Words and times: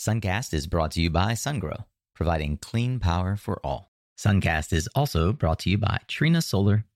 Suncast 0.00 0.54
is 0.54 0.66
brought 0.66 0.92
to 0.92 1.02
you 1.02 1.10
by 1.10 1.32
SunGrow, 1.32 1.84
providing 2.14 2.56
clean 2.56 3.00
power 3.00 3.36
for 3.36 3.60
all. 3.62 3.92
Suncast 4.16 4.72
is 4.72 4.88
also 4.94 5.34
brought 5.34 5.58
to 5.58 5.68
you 5.68 5.76
by 5.76 5.98
Trina 6.08 6.40
Solar. 6.40 6.86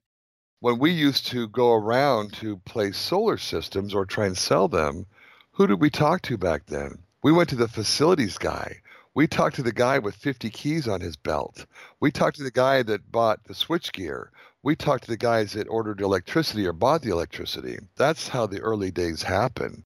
When 0.60 0.78
we 0.78 0.90
used 0.92 1.26
to 1.26 1.46
go 1.48 1.74
around 1.74 2.32
to 2.40 2.56
place 2.64 2.96
solar 2.96 3.36
systems 3.36 3.92
or 3.92 4.06
try 4.06 4.24
and 4.24 4.38
sell 4.38 4.68
them, 4.68 5.04
who 5.52 5.66
did 5.66 5.82
we 5.82 5.90
talk 5.90 6.22
to 6.22 6.38
back 6.38 6.64
then? 6.64 7.02
We 7.22 7.30
went 7.30 7.50
to 7.50 7.56
the 7.56 7.68
facilities 7.68 8.38
guy. 8.38 8.76
We 9.12 9.26
talked 9.26 9.56
to 9.56 9.62
the 9.62 9.70
guy 9.70 9.98
with 9.98 10.14
50 10.14 10.48
keys 10.48 10.88
on 10.88 11.02
his 11.02 11.16
belt. 11.16 11.66
We 12.00 12.10
talked 12.10 12.38
to 12.38 12.42
the 12.42 12.50
guy 12.50 12.82
that 12.84 13.12
bought 13.12 13.44
the 13.44 13.52
switchgear. 13.52 14.28
We 14.62 14.76
talked 14.76 15.04
to 15.04 15.10
the 15.10 15.18
guys 15.18 15.52
that 15.52 15.68
ordered 15.68 16.00
electricity 16.00 16.66
or 16.66 16.72
bought 16.72 17.02
the 17.02 17.12
electricity. 17.12 17.80
That's 17.96 18.28
how 18.28 18.46
the 18.46 18.60
early 18.60 18.90
days 18.90 19.22
happen. 19.24 19.84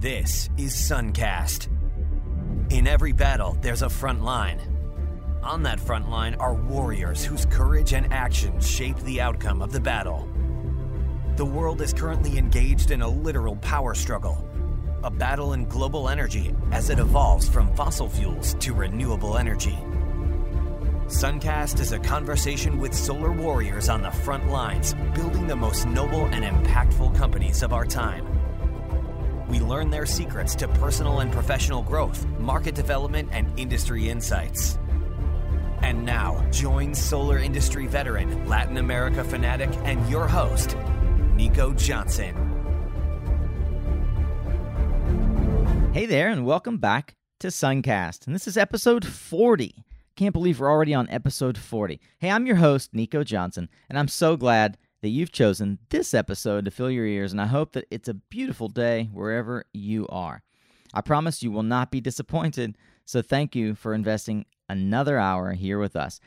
This 0.00 0.48
is 0.56 0.72
Suncast. 0.72 1.68
In 2.72 2.86
every 2.86 3.12
battle, 3.12 3.58
there's 3.60 3.82
a 3.82 3.90
front 3.90 4.24
line. 4.24 4.58
On 5.42 5.62
that 5.64 5.78
front 5.78 6.08
line 6.08 6.36
are 6.36 6.54
warriors 6.54 7.22
whose 7.22 7.44
courage 7.44 7.92
and 7.92 8.10
actions 8.10 8.66
shape 8.66 8.96
the 9.00 9.20
outcome 9.20 9.60
of 9.60 9.72
the 9.72 9.80
battle. 9.80 10.26
The 11.36 11.44
world 11.44 11.82
is 11.82 11.92
currently 11.92 12.38
engaged 12.38 12.92
in 12.92 13.02
a 13.02 13.08
literal 13.08 13.56
power 13.56 13.92
struggle, 13.92 14.42
a 15.04 15.10
battle 15.10 15.52
in 15.52 15.66
global 15.66 16.08
energy 16.08 16.54
as 16.72 16.88
it 16.88 16.98
evolves 16.98 17.46
from 17.46 17.70
fossil 17.76 18.08
fuels 18.08 18.54
to 18.60 18.72
renewable 18.72 19.36
energy. 19.36 19.78
Suncast 21.08 21.78
is 21.78 21.92
a 21.92 21.98
conversation 21.98 22.78
with 22.78 22.94
solar 22.94 23.32
warriors 23.32 23.90
on 23.90 24.00
the 24.00 24.10
front 24.10 24.48
lines, 24.48 24.94
building 25.14 25.46
the 25.46 25.56
most 25.56 25.86
noble 25.86 26.24
and 26.24 26.42
impactful 26.42 27.14
companies 27.18 27.62
of 27.62 27.74
our 27.74 27.84
time. 27.84 28.39
We 29.50 29.58
learn 29.58 29.90
their 29.90 30.06
secrets 30.06 30.54
to 30.56 30.68
personal 30.68 31.18
and 31.18 31.32
professional 31.32 31.82
growth, 31.82 32.24
market 32.38 32.76
development, 32.76 33.30
and 33.32 33.52
industry 33.58 34.08
insights. 34.08 34.78
And 35.82 36.04
now, 36.04 36.46
join 36.52 36.94
solar 36.94 37.38
industry 37.38 37.88
veteran, 37.88 38.46
Latin 38.46 38.76
America 38.76 39.24
fanatic, 39.24 39.70
and 39.82 40.08
your 40.08 40.28
host, 40.28 40.76
Nico 41.34 41.72
Johnson. 41.72 42.36
Hey 45.92 46.06
there, 46.06 46.28
and 46.28 46.46
welcome 46.46 46.78
back 46.78 47.16
to 47.40 47.48
Suncast. 47.48 48.28
And 48.28 48.36
this 48.36 48.46
is 48.46 48.56
episode 48.56 49.04
40. 49.04 49.84
Can't 50.14 50.32
believe 50.32 50.60
we're 50.60 50.70
already 50.70 50.94
on 50.94 51.10
episode 51.10 51.58
40. 51.58 52.00
Hey, 52.20 52.30
I'm 52.30 52.46
your 52.46 52.56
host, 52.56 52.94
Nico 52.94 53.24
Johnson, 53.24 53.68
and 53.88 53.98
I'm 53.98 54.06
so 54.06 54.36
glad 54.36 54.78
that 55.02 55.08
you've 55.08 55.32
chosen 55.32 55.78
this 55.88 56.14
episode 56.14 56.64
to 56.64 56.70
fill 56.70 56.90
your 56.90 57.06
ears, 57.06 57.32
and 57.32 57.40
I 57.40 57.46
hope 57.46 57.72
that 57.72 57.86
it's 57.90 58.08
a 58.08 58.14
beautiful 58.14 58.68
day 58.68 59.08
wherever 59.12 59.64
you 59.72 60.06
are. 60.08 60.42
I 60.92 61.00
promise 61.00 61.42
you 61.42 61.50
will 61.50 61.62
not 61.62 61.90
be 61.90 62.00
disappointed, 62.00 62.76
so 63.04 63.22
thank 63.22 63.56
you 63.56 63.74
for 63.74 63.94
investing 63.94 64.44
another 64.68 65.18
hour 65.18 65.52
here 65.52 65.78
with 65.78 65.96
us. 65.96 66.20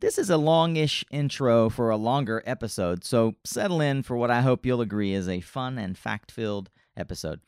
This 0.00 0.18
is 0.18 0.30
a 0.30 0.38
longish 0.38 1.04
intro 1.10 1.68
for 1.68 1.90
a 1.90 1.96
longer 1.96 2.42
episode, 2.46 3.04
so 3.04 3.36
settle 3.44 3.80
in 3.80 4.02
for 4.02 4.16
what 4.16 4.30
I 4.30 4.40
hope 4.40 4.64
you'll 4.64 4.80
agree 4.80 5.12
is 5.12 5.28
a 5.28 5.40
fun 5.40 5.78
and 5.78 5.96
fact 5.96 6.32
filled 6.32 6.70
episode. 6.96 7.40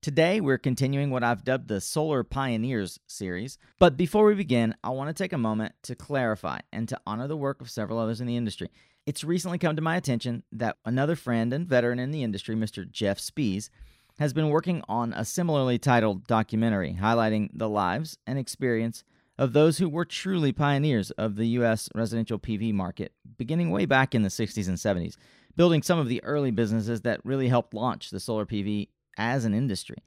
Today, 0.00 0.40
we're 0.40 0.58
continuing 0.58 1.10
what 1.10 1.24
I've 1.24 1.44
dubbed 1.44 1.66
the 1.66 1.80
Solar 1.80 2.22
Pioneers 2.22 3.00
series. 3.08 3.58
But 3.80 3.96
before 3.96 4.26
we 4.26 4.34
begin, 4.34 4.76
I 4.84 4.90
want 4.90 5.08
to 5.08 5.22
take 5.22 5.32
a 5.32 5.38
moment 5.38 5.74
to 5.82 5.96
clarify 5.96 6.60
and 6.72 6.88
to 6.88 7.00
honor 7.04 7.26
the 7.26 7.36
work 7.36 7.60
of 7.60 7.68
several 7.68 7.98
others 7.98 8.20
in 8.20 8.28
the 8.28 8.36
industry. 8.36 8.70
It's 9.08 9.24
recently 9.24 9.56
come 9.56 9.74
to 9.74 9.80
my 9.80 9.96
attention 9.96 10.42
that 10.52 10.76
another 10.84 11.16
friend 11.16 11.54
and 11.54 11.66
veteran 11.66 11.98
in 11.98 12.10
the 12.10 12.22
industry, 12.22 12.54
Mr. 12.54 12.86
Jeff 12.86 13.18
Spees, 13.18 13.70
has 14.18 14.34
been 14.34 14.50
working 14.50 14.82
on 14.86 15.14
a 15.14 15.24
similarly 15.24 15.78
titled 15.78 16.26
documentary 16.26 16.98
highlighting 17.00 17.48
the 17.54 17.70
lives 17.70 18.18
and 18.26 18.38
experience 18.38 19.04
of 19.38 19.54
those 19.54 19.78
who 19.78 19.88
were 19.88 20.04
truly 20.04 20.52
pioneers 20.52 21.10
of 21.12 21.36
the 21.36 21.46
U.S. 21.46 21.88
residential 21.94 22.38
PV 22.38 22.74
market, 22.74 23.12
beginning 23.38 23.70
way 23.70 23.86
back 23.86 24.14
in 24.14 24.24
the 24.24 24.28
60s 24.28 24.68
and 24.68 24.76
70s, 24.76 25.16
building 25.56 25.82
some 25.82 25.98
of 25.98 26.08
the 26.08 26.22
early 26.22 26.50
businesses 26.50 27.00
that 27.00 27.24
really 27.24 27.48
helped 27.48 27.72
launch 27.72 28.10
the 28.10 28.20
solar 28.20 28.44
PV 28.44 28.88
as 29.16 29.46
an 29.46 29.54
industry. 29.54 30.04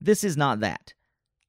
This 0.00 0.24
is 0.24 0.36
not 0.36 0.58
that. 0.58 0.94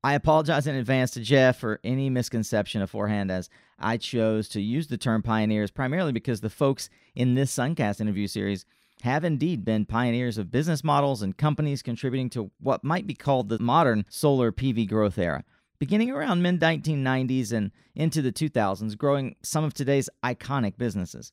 I 0.06 0.14
apologize 0.14 0.68
in 0.68 0.76
advance 0.76 1.10
to 1.12 1.20
Jeff 1.20 1.58
for 1.58 1.80
any 1.84 2.12
misconception 2.12 2.80
beforehand, 2.80 3.32
as 3.32 3.50
I 3.80 3.98
chose 3.98 4.48
to 4.50 4.62
use 4.62 4.86
the 4.86 5.00
term 5.00 5.24
pioneers 5.24 5.72
primarily 5.72 6.12
because 6.12 6.42
the 6.42 6.50
folks 6.52 6.92
in 7.16 7.34
this 7.34 7.52
Suncast 7.52 8.00
interview 8.00 8.28
series 8.28 8.68
have 9.02 9.24
indeed 9.24 9.66
been 9.66 9.88
pioneers 9.88 10.38
of 10.38 10.52
business 10.52 10.84
models 10.84 11.24
and 11.24 11.36
companies 11.36 11.82
contributing 11.82 12.30
to 12.30 12.52
what 12.60 12.84
might 12.84 13.08
be 13.08 13.16
called 13.16 13.50
the 13.50 13.58
modern 13.58 14.06
solar 14.08 14.52
PV 14.52 14.88
growth 14.88 15.18
era. 15.18 15.44
Beginning 15.80 16.12
around 16.12 16.44
mid 16.44 16.60
1990s 16.60 17.52
and 17.52 17.72
into 17.96 18.22
the 18.22 18.32
2000s, 18.32 18.96
growing 18.96 19.36
some 19.42 19.64
of 19.64 19.74
today's 19.74 20.08
iconic 20.24 20.78
businesses. 20.78 21.32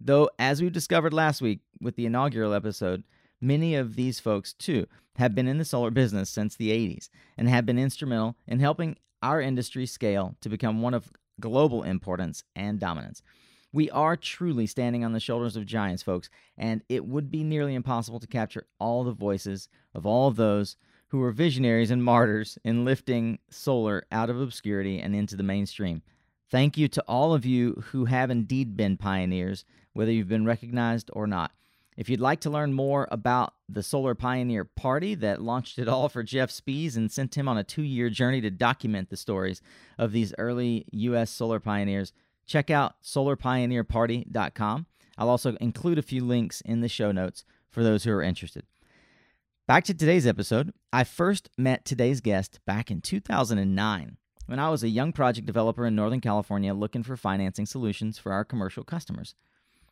Though, 0.00 0.30
as 0.38 0.62
we 0.62 0.70
discovered 0.70 1.12
last 1.12 1.42
week 1.42 1.60
with 1.82 1.96
the 1.96 2.06
inaugural 2.06 2.54
episode, 2.54 3.04
Many 3.40 3.74
of 3.74 3.96
these 3.96 4.20
folks, 4.20 4.52
too, 4.52 4.86
have 5.16 5.34
been 5.34 5.48
in 5.48 5.58
the 5.58 5.64
solar 5.64 5.90
business 5.90 6.30
since 6.30 6.56
the 6.56 6.70
80s 6.70 7.08
and 7.36 7.48
have 7.48 7.66
been 7.66 7.78
instrumental 7.78 8.36
in 8.46 8.60
helping 8.60 8.96
our 9.22 9.40
industry 9.40 9.86
scale 9.86 10.36
to 10.40 10.48
become 10.48 10.82
one 10.82 10.94
of 10.94 11.12
global 11.40 11.82
importance 11.82 12.44
and 12.54 12.78
dominance. 12.78 13.22
We 13.72 13.90
are 13.90 14.16
truly 14.16 14.66
standing 14.66 15.04
on 15.04 15.12
the 15.12 15.20
shoulders 15.20 15.56
of 15.56 15.66
giants, 15.66 16.02
folks, 16.02 16.30
and 16.56 16.82
it 16.88 17.04
would 17.04 17.30
be 17.30 17.44
nearly 17.44 17.74
impossible 17.74 18.20
to 18.20 18.26
capture 18.26 18.66
all 18.78 19.04
the 19.04 19.12
voices 19.12 19.68
of 19.94 20.06
all 20.06 20.30
those 20.30 20.76
who 21.08 21.18
were 21.18 21.30
visionaries 21.30 21.90
and 21.90 22.02
martyrs 22.02 22.58
in 22.64 22.84
lifting 22.84 23.38
solar 23.50 24.04
out 24.10 24.30
of 24.30 24.40
obscurity 24.40 24.98
and 24.98 25.14
into 25.14 25.36
the 25.36 25.42
mainstream. 25.42 26.02
Thank 26.50 26.76
you 26.76 26.88
to 26.88 27.02
all 27.02 27.34
of 27.34 27.44
you 27.44 27.82
who 27.88 28.06
have 28.06 28.30
indeed 28.30 28.76
been 28.76 28.96
pioneers, 28.96 29.64
whether 29.92 30.10
you've 30.10 30.28
been 30.28 30.46
recognized 30.46 31.10
or 31.12 31.26
not. 31.26 31.52
If 31.96 32.10
you'd 32.10 32.20
like 32.20 32.40
to 32.40 32.50
learn 32.50 32.74
more 32.74 33.08
about 33.10 33.54
the 33.68 33.82
Solar 33.82 34.14
Pioneer 34.14 34.64
Party 34.64 35.14
that 35.14 35.40
launched 35.40 35.78
it 35.78 35.88
all 35.88 36.08
for 36.08 36.22
Jeff 36.22 36.50
Spees 36.50 36.96
and 36.96 37.10
sent 37.10 37.36
him 37.36 37.48
on 37.48 37.56
a 37.56 37.64
two 37.64 37.82
year 37.82 38.10
journey 38.10 38.40
to 38.42 38.50
document 38.50 39.08
the 39.08 39.16
stories 39.16 39.62
of 39.98 40.12
these 40.12 40.34
early 40.38 40.84
U.S. 40.92 41.30
solar 41.30 41.58
pioneers, 41.58 42.12
check 42.46 42.70
out 42.70 42.96
solarpioneerparty.com. 43.02 44.86
I'll 45.16 45.30
also 45.30 45.56
include 45.56 45.98
a 45.98 46.02
few 46.02 46.22
links 46.22 46.60
in 46.60 46.80
the 46.80 46.88
show 46.88 47.12
notes 47.12 47.44
for 47.70 47.82
those 47.82 48.04
who 48.04 48.12
are 48.12 48.22
interested. 48.22 48.64
Back 49.66 49.84
to 49.84 49.94
today's 49.94 50.26
episode. 50.26 50.72
I 50.92 51.02
first 51.04 51.48
met 51.56 51.84
today's 51.84 52.20
guest 52.20 52.60
back 52.66 52.90
in 52.90 53.00
2009 53.00 54.16
when 54.46 54.58
I 54.58 54.68
was 54.68 54.84
a 54.84 54.88
young 54.88 55.12
project 55.12 55.46
developer 55.46 55.86
in 55.86 55.96
Northern 55.96 56.20
California 56.20 56.72
looking 56.72 57.02
for 57.02 57.16
financing 57.16 57.66
solutions 57.66 58.18
for 58.18 58.32
our 58.32 58.44
commercial 58.44 58.84
customers. 58.84 59.34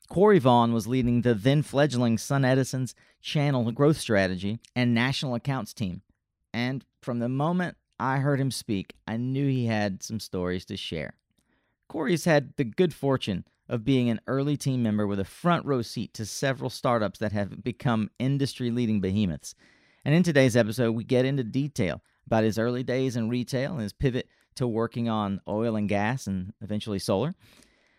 Corey 0.09 0.39
Vaughn 0.39 0.73
was 0.73 0.87
leading 0.87 1.23
the 1.23 1.35
then 1.35 1.63
fledgling 1.63 2.19
Sun 2.19 2.45
Edison's 2.45 2.95
channel 3.23 3.71
growth 3.73 3.99
strategy 3.99 4.59
and 4.77 4.95
national 4.95 5.35
accounts 5.35 5.73
team. 5.73 6.03
And 6.53 6.85
from 7.01 7.19
the 7.19 7.29
moment 7.29 7.77
I 7.99 8.19
heard 8.19 8.41
him 8.41 8.51
speak, 8.51 8.95
I 9.07 9.17
knew 9.17 9.49
he 9.49 9.67
had 9.67 10.03
some 10.03 10.21
stories 10.21 10.65
to 10.67 10.77
share. 10.77 11.15
Corey's 11.89 12.25
had 12.25 12.55
the 12.57 12.65
good 12.65 12.93
fortune 12.93 13.45
of 13.69 13.85
being 13.85 14.11
an 14.11 14.21
early 14.27 14.57
team 14.57 14.83
member 14.83 15.07
with 15.07 15.19
a 15.19 15.25
front 15.25 15.65
row 15.65 15.81
seat 15.81 16.13
to 16.15 16.27
several 16.27 16.71
startups 16.71 17.19
that 17.19 17.33
have 17.33 17.65
become 17.65 18.11
industry 18.19 18.71
leading 18.71 19.01
behemoths. 19.01 19.55
And 20.05 20.15
in 20.15 20.23
today's 20.23 20.57
episode, 20.57 20.93
we 20.93 21.05
get 21.05 21.25
into 21.25 21.45
detail 21.45 22.03
about 22.27 22.45
his 22.45 22.59
early 22.59 22.83
days 22.83 23.17
in 23.17 23.31
retail 23.31 23.73
and 23.73 23.81
his 23.81 23.93
pivot 23.95 24.29
to 24.57 24.69
working 24.69 25.09
on 25.09 25.41
oil 25.49 25.77
and 25.77 25.89
gas 25.89 26.27
and 26.27 26.53
eventually 26.61 26.99
solar 26.99 27.35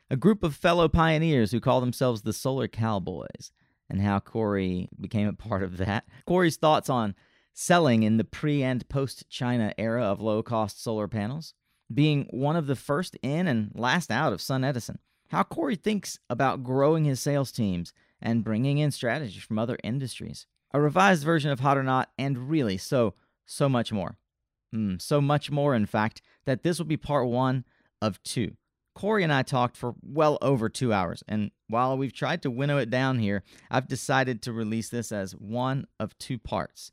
a 0.10 0.16
group 0.16 0.44
of 0.44 0.56
fellow 0.56 0.88
pioneers 0.88 1.52
who 1.52 1.60
call 1.60 1.82
themselves 1.82 2.22
the 2.22 2.34
Solar 2.34 2.68
Cowboys, 2.68 3.52
and 3.90 4.02
how 4.02 4.20
Corey 4.20 4.90
became 5.00 5.28
a 5.28 5.34
part 5.34 5.64
of 5.64 5.78
that. 5.78 6.06
Corey's 6.26 6.58
thoughts 6.58 6.90
on 6.90 7.16
selling 7.54 8.04
in 8.04 8.18
the 8.18 8.24
pre 8.24 8.62
and 8.64 8.88
post 8.90 9.30
China 9.30 9.74
era 9.78 10.04
of 10.04 10.22
low 10.22 10.44
cost 10.44 10.84
solar 10.84 11.08
panels, 11.08 11.54
being 11.94 12.28
one 12.32 12.56
of 12.56 12.68
the 12.68 12.76
first 12.76 13.18
in 13.22 13.48
and 13.48 13.72
last 13.74 14.12
out 14.12 14.34
of 14.34 14.42
Sun 14.42 14.64
Edison, 14.64 15.00
how 15.30 15.44
Corey 15.44 15.76
thinks 15.76 16.20
about 16.30 16.64
growing 16.64 17.06
his 17.06 17.20
sales 17.20 17.52
teams 17.52 17.94
and 18.22 18.44
bringing 18.44 18.78
in 18.78 18.92
strategies 18.92 19.44
from 19.44 19.60
other 19.60 19.78
industries, 19.84 20.46
a 20.72 20.82
revised 20.82 21.24
version 21.24 21.52
of 21.52 21.60
Hot 21.60 21.78
or 21.78 21.84
Not, 21.84 22.10
and 22.18 22.50
really 22.50 22.78
so, 22.78 23.14
so 23.46 23.70
much 23.70 23.92
more. 23.92 24.18
Mm, 24.74 25.02
so 25.02 25.22
much 25.22 25.52
more, 25.52 25.74
in 25.76 25.86
fact, 25.86 26.22
that 26.46 26.64
this 26.64 26.78
will 26.78 26.86
be 26.86 26.98
part 26.98 27.28
one 27.28 27.66
of 28.02 28.22
two. 28.24 28.56
Corey 28.96 29.24
and 29.24 29.34
I 29.34 29.44
talked 29.44 29.76
for 29.76 29.94
well 30.02 30.38
over 30.42 30.70
two 30.70 30.94
hours, 30.94 31.22
and 31.28 31.52
while 31.68 31.98
we've 31.98 32.14
tried 32.14 32.42
to 32.44 32.50
winnow 32.50 32.78
it 32.78 32.90
down 32.90 33.20
here, 33.20 33.44
I've 33.70 33.90
decided 33.90 34.42
to 34.44 34.54
release 34.54 34.90
this 34.90 35.12
as 35.12 35.34
one 35.34 35.86
of 36.00 36.18
two 36.18 36.40
parts. 36.40 36.92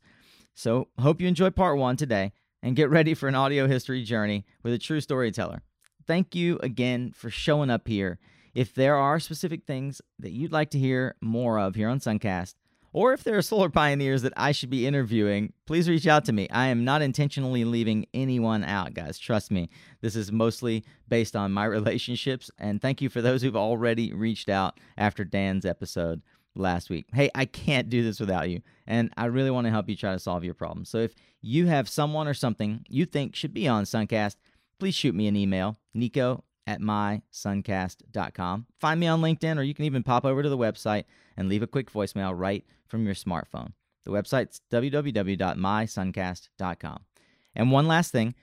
So, 0.53 0.89
hope 0.99 1.21
you 1.21 1.27
enjoy 1.27 1.49
part 1.49 1.77
one 1.77 1.95
today 1.95 2.33
and 2.61 2.75
get 2.75 2.89
ready 2.89 3.13
for 3.13 3.27
an 3.27 3.35
audio 3.35 3.67
history 3.67 4.03
journey 4.03 4.45
with 4.61 4.73
a 4.73 4.77
true 4.77 4.99
storyteller. 5.01 5.61
Thank 6.05 6.35
you 6.35 6.59
again 6.61 7.13
for 7.15 7.29
showing 7.29 7.69
up 7.69 7.87
here. 7.87 8.19
If 8.53 8.75
there 8.75 8.95
are 8.95 9.19
specific 9.19 9.65
things 9.65 10.01
that 10.19 10.31
you'd 10.31 10.51
like 10.51 10.69
to 10.71 10.79
hear 10.79 11.15
more 11.21 11.57
of 11.57 11.75
here 11.75 11.89
on 11.89 11.99
Suncast, 11.99 12.55
or 12.93 13.11
if 13.11 13.23
there 13.23 13.37
are 13.37 13.41
solar 13.41 13.69
pioneers 13.69 14.21
that 14.21 14.33
I 14.37 14.51
should 14.51 14.69
be 14.69 14.85
interviewing, 14.85 15.51
please 15.65 15.89
reach 15.89 16.07
out 16.07 16.25
to 16.25 16.33
me. 16.33 16.47
I 16.49 16.67
am 16.67 16.85
not 16.85 17.01
intentionally 17.01 17.65
leaving 17.65 18.05
anyone 18.13 18.63
out, 18.63 18.93
guys. 18.93 19.17
Trust 19.17 19.51
me. 19.51 19.69
This 20.01 20.15
is 20.15 20.31
mostly 20.31 20.85
based 21.07 21.35
on 21.35 21.51
my 21.51 21.65
relationships. 21.79 22.51
And 22.59 22.81
thank 22.81 23.01
you 23.01 23.09
for 23.09 23.21
those 23.21 23.41
who've 23.41 23.55
already 23.55 24.13
reached 24.13 24.47
out 24.47 24.79
after 24.97 25.25
Dan's 25.25 25.65
episode 25.65 26.21
last 26.55 26.91
week. 26.91 27.07
Hey, 27.11 27.31
I 27.33 27.45
can't 27.45 27.89
do 27.89 28.03
this 28.03 28.19
without 28.19 28.49
you. 28.49 28.61
And 28.85 29.11
I 29.17 29.25
really 29.25 29.51
want 29.51 29.65
to 29.65 29.71
help 29.71 29.89
you 29.89 29.95
try 29.95 30.13
to 30.13 30.19
solve 30.19 30.43
your 30.43 30.53
problem. 30.53 30.85
So 30.85 30.99
if 30.99 31.15
you 31.41 31.65
have 31.65 31.89
someone 31.89 32.27
or 32.27 32.35
something 32.35 32.85
you 32.87 33.05
think 33.05 33.35
should 33.35 33.53
be 33.53 33.67
on 33.67 33.85
Suncast, 33.85 34.35
please 34.79 34.93
shoot 34.93 35.15
me 35.15 35.27
an 35.27 35.35
email, 35.35 35.77
nico 35.95 36.43
at 36.67 36.79
mysuncast.com. 36.79 38.67
Find 38.79 38.99
me 38.99 39.07
on 39.07 39.21
LinkedIn, 39.21 39.57
or 39.57 39.63
you 39.63 39.73
can 39.73 39.85
even 39.85 40.03
pop 40.03 40.25
over 40.25 40.43
to 40.43 40.49
the 40.49 40.57
website 40.57 41.05
and 41.35 41.49
leave 41.49 41.63
a 41.63 41.67
quick 41.67 41.91
voicemail 41.91 42.37
right 42.37 42.63
from 42.87 43.05
your 43.05 43.15
smartphone. 43.15 43.73
The 44.03 44.11
website's 44.11 44.61
www.mysuncast.com. 44.71 46.99
And 47.55 47.71
one 47.71 47.87
last 47.87 48.11
thing 48.11 48.35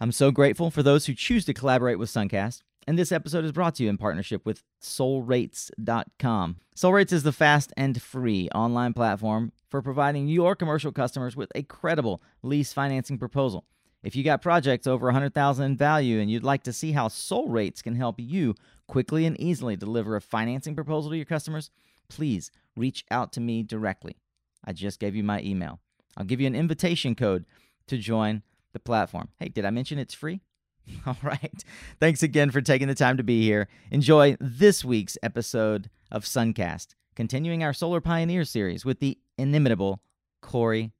I'm 0.00 0.12
so 0.12 0.30
grateful 0.30 0.70
for 0.70 0.82
those 0.82 1.06
who 1.06 1.14
choose 1.14 1.46
to 1.46 1.54
collaborate 1.54 1.98
with 1.98 2.10
Suncast. 2.10 2.60
And 2.86 2.98
this 2.98 3.12
episode 3.12 3.44
is 3.44 3.52
brought 3.52 3.74
to 3.76 3.82
you 3.82 3.90
in 3.90 3.98
partnership 3.98 4.46
with 4.46 4.62
SoulRates.com. 4.82 6.56
SoulRates 6.74 7.12
is 7.12 7.22
the 7.22 7.32
fast 7.32 7.70
and 7.76 8.00
free 8.00 8.48
online 8.54 8.94
platform 8.94 9.52
for 9.68 9.82
providing 9.82 10.28
your 10.28 10.56
commercial 10.56 10.90
customers 10.90 11.36
with 11.36 11.52
a 11.54 11.64
credible 11.64 12.22
lease 12.42 12.72
financing 12.72 13.18
proposal. 13.18 13.66
If 14.02 14.14
you 14.14 14.22
got 14.22 14.42
projects 14.42 14.86
over 14.86 15.06
100,000 15.06 15.64
in 15.64 15.76
value 15.76 16.20
and 16.20 16.30
you'd 16.30 16.44
like 16.44 16.62
to 16.64 16.72
see 16.72 16.92
how 16.92 17.08
Soul 17.08 17.48
Rates 17.48 17.82
can 17.82 17.96
help 17.96 18.16
you 18.18 18.54
quickly 18.86 19.26
and 19.26 19.38
easily 19.40 19.76
deliver 19.76 20.14
a 20.16 20.20
financing 20.20 20.74
proposal 20.74 21.10
to 21.10 21.16
your 21.16 21.26
customers, 21.26 21.70
please 22.08 22.50
reach 22.76 23.04
out 23.10 23.32
to 23.32 23.40
me 23.40 23.62
directly. 23.62 24.16
I 24.64 24.72
just 24.72 25.00
gave 25.00 25.16
you 25.16 25.24
my 25.24 25.40
email. 25.42 25.80
I'll 26.16 26.24
give 26.24 26.40
you 26.40 26.46
an 26.46 26.54
invitation 26.54 27.14
code 27.14 27.44
to 27.88 27.98
join 27.98 28.42
the 28.72 28.80
platform. 28.80 29.28
Hey, 29.38 29.48
did 29.48 29.64
I 29.64 29.70
mention 29.70 29.98
it's 29.98 30.14
free? 30.14 30.40
All 31.06 31.16
right. 31.22 31.64
Thanks 32.00 32.22
again 32.22 32.50
for 32.50 32.60
taking 32.60 32.88
the 32.88 32.94
time 32.94 33.16
to 33.16 33.22
be 33.22 33.42
here. 33.42 33.68
Enjoy 33.90 34.36
this 34.40 34.84
week's 34.84 35.18
episode 35.22 35.90
of 36.10 36.24
Suncast, 36.24 36.94
continuing 37.14 37.62
our 37.62 37.72
Solar 37.72 38.00
Pioneer 38.00 38.44
series 38.44 38.84
with 38.84 39.00
the 39.00 39.18
inimitable 39.36 40.00
Corey 40.40 40.92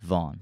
Vaughn. 0.00 0.40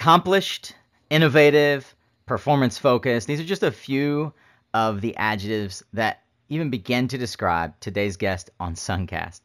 Accomplished, 0.00 0.74
innovative, 1.10 1.94
performance 2.24 2.78
focused. 2.78 3.26
These 3.26 3.38
are 3.38 3.44
just 3.44 3.62
a 3.62 3.70
few 3.70 4.32
of 4.72 5.02
the 5.02 5.14
adjectives 5.16 5.84
that 5.92 6.22
even 6.48 6.70
begin 6.70 7.06
to 7.08 7.18
describe 7.18 7.78
today's 7.80 8.16
guest 8.16 8.48
on 8.58 8.76
Suncast. 8.76 9.42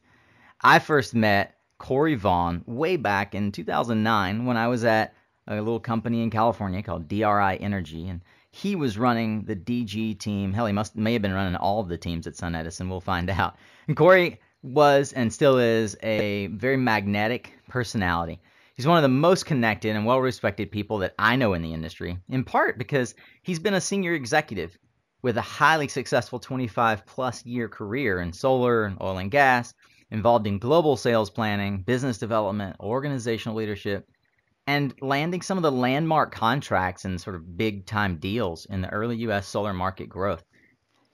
I 0.61 0.79
first 0.79 1.13
met 1.13 1.57
Corey 1.77 2.15
Vaughn 2.15 2.63
way 2.67 2.95
back 2.95 3.35
in 3.35 3.51
2009 3.51 4.45
when 4.45 4.55
I 4.55 4.69
was 4.69 4.85
at 4.85 5.13
a 5.45 5.55
little 5.55 5.81
company 5.81 6.23
in 6.23 6.29
California 6.29 6.81
called 6.81 7.09
DRI 7.09 7.57
Energy, 7.57 8.07
and 8.07 8.21
he 8.51 8.77
was 8.77 8.97
running 8.97 9.43
the 9.43 9.57
DG 9.57 10.17
team. 10.19 10.53
Hell, 10.53 10.67
he 10.67 10.71
must 10.71 10.95
may 10.95 11.11
have 11.11 11.21
been 11.21 11.33
running 11.33 11.57
all 11.57 11.81
of 11.81 11.89
the 11.89 11.97
teams 11.97 12.27
at 12.27 12.37
Sun 12.37 12.55
Edison. 12.55 12.89
We'll 12.89 13.01
find 13.01 13.29
out. 13.29 13.57
And 13.89 13.97
Corey 13.97 14.39
was 14.63 15.11
and 15.11 15.33
still 15.33 15.57
is 15.57 15.97
a 16.01 16.47
very 16.47 16.77
magnetic 16.77 17.51
personality. 17.67 18.39
He's 18.75 18.87
one 18.87 18.97
of 18.97 19.03
the 19.03 19.07
most 19.07 19.45
connected 19.45 19.95
and 19.95 20.05
well 20.05 20.19
respected 20.19 20.69
people 20.69 20.97
that 20.97 21.15
I 21.17 21.37
know 21.37 21.53
in 21.53 21.61
the 21.61 21.73
industry, 21.73 22.17
in 22.27 22.43
part 22.43 22.77
because 22.77 23.15
he's 23.41 23.59
been 23.59 23.73
a 23.73 23.79
senior 23.79 24.13
executive 24.13 24.77
with 25.21 25.37
a 25.37 25.41
highly 25.41 25.87
successful 25.87 26.39
25 26.39 27.05
plus 27.05 27.45
year 27.45 27.69
career 27.69 28.19
in 28.19 28.33
solar 28.33 28.83
and 28.83 28.97
oil 29.01 29.17
and 29.17 29.31
gas, 29.31 29.73
involved 30.11 30.45
in 30.45 30.59
global 30.59 30.97
sales 30.97 31.29
planning, 31.29 31.83
business 31.83 32.17
development, 32.17 32.75
organizational 32.81 33.57
leadership, 33.57 34.09
and 34.67 34.93
landing 35.01 35.41
some 35.41 35.57
of 35.57 35.63
the 35.63 35.71
landmark 35.71 36.33
contracts 36.33 37.05
and 37.05 37.21
sort 37.21 37.37
of 37.37 37.57
big 37.57 37.85
time 37.85 38.17
deals 38.17 38.65
in 38.65 38.81
the 38.81 38.89
early 38.89 39.15
U.S. 39.17 39.47
solar 39.47 39.73
market 39.73 40.09
growth. 40.09 40.43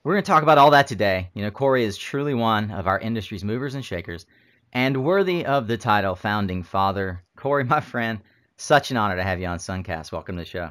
We're 0.03 0.13
going 0.13 0.23
to 0.23 0.31
talk 0.31 0.41
about 0.41 0.57
all 0.57 0.71
that 0.71 0.87
today. 0.87 1.29
You 1.35 1.43
know, 1.43 1.51
Corey 1.51 1.83
is 1.83 1.95
truly 1.95 2.33
one 2.33 2.71
of 2.71 2.87
our 2.87 2.97
industry's 2.99 3.43
movers 3.43 3.75
and 3.75 3.85
shakers 3.85 4.25
and 4.73 5.03
worthy 5.03 5.45
of 5.45 5.67
the 5.67 5.77
title 5.77 6.15
founding 6.15 6.63
father. 6.63 7.23
Corey, 7.41 7.63
my 7.63 7.79
friend, 7.79 8.19
such 8.57 8.91
an 8.91 8.97
honor 8.97 9.15
to 9.15 9.23
have 9.23 9.39
you 9.39 9.47
on 9.47 9.57
Suncast. 9.57 10.11
Welcome 10.11 10.35
to 10.35 10.43
the 10.43 10.45
show. 10.45 10.69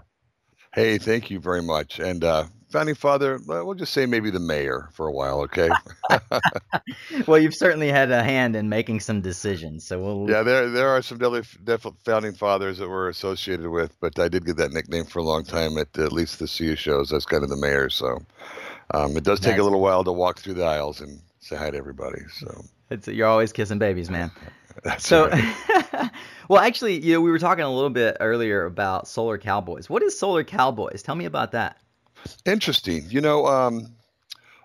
Hey, 0.73 0.99
thank 0.99 1.29
you 1.29 1.41
very 1.41 1.63
much. 1.63 1.99
And 1.99 2.23
uh, 2.23 2.45
founding 2.69 2.95
father, 2.95 3.41
we'll 3.45 3.75
just 3.75 3.93
say 3.93 4.07
maybe 4.07 4.31
the 4.31 4.39
mayor 4.39 4.89
for 4.93 5.09
a 5.09 5.13
while, 5.13 5.41
okay? 5.41 5.69
well, 7.27 7.41
you've 7.41 7.57
certainly 7.57 7.89
had 7.89 8.13
a 8.13 8.23
hand 8.23 8.55
in 8.55 8.69
making 8.69 9.01
some 9.01 9.21
decisions, 9.21 9.85
so 9.85 10.01
we'll. 10.01 10.31
Yeah, 10.31 10.45
there 10.45 10.71
there 10.71 10.89
are 10.89 11.03
some 11.03 11.19
definitely 11.19 11.99
founding 12.05 12.35
fathers 12.35 12.79
that 12.79 12.89
we're 12.89 13.09
associated 13.09 13.69
with, 13.69 13.99
but 13.99 14.17
I 14.21 14.29
did 14.29 14.47
get 14.47 14.57
that 14.59 14.71
nickname 14.71 15.07
for 15.07 15.19
a 15.19 15.25
long 15.25 15.43
time 15.43 15.77
at 15.77 15.99
at 15.99 16.13
least 16.13 16.39
the 16.39 16.47
CU 16.47 16.77
shows. 16.77 17.11
That's 17.11 17.27
kind 17.27 17.43
of 17.43 17.51
the 17.51 17.57
mayor, 17.57 17.91
so 17.91 18.21
um, 18.95 19.17
it 19.17 19.25
does 19.25 19.41
take 19.41 19.59
a 19.59 19.63
little 19.65 19.81
while 19.81 20.05
to 20.05 20.13
walk 20.13 20.39
through 20.39 20.55
the 20.55 20.67
aisles 20.67 21.01
and 21.01 21.21
say 21.41 21.57
hi 21.57 21.73
to 21.73 21.77
everybody. 21.77 22.21
So 22.33 22.65
it's, 22.91 23.09
you're 23.09 23.27
always 23.27 23.53
kissing 23.53 23.81
babies, 23.81 24.09
man. 24.09 24.31
That's 24.85 25.07
so, 25.07 25.29
right. 25.29 26.11
well, 26.49 26.63
actually, 26.63 27.01
you 27.01 27.15
know, 27.15 27.21
we 27.21 27.31
were 27.31 27.39
talking 27.39 27.65
a 27.65 27.73
little 27.73 27.91
bit 27.91 28.17
earlier 28.21 28.65
about 28.65 29.09
Solar 29.09 29.39
Cowboys. 29.39 29.91
What 29.91 30.03
is 30.03 30.19
Solar 30.19 30.45
Cowboys? 30.45 31.03
Tell 31.03 31.15
me 31.15 31.25
about 31.25 31.53
that. 31.53 31.79
Interesting. 32.45 33.05
You 33.09 33.21
know, 33.21 33.47
um, 33.47 33.95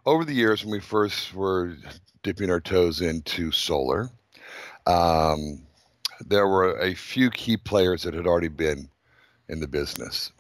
over 0.06 0.25
the 0.25 0.34
years 0.34 0.63
when 0.63 0.72
we 0.72 0.80
first 0.80 1.34
were 1.34 1.75
dipping 2.24 2.50
our 2.50 2.60
toes 2.60 3.02
into 3.02 3.52
solar, 3.52 4.10
um, 4.88 5.62
there 6.25 6.48
were 6.48 6.78
a 6.80 6.94
few 6.94 7.30
key 7.30 7.58
players 7.58 8.04
that 8.04 8.13
had 8.13 8.28
already 8.28 8.48
been 8.48 8.90
in 9.50 9.60
the 9.60 9.68
business. 9.68 10.31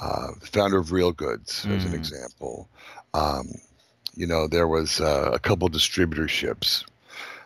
Uh, 0.00 0.28
the 0.40 0.46
founder 0.46 0.78
of 0.78 0.92
Real 0.92 1.12
Goods, 1.12 1.64
mm. 1.64 1.76
as 1.76 1.84
an 1.84 1.92
mm. 1.92 1.96
example. 1.96 2.68
Um, 3.14 3.48
you 4.14 4.26
know, 4.26 4.46
there 4.46 4.68
was 4.68 5.00
uh, 5.00 5.30
a 5.32 5.38
couple 5.38 5.68
distributorships 5.68 6.84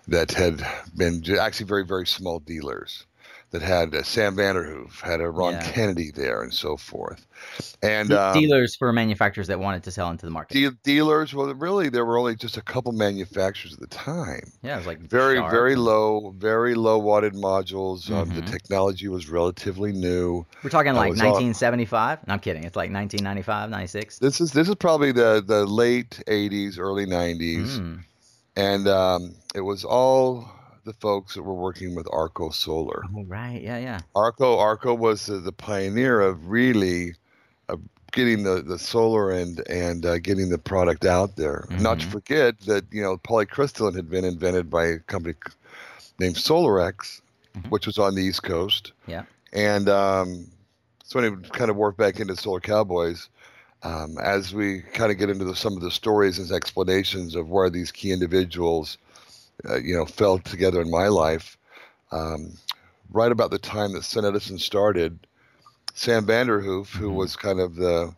that 0.08 0.32
had 0.32 0.64
been 0.96 1.22
actually 1.38 1.66
very, 1.66 1.84
very 1.84 2.06
small 2.06 2.40
dealers 2.40 3.06
that 3.52 3.62
had 3.62 3.94
uh, 3.94 4.02
Sam 4.02 4.34
Vanderhoof, 4.34 5.00
had 5.00 5.20
a 5.20 5.30
Ron 5.30 5.52
yeah. 5.52 5.72
Kennedy 5.72 6.10
there, 6.10 6.42
and 6.42 6.52
so 6.52 6.76
forth. 6.76 7.26
And 7.82 8.10
um, 8.10 8.32
dealers 8.32 8.74
for 8.74 8.92
manufacturers 8.92 9.46
that 9.48 9.60
wanted 9.60 9.82
to 9.84 9.90
sell 9.90 10.10
into 10.10 10.24
the 10.24 10.32
market. 10.32 10.54
De- 10.54 10.70
dealers, 10.82 11.34
well, 11.34 11.52
really, 11.54 11.90
there 11.90 12.06
were 12.06 12.16
only 12.16 12.34
just 12.34 12.56
a 12.56 12.62
couple 12.62 12.92
manufacturers 12.92 13.74
at 13.74 13.80
the 13.80 13.86
time. 13.88 14.52
Yeah, 14.62 14.74
it 14.74 14.78
was 14.78 14.86
like 14.86 15.00
very, 15.00 15.36
Sharp. 15.36 15.50
very 15.50 15.76
low, 15.76 16.34
very 16.38 16.74
low 16.74 16.98
watted 16.98 17.34
modules. 17.34 18.04
Mm-hmm. 18.04 18.14
Um, 18.14 18.28
the 18.30 18.40
mm-hmm. 18.40 18.50
technology 18.50 19.08
was 19.08 19.28
relatively 19.28 19.92
new. 19.92 20.46
We're 20.64 20.70
talking 20.70 20.94
like 20.94 21.10
1975. 21.10 22.18
All... 22.18 22.24
No, 22.26 22.34
I'm 22.34 22.40
kidding. 22.40 22.64
It's 22.64 22.76
like 22.76 22.90
1995, 22.90 23.68
96. 23.68 24.18
This 24.18 24.40
is 24.40 24.52
this 24.52 24.68
is 24.68 24.74
probably 24.76 25.12
the 25.12 25.44
the 25.46 25.66
late 25.66 26.22
80s, 26.26 26.78
early 26.78 27.06
90s. 27.06 27.78
Mm 27.78 28.04
and 28.56 28.88
um, 28.88 29.34
it 29.54 29.60
was 29.60 29.84
all 29.84 30.50
the 30.84 30.92
folks 30.94 31.34
that 31.34 31.42
were 31.42 31.54
working 31.54 31.94
with 31.94 32.06
Arco 32.10 32.50
Solar. 32.50 33.04
Oh, 33.16 33.24
right, 33.24 33.60
yeah, 33.62 33.78
yeah. 33.78 34.00
Arco 34.14 34.58
Arco 34.58 34.94
was 34.94 35.26
the, 35.26 35.38
the 35.38 35.52
pioneer 35.52 36.20
of 36.20 36.48
really 36.48 37.14
uh, 37.68 37.76
getting 38.12 38.42
the, 38.42 38.62
the 38.62 38.78
solar 38.78 39.30
and 39.30 39.66
and 39.68 40.04
uh, 40.04 40.18
getting 40.18 40.50
the 40.50 40.58
product 40.58 41.04
out 41.04 41.36
there. 41.36 41.66
Mm-hmm. 41.70 41.82
Not 41.82 42.00
to 42.00 42.04
mm-hmm. 42.04 42.12
forget 42.12 42.60
that 42.60 42.84
you 42.90 43.02
know 43.02 43.16
polycrystalline 43.18 43.94
had 43.94 44.10
been 44.10 44.24
invented 44.24 44.70
by 44.70 44.86
a 44.86 44.98
company 44.98 45.34
named 46.18 46.36
Solarex, 46.36 47.20
mm-hmm. 47.56 47.68
which 47.68 47.86
was 47.86 47.98
on 47.98 48.14
the 48.14 48.22
East 48.22 48.42
Coast. 48.42 48.92
Yeah. 49.06 49.24
And 49.52 49.88
um, 49.88 50.46
so 51.04 51.20
when 51.20 51.32
it 51.32 51.52
kind 51.52 51.70
of 51.70 51.76
worked 51.76 51.98
back 51.98 52.20
into 52.20 52.36
Solar 52.36 52.60
Cowboys, 52.60 53.28
um, 53.84 54.16
as 54.18 54.54
we 54.54 54.80
kind 54.92 55.10
of 55.10 55.18
get 55.18 55.30
into 55.30 55.44
the, 55.44 55.56
some 55.56 55.74
of 55.74 55.82
the 55.82 55.90
stories 55.90 56.38
and 56.38 56.50
explanations 56.52 57.34
of 57.34 57.50
where 57.50 57.68
these 57.68 57.90
key 57.90 58.12
individuals, 58.12 58.98
uh, 59.68 59.78
you 59.78 59.94
know, 59.94 60.06
fell 60.06 60.38
together 60.38 60.80
in 60.80 60.90
my 60.90 61.08
life, 61.08 61.56
um, 62.12 62.52
right 63.10 63.32
about 63.32 63.50
the 63.50 63.58
time 63.58 63.92
that 63.92 64.02
SunEdison 64.02 64.60
started, 64.60 65.26
Sam 65.94 66.26
Vanderhoof, 66.26 66.88
mm-hmm. 66.88 66.98
who 66.98 67.10
was 67.12 67.36
kind 67.36 67.60
of 67.60 67.76
the 67.76 68.14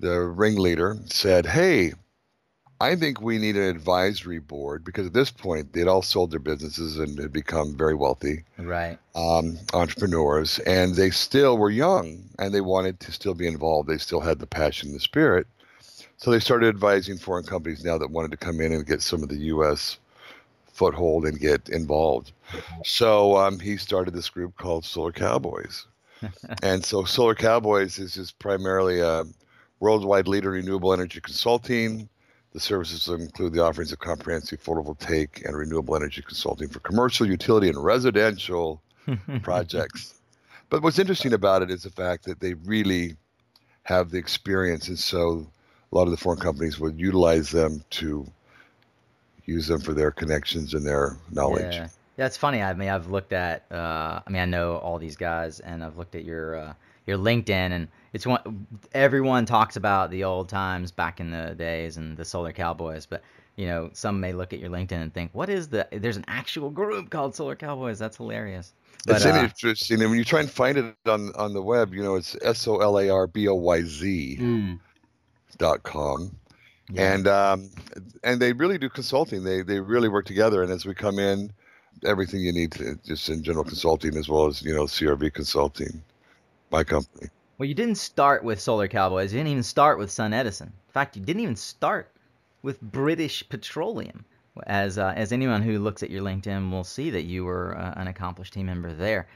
the 0.00 0.20
ringleader, 0.20 0.98
said, 1.06 1.46
"Hey, 1.46 1.92
I 2.80 2.96
think 2.96 3.20
we 3.20 3.38
need 3.38 3.56
an 3.56 3.62
advisory 3.62 4.40
board 4.40 4.84
because 4.84 5.06
at 5.06 5.12
this 5.12 5.30
point 5.30 5.72
they'd 5.72 5.88
all 5.88 6.02
sold 6.02 6.30
their 6.30 6.40
businesses 6.40 6.98
and 6.98 7.18
had 7.18 7.32
become 7.32 7.76
very 7.76 7.94
wealthy, 7.94 8.44
right? 8.58 8.98
Um, 9.14 9.58
entrepreneurs, 9.72 10.58
and 10.60 10.94
they 10.94 11.10
still 11.10 11.56
were 11.56 11.70
young 11.70 12.24
and 12.38 12.52
they 12.52 12.60
wanted 12.60 13.00
to 13.00 13.12
still 13.12 13.34
be 13.34 13.46
involved. 13.46 13.88
They 13.88 13.98
still 13.98 14.20
had 14.20 14.38
the 14.38 14.46
passion, 14.46 14.88
and 14.88 14.96
the 14.96 15.00
spirit, 15.00 15.46
so 16.16 16.30
they 16.30 16.40
started 16.40 16.68
advising 16.68 17.18
foreign 17.18 17.44
companies 17.44 17.84
now 17.84 17.98
that 17.98 18.10
wanted 18.10 18.30
to 18.30 18.36
come 18.36 18.60
in 18.60 18.72
and 18.72 18.86
get 18.86 19.02
some 19.02 19.22
of 19.22 19.28
the 19.28 19.36
U.S. 19.36 19.98
foothold 20.72 21.26
and 21.26 21.38
get 21.38 21.68
involved. 21.68 22.32
So 22.84 23.36
um, 23.36 23.58
he 23.58 23.76
started 23.76 24.14
this 24.14 24.30
group 24.30 24.56
called 24.56 24.84
Solar 24.84 25.12
Cowboys. 25.12 25.86
and 26.62 26.84
so 26.84 27.04
Solar 27.04 27.34
Cowboys 27.34 27.98
is 27.98 28.14
just 28.14 28.38
primarily 28.38 29.00
a 29.00 29.24
worldwide 29.80 30.28
leader 30.28 30.56
in 30.56 30.64
renewable 30.64 30.92
energy 30.92 31.20
consulting. 31.20 32.08
The 32.54 32.60
services 32.60 33.08
include 33.08 33.52
the 33.52 33.64
offerings 33.64 33.92
of 33.92 33.98
comprehensive 33.98 34.62
photovoltaic 34.62 35.44
and 35.44 35.56
renewable 35.56 35.96
energy 35.96 36.22
consulting 36.22 36.68
for 36.68 36.78
commercial, 36.78 37.26
utility, 37.26 37.68
and 37.68 37.82
residential 37.82 38.80
projects. 39.42 40.20
But 40.70 40.82
what's 40.82 41.00
interesting 41.00 41.32
about 41.32 41.62
it 41.62 41.70
is 41.70 41.82
the 41.82 41.90
fact 41.90 42.24
that 42.26 42.38
they 42.38 42.54
really 42.54 43.16
have 43.82 44.10
the 44.10 44.18
experience, 44.18 44.88
and 44.88 44.98
so 44.98 45.46
a 45.92 45.96
lot 45.96 46.04
of 46.04 46.12
the 46.12 46.16
foreign 46.16 46.38
companies 46.38 46.78
would 46.78 46.98
utilize 46.98 47.50
them 47.50 47.84
to 47.90 48.24
use 49.46 49.66
them 49.66 49.80
for 49.80 49.92
their 49.92 50.12
connections 50.12 50.74
and 50.74 50.86
their 50.86 51.18
knowledge. 51.30 51.74
Yeah. 51.74 51.88
Yeah, 52.16 52.26
it's 52.26 52.36
funny. 52.36 52.62
I 52.62 52.72
mean, 52.74 52.88
I've 52.88 53.10
looked 53.10 53.32
at. 53.32 53.64
Uh, 53.72 54.20
I 54.24 54.30
mean, 54.30 54.40
I 54.40 54.44
know 54.44 54.76
all 54.76 54.98
these 54.98 55.16
guys, 55.16 55.58
and 55.58 55.82
I've 55.82 55.98
looked 55.98 56.14
at 56.14 56.24
your 56.24 56.56
uh, 56.56 56.74
your 57.06 57.18
LinkedIn, 57.18 57.50
and 57.50 57.88
it's 58.12 58.26
one. 58.26 58.66
Everyone 58.92 59.46
talks 59.46 59.76
about 59.76 60.10
the 60.10 60.24
old 60.24 60.48
times 60.48 60.90
back 60.90 61.20
in 61.20 61.30
the 61.30 61.54
days 61.54 61.96
and 61.96 62.16
the 62.16 62.24
Solar 62.24 62.52
Cowboys, 62.52 63.06
but 63.06 63.22
you 63.56 63.66
know, 63.66 63.90
some 63.92 64.20
may 64.20 64.32
look 64.32 64.52
at 64.52 64.58
your 64.58 64.70
LinkedIn 64.70 64.92
and 64.92 65.12
think, 65.12 65.30
"What 65.32 65.48
is 65.48 65.68
the?" 65.68 65.86
There's 65.92 66.16
an 66.16 66.24
actual 66.28 66.70
group 66.70 67.10
called 67.10 67.34
Solar 67.34 67.56
Cowboys. 67.56 67.98
That's 67.98 68.16
hilarious. 68.16 68.72
But, 69.06 69.16
it's 69.16 69.26
uh, 69.26 69.34
interesting, 69.42 70.00
and 70.00 70.10
when 70.10 70.18
you 70.18 70.24
try 70.24 70.40
and 70.40 70.50
find 70.50 70.78
it 70.78 70.96
on 71.06 71.32
on 71.36 71.52
the 71.52 71.62
web, 71.62 71.92
you 71.92 72.02
know, 72.02 72.14
it's 72.14 72.36
S 72.42 72.66
O 72.66 72.78
L 72.78 72.98
A 72.98 73.10
R 73.10 73.26
B 73.26 73.48
O 73.48 73.54
Y 73.54 73.82
Z 73.82 74.38
mm. 74.40 74.78
dot 75.58 75.82
com. 75.82 76.34
Yeah. 76.90 77.14
And 77.14 77.28
um, 77.28 77.70
and 78.22 78.40
they 78.40 78.52
really 78.52 78.78
do 78.78 78.88
consulting. 78.88 79.44
They 79.44 79.62
they 79.62 79.80
really 79.80 80.08
work 80.08 80.26
together. 80.26 80.62
And 80.62 80.72
as 80.72 80.84
we 80.84 80.94
come 80.94 81.18
in, 81.18 81.52
everything 82.04 82.40
you 82.40 82.52
need 82.52 82.72
to, 82.72 82.98
just 83.04 83.28
in 83.28 83.42
general 83.42 83.64
consulting 83.64 84.16
as 84.16 84.28
well 84.28 84.46
as 84.46 84.62
you 84.62 84.74
know 84.74 84.84
CRV 84.84 85.32
consulting, 85.32 86.02
my 86.70 86.84
company. 86.84 87.28
Well, 87.58 87.68
you 87.68 87.74
didn't 87.74 87.96
start 87.96 88.42
with 88.42 88.60
Solar 88.60 88.88
Cowboys. 88.88 89.32
You 89.32 89.38
didn't 89.38 89.52
even 89.52 89.62
start 89.62 89.98
with 89.98 90.10
Sun 90.10 90.32
Edison. 90.32 90.68
In 90.68 90.92
fact, 90.92 91.16
you 91.16 91.22
didn't 91.22 91.42
even 91.42 91.56
start 91.56 92.10
with 92.62 92.80
British 92.80 93.48
Petroleum. 93.48 94.24
As 94.66 94.98
uh, 94.98 95.12
as 95.16 95.32
anyone 95.32 95.62
who 95.62 95.78
looks 95.78 96.02
at 96.02 96.10
your 96.10 96.22
LinkedIn 96.22 96.70
will 96.70 96.84
see 96.84 97.10
that 97.10 97.22
you 97.22 97.44
were 97.44 97.76
uh, 97.76 97.94
an 97.96 98.08
accomplished 98.08 98.52
team 98.52 98.66
member 98.66 98.92
there. 98.92 99.28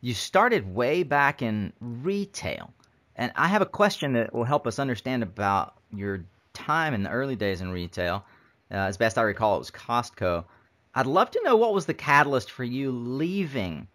You 0.00 0.14
started 0.14 0.74
way 0.74 1.02
back 1.02 1.42
in 1.42 1.72
retail, 1.80 2.72
and 3.16 3.32
I 3.36 3.48
have 3.48 3.62
a 3.62 3.66
question 3.66 4.14
that 4.14 4.34
will 4.34 4.44
help 4.44 4.66
us 4.66 4.78
understand 4.78 5.22
about 5.22 5.74
your 5.94 6.24
time 6.54 6.94
in 6.94 7.02
the 7.02 7.10
early 7.10 7.36
days 7.36 7.60
in 7.60 7.70
retail. 7.70 8.24
Uh, 8.70 8.76
as 8.76 8.96
best 8.96 9.18
I 9.18 9.22
recall, 9.22 9.56
it 9.56 9.58
was 9.58 9.70
Costco. 9.70 10.44
I'd 10.94 11.06
love 11.06 11.30
to 11.32 11.42
know 11.44 11.56
what 11.56 11.74
was 11.74 11.86
the 11.86 11.94
catalyst 11.94 12.50
for 12.50 12.64
you 12.64 12.90
leaving 12.90 13.88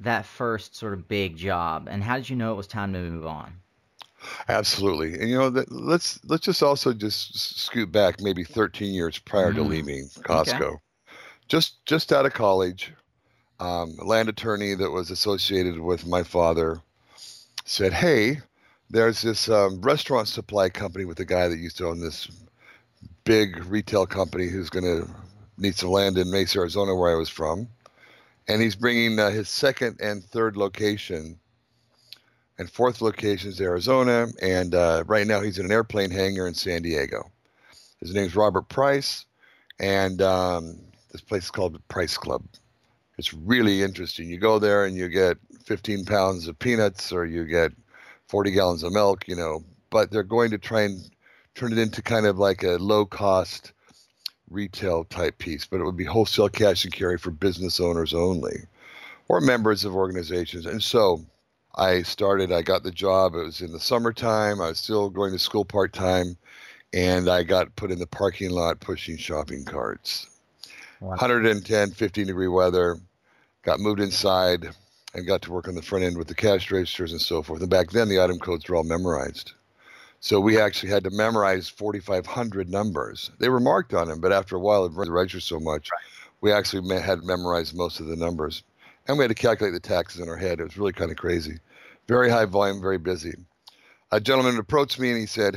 that 0.00 0.26
first 0.26 0.76
sort 0.76 0.92
of 0.92 1.08
big 1.08 1.36
job, 1.36 1.88
and 1.90 2.02
how 2.02 2.16
did 2.16 2.28
you 2.28 2.36
know 2.36 2.52
it 2.52 2.56
was 2.56 2.66
time 2.66 2.92
to 2.92 2.98
move 2.98 3.26
on? 3.26 3.52
Absolutely, 4.48 5.14
and 5.14 5.28
you 5.28 5.38
know, 5.38 5.50
that, 5.50 5.70
let's 5.70 6.20
let's 6.24 6.44
just 6.44 6.62
also 6.62 6.92
just 6.92 7.58
scoot 7.58 7.92
back 7.92 8.20
maybe 8.20 8.44
13 8.44 8.92
years 8.92 9.18
prior 9.18 9.52
mm. 9.52 9.56
to 9.56 9.62
leaving 9.62 10.08
Costco. 10.20 10.60
Okay. 10.60 10.76
Just 11.48 11.84
just 11.86 12.12
out 12.12 12.26
of 12.26 12.34
college, 12.34 12.92
um, 13.60 13.96
a 14.00 14.04
land 14.04 14.28
attorney 14.28 14.74
that 14.74 14.90
was 14.90 15.10
associated 15.10 15.80
with 15.80 16.06
my 16.06 16.22
father 16.22 16.80
said, 17.64 17.92
"Hey, 17.92 18.40
there's 18.90 19.22
this 19.22 19.48
um, 19.48 19.80
restaurant 19.80 20.28
supply 20.28 20.68
company 20.68 21.04
with 21.04 21.20
a 21.20 21.24
guy 21.24 21.48
that 21.48 21.58
used 21.58 21.78
to 21.78 21.86
own 21.86 22.00
this 22.00 22.28
big 23.24 23.64
retail 23.66 24.06
company 24.06 24.48
who's 24.48 24.70
going 24.70 24.84
to 24.84 25.08
need 25.58 25.76
some 25.76 25.90
land 25.90 26.16
in 26.16 26.30
Mesa, 26.30 26.60
Arizona, 26.60 26.94
where 26.94 27.12
I 27.12 27.18
was 27.18 27.28
from. 27.28 27.68
And 28.48 28.62
he's 28.62 28.74
bringing 28.74 29.18
uh, 29.18 29.30
his 29.30 29.48
second 29.48 30.00
and 30.00 30.24
third 30.24 30.56
location 30.56 31.38
and 32.58 32.70
fourth 32.70 33.00
location 33.00 33.50
is 33.50 33.60
Arizona. 33.60 34.28
And 34.42 34.74
uh, 34.74 35.04
right 35.06 35.26
now 35.26 35.40
he's 35.40 35.58
in 35.58 35.66
an 35.66 35.72
airplane 35.72 36.10
hangar 36.10 36.46
in 36.46 36.54
San 36.54 36.82
Diego. 36.82 37.30
His 38.00 38.14
name's 38.14 38.36
Robert 38.36 38.68
Price. 38.68 39.26
And 39.78 40.20
um, 40.22 40.78
this 41.12 41.20
place 41.20 41.44
is 41.44 41.50
called 41.50 41.74
the 41.74 41.80
Price 41.80 42.16
Club. 42.16 42.42
It's 43.16 43.32
really 43.32 43.82
interesting. 43.82 44.28
You 44.28 44.38
go 44.38 44.58
there 44.58 44.84
and 44.84 44.96
you 44.96 45.08
get 45.08 45.38
15 45.64 46.04
pounds 46.04 46.48
of 46.48 46.58
peanuts 46.58 47.12
or 47.12 47.26
you 47.26 47.44
get 47.44 47.72
40 48.28 48.50
gallons 48.52 48.82
of 48.82 48.92
milk, 48.92 49.26
you 49.28 49.36
know, 49.36 49.64
but 49.90 50.10
they're 50.10 50.22
going 50.22 50.50
to 50.50 50.58
try 50.58 50.82
and 50.82 51.10
turn 51.54 51.72
it 51.72 51.78
into 51.78 52.02
kind 52.02 52.26
of 52.26 52.38
like 52.38 52.62
a 52.62 52.76
low 52.76 53.04
cost 53.04 53.72
retail 54.50 55.04
type 55.04 55.38
piece, 55.38 55.66
but 55.66 55.80
it 55.80 55.84
would 55.84 55.96
be 55.96 56.04
wholesale 56.04 56.48
cash 56.48 56.84
and 56.84 56.92
carry 56.92 57.18
for 57.18 57.30
business 57.30 57.80
owners 57.80 58.14
only 58.14 58.66
or 59.28 59.40
members 59.40 59.84
of 59.84 59.94
organizations. 59.94 60.66
And 60.66 60.82
so 60.82 61.24
I 61.76 62.02
started, 62.02 62.50
I 62.50 62.62
got 62.62 62.82
the 62.82 62.90
job. 62.90 63.34
It 63.34 63.44
was 63.44 63.60
in 63.60 63.72
the 63.72 63.80
summertime. 63.80 64.60
I 64.60 64.68
was 64.68 64.78
still 64.78 65.10
going 65.10 65.32
to 65.32 65.38
school 65.38 65.64
part 65.64 65.92
time, 65.92 66.36
and 66.92 67.28
I 67.28 67.42
got 67.42 67.76
put 67.76 67.90
in 67.90 67.98
the 67.98 68.06
parking 68.06 68.50
lot 68.50 68.80
pushing 68.80 69.16
shopping 69.16 69.64
carts. 69.64 70.26
Wow. 71.00 71.10
110, 71.10 71.92
15 71.92 72.26
degree 72.26 72.48
weather. 72.48 72.98
Got 73.62 73.80
moved 73.80 74.00
inside 74.00 74.68
and 75.14 75.26
got 75.26 75.42
to 75.42 75.52
work 75.52 75.68
on 75.68 75.74
the 75.74 75.82
front 75.82 76.04
end 76.04 76.16
with 76.16 76.28
the 76.28 76.34
cash 76.34 76.70
registers 76.70 77.12
and 77.12 77.20
so 77.20 77.42
forth. 77.42 77.60
And 77.60 77.70
back 77.70 77.90
then, 77.90 78.08
the 78.08 78.20
item 78.20 78.38
codes 78.38 78.68
were 78.68 78.76
all 78.76 78.84
memorized. 78.84 79.52
So 80.20 80.40
we 80.40 80.60
actually 80.60 80.90
had 80.90 81.04
to 81.04 81.10
memorize 81.10 81.68
4,500 81.68 82.68
numbers. 82.68 83.30
They 83.38 83.48
were 83.48 83.60
marked 83.60 83.94
on 83.94 84.08
them, 84.08 84.20
but 84.20 84.32
after 84.32 84.56
a 84.56 84.60
while, 84.60 84.84
it 84.84 84.94
the 84.94 85.12
register 85.12 85.40
so 85.40 85.60
much, 85.60 85.88
we 86.40 86.50
actually 86.50 87.00
had 87.00 87.22
memorized 87.22 87.76
most 87.76 88.00
of 88.00 88.06
the 88.06 88.16
numbers. 88.16 88.64
And 89.06 89.16
we 89.16 89.24
had 89.24 89.28
to 89.28 89.34
calculate 89.34 89.74
the 89.74 89.80
taxes 89.80 90.20
in 90.20 90.28
our 90.28 90.36
head. 90.36 90.60
It 90.60 90.64
was 90.64 90.76
really 90.76 90.92
kind 90.92 91.10
of 91.10 91.16
crazy. 91.16 91.58
Very 92.08 92.28
high 92.30 92.46
volume, 92.46 92.80
very 92.80 92.98
busy. 92.98 93.34
A 94.10 94.20
gentleman 94.20 94.58
approached 94.58 94.98
me 94.98 95.10
and 95.10 95.18
he 95.18 95.26
said, 95.26 95.54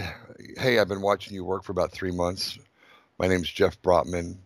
Hey, 0.58 0.78
I've 0.78 0.88
been 0.88 1.02
watching 1.02 1.34
you 1.34 1.44
work 1.44 1.64
for 1.64 1.72
about 1.72 1.92
three 1.92 2.12
months. 2.12 2.60
My 3.18 3.28
name's 3.28 3.50
Jeff 3.50 3.82
Brotman. 3.82 4.38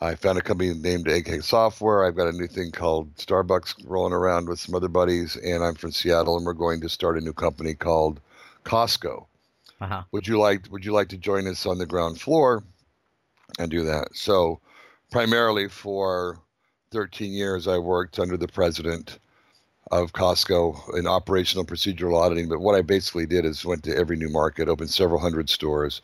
I 0.00 0.16
found 0.16 0.38
a 0.38 0.42
company 0.42 0.74
named 0.74 1.06
AK 1.06 1.42
Software. 1.42 2.04
I've 2.04 2.16
got 2.16 2.28
a 2.28 2.32
new 2.32 2.48
thing 2.48 2.72
called 2.72 3.14
Starbucks 3.14 3.84
rolling 3.86 4.12
around 4.12 4.48
with 4.48 4.58
some 4.58 4.74
other 4.74 4.88
buddies, 4.88 5.36
and 5.36 5.62
I'm 5.62 5.76
from 5.76 5.92
Seattle, 5.92 6.36
and 6.36 6.44
we're 6.44 6.54
going 6.54 6.80
to 6.80 6.88
start 6.88 7.16
a 7.16 7.20
new 7.20 7.32
company 7.32 7.74
called 7.74 8.20
Costco. 8.64 9.26
Uh-huh. 9.82 10.04
Would 10.12 10.28
you 10.28 10.38
like 10.38 10.70
Would 10.70 10.84
you 10.84 10.92
like 10.92 11.08
to 11.08 11.18
join 11.18 11.48
us 11.48 11.66
on 11.66 11.78
the 11.78 11.86
ground 11.86 12.20
floor 12.20 12.62
and 13.58 13.68
do 13.68 13.82
that? 13.82 14.14
So, 14.14 14.60
primarily 15.10 15.68
for 15.68 16.38
13 16.92 17.32
years, 17.32 17.66
I 17.66 17.78
worked 17.78 18.20
under 18.20 18.36
the 18.36 18.46
president 18.46 19.18
of 19.90 20.12
Costco 20.12 20.96
in 20.96 21.08
operational 21.08 21.64
procedural 21.64 22.16
auditing. 22.16 22.48
But 22.48 22.60
what 22.60 22.76
I 22.76 22.82
basically 22.82 23.26
did 23.26 23.44
is 23.44 23.64
went 23.64 23.82
to 23.82 23.96
every 23.96 24.16
new 24.16 24.28
market, 24.28 24.68
opened 24.68 24.90
several 24.90 25.18
hundred 25.18 25.50
stores, 25.50 26.00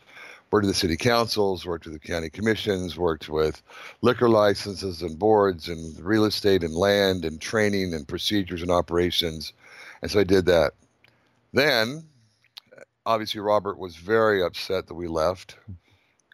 worked 0.51 0.65
with 0.65 0.75
the 0.75 0.79
city 0.79 0.97
councils, 0.97 1.65
worked 1.65 1.85
with 1.85 1.93
the 1.93 2.05
county 2.05 2.29
commissions, 2.29 2.97
worked 2.97 3.29
with 3.29 3.63
liquor 4.01 4.27
licenses 4.27 5.01
and 5.01 5.17
boards 5.17 5.69
and 5.69 5.97
real 6.01 6.25
estate 6.25 6.65
and 6.65 6.75
land 6.75 7.23
and 7.23 7.39
training 7.39 7.93
and 7.93 8.09
procedures 8.09 8.61
and 8.61 8.71
operations. 8.71 9.53
And 10.01 10.11
so 10.11 10.19
I 10.19 10.25
did 10.25 10.45
that. 10.47 10.73
Then 11.53 12.08
obviously 13.09 13.41
Robert 13.41 13.79
was 13.79 13.95
very 13.95 14.43
upset 14.43 14.85
that 14.85 14.93
we 14.93 15.07
left, 15.07 15.57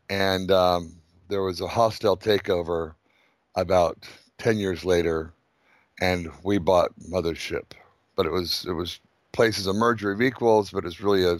and 0.09 0.51
um, 0.51 0.97
there 1.29 1.41
was 1.41 1.61
a 1.61 1.67
hostile 1.69 2.17
takeover 2.17 2.95
about 3.55 3.97
ten 4.37 4.57
years 4.57 4.83
later, 4.83 5.31
and 6.01 6.29
we 6.43 6.57
bought 6.57 6.91
Mothership. 7.09 7.71
But 8.17 8.25
it 8.25 8.33
was 8.33 8.65
it 8.67 8.73
was 8.73 8.99
placed 9.31 9.57
as 9.57 9.67
a 9.67 9.73
merger 9.73 10.11
of 10.11 10.21
equals, 10.21 10.69
but 10.69 10.85
it's 10.85 10.99
really 10.99 11.23
a 11.23 11.37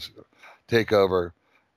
takeover. 0.70 1.32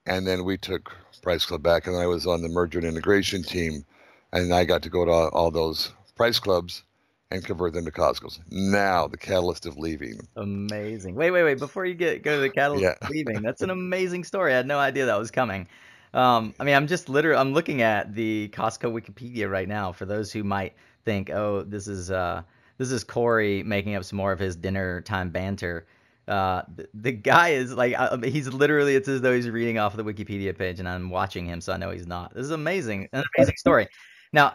And 0.07 0.27
then 0.27 0.45
we 0.45 0.57
took 0.57 0.93
Price 1.21 1.45
Club 1.45 1.63
back, 1.63 1.89
and 1.89 1.97
I 1.97 2.07
was 2.07 2.27
on 2.29 2.43
the 2.43 2.49
merger 2.49 2.79
and 2.79 2.87
integration 2.87 3.43
team, 3.43 3.85
and 4.33 4.55
I 4.55 4.65
got 4.65 4.83
to 4.83 4.89
go 4.89 5.05
to 5.05 5.11
all 5.11 5.51
those 5.51 5.93
Price 6.17 6.39
Clubs 6.39 6.85
and 7.31 7.45
convert 7.45 7.75
them 7.75 7.85
to 7.85 7.91
Costco's. 7.91 8.41
Now 8.51 9.07
the 9.07 9.17
catalyst 9.17 9.67
of 9.67 9.77
leaving. 9.77 10.21
Amazing. 10.37 11.15
Wait, 11.15 11.31
wait, 11.31 11.45
wait. 11.45 11.59
Before 11.59 11.85
you 11.85 11.95
get 11.95 12.23
go 12.23 12.37
to 12.37 12.41
the 12.41 12.51
catalyst 12.51 12.83
yeah. 12.83 12.95
of 13.01 13.11
leaving, 13.11 13.43
that's 13.43 13.63
an 13.63 13.71
amazing 13.79 14.25
story. 14.25 14.53
I 14.53 14.57
had 14.57 14.67
no 14.67 14.79
idea 14.79 15.07
that 15.07 15.19
was 15.19 15.31
coming. 15.31 15.67
Um, 16.15 16.55
I 16.59 16.65
mean, 16.65 16.75
I'm 16.75 16.87
just 16.87 17.09
literally 17.09 17.39
I'm 17.39 17.53
looking 17.53 17.83
at 17.83 18.15
the 18.15 18.49
Costco 18.55 18.93
Wikipedia 18.93 19.51
right 19.51 19.69
now 19.69 19.93
for 19.93 20.07
those 20.07 20.33
who 20.33 20.43
might 20.43 20.75
think, 21.05 21.31
oh, 21.31 21.63
this 21.63 21.87
is 21.87 22.11
uh, 22.11 22.43
this 22.79 22.91
is 22.91 23.05
Corey 23.05 23.63
making 23.63 23.95
up 23.95 24.05
some 24.05 24.17
more 24.17 24.33
of 24.33 24.39
his 24.39 24.57
dinner 24.57 25.03
time 25.03 25.31
banter. 25.31 25.87
Uh, 26.27 26.63
the, 26.77 26.89
the, 26.93 27.13
guy 27.13 27.51
is 27.51 27.73
like 27.73 27.95
uh, 27.97 28.19
he's 28.19 28.49
literally 28.49 28.95
it's 28.95 29.09
as 29.09 29.23
though 29.23 29.35
he's 29.35 29.49
reading 29.49 29.79
off 29.79 29.97
the 29.97 30.05
Wikipedia 30.05 30.57
page, 30.57 30.79
and 30.79 30.89
I'm 30.89 31.09
watching 31.09 31.47
him, 31.47 31.61
so 31.61 31.73
I 31.73 31.79
know 31.79 31.91
he's 31.91 32.07
not. 32.07 32.35
This 32.35 32.45
is 32.45 32.51
amazing, 32.51 33.09
an 33.13 33.25
amazing 33.37 33.57
story. 33.57 33.89
Now, 34.33 34.53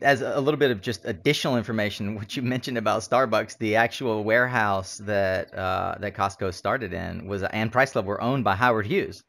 as 0.00 0.20
a 0.20 0.40
little 0.40 0.58
bit 0.58 0.70
of 0.70 0.80
just 0.80 1.04
additional 1.04 1.56
information, 1.56 2.14
what 2.16 2.36
you 2.36 2.42
mentioned 2.42 2.78
about 2.78 3.02
Starbucks, 3.02 3.58
the 3.58 3.76
actual 3.76 4.24
warehouse 4.24 4.98
that 4.98 5.52
uh, 5.54 5.96
that 6.00 6.14
Costco 6.14 6.52
started 6.54 6.92
in 6.92 7.26
was 7.26 7.42
and 7.42 7.72
Price 7.72 7.92
Club 7.92 8.06
were 8.06 8.20
owned 8.20 8.44
by 8.44 8.54
Howard 8.54 8.86
Hughes. 8.86 9.22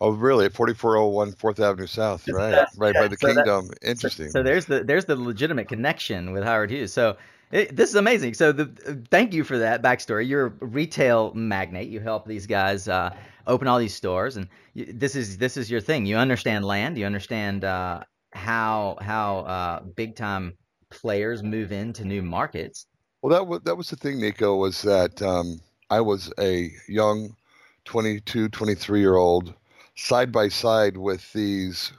Oh, 0.00 0.10
really? 0.10 0.48
4401 0.48 1.32
Fourth 1.34 1.60
Avenue 1.60 1.86
South, 1.86 2.26
right? 2.28 2.66
right 2.76 2.92
by 2.92 3.06
the 3.06 3.16
so 3.16 3.28
Kingdome. 3.28 3.70
Interesting. 3.82 4.30
So, 4.30 4.40
so, 4.40 4.42
there's 4.42 4.66
the 4.66 4.82
there's 4.82 5.04
the 5.04 5.14
legitimate 5.14 5.68
connection 5.68 6.32
with 6.32 6.42
Howard 6.42 6.72
Hughes. 6.72 6.92
So 6.92 7.16
it, 7.52 7.76
this 7.76 7.90
is 7.90 7.94
amazing. 7.94 8.34
So 8.34 8.50
the 8.50 8.64
thank 9.10 9.32
you 9.32 9.44
for 9.44 9.58
that 9.58 9.80
backstory. 9.80 10.26
You're 10.26 10.46
a 10.46 10.66
retail 10.66 11.32
magnate. 11.34 11.88
You 11.88 12.00
help 12.00 12.26
these 12.26 12.48
guys 12.48 12.88
uh, 12.88 13.14
open 13.46 13.68
all 13.68 13.78
these 13.78 13.94
stores, 13.94 14.36
and 14.36 14.48
you, 14.74 14.86
this 14.92 15.14
is 15.14 15.38
this 15.38 15.56
is 15.56 15.70
your 15.70 15.80
thing. 15.80 16.04
You 16.06 16.16
understand 16.16 16.64
land. 16.64 16.98
You 16.98 17.06
understand 17.06 17.64
uh, 17.64 18.02
how 18.32 18.96
how 19.00 19.38
uh, 19.40 19.80
big 19.82 20.16
time 20.16 20.54
players 20.90 21.42
move 21.42 21.72
into 21.72 22.04
new 22.04 22.22
markets. 22.22 22.86
Well, 23.22 23.32
that 23.32 23.46
was 23.46 23.60
that 23.64 23.76
was 23.76 23.90
the 23.90 23.96
thing, 23.96 24.20
Nico. 24.20 24.56
Was 24.56 24.82
that 24.82 25.20
um, 25.22 25.60
I 25.90 26.00
was 26.00 26.32
a 26.38 26.70
young 26.88 27.36
22, 27.84 28.48
23 28.48 29.00
year 29.00 29.16
old 29.16 29.54
side 29.96 30.32
by 30.32 30.48
side 30.48 30.96
with 30.96 31.32
these 31.32 31.92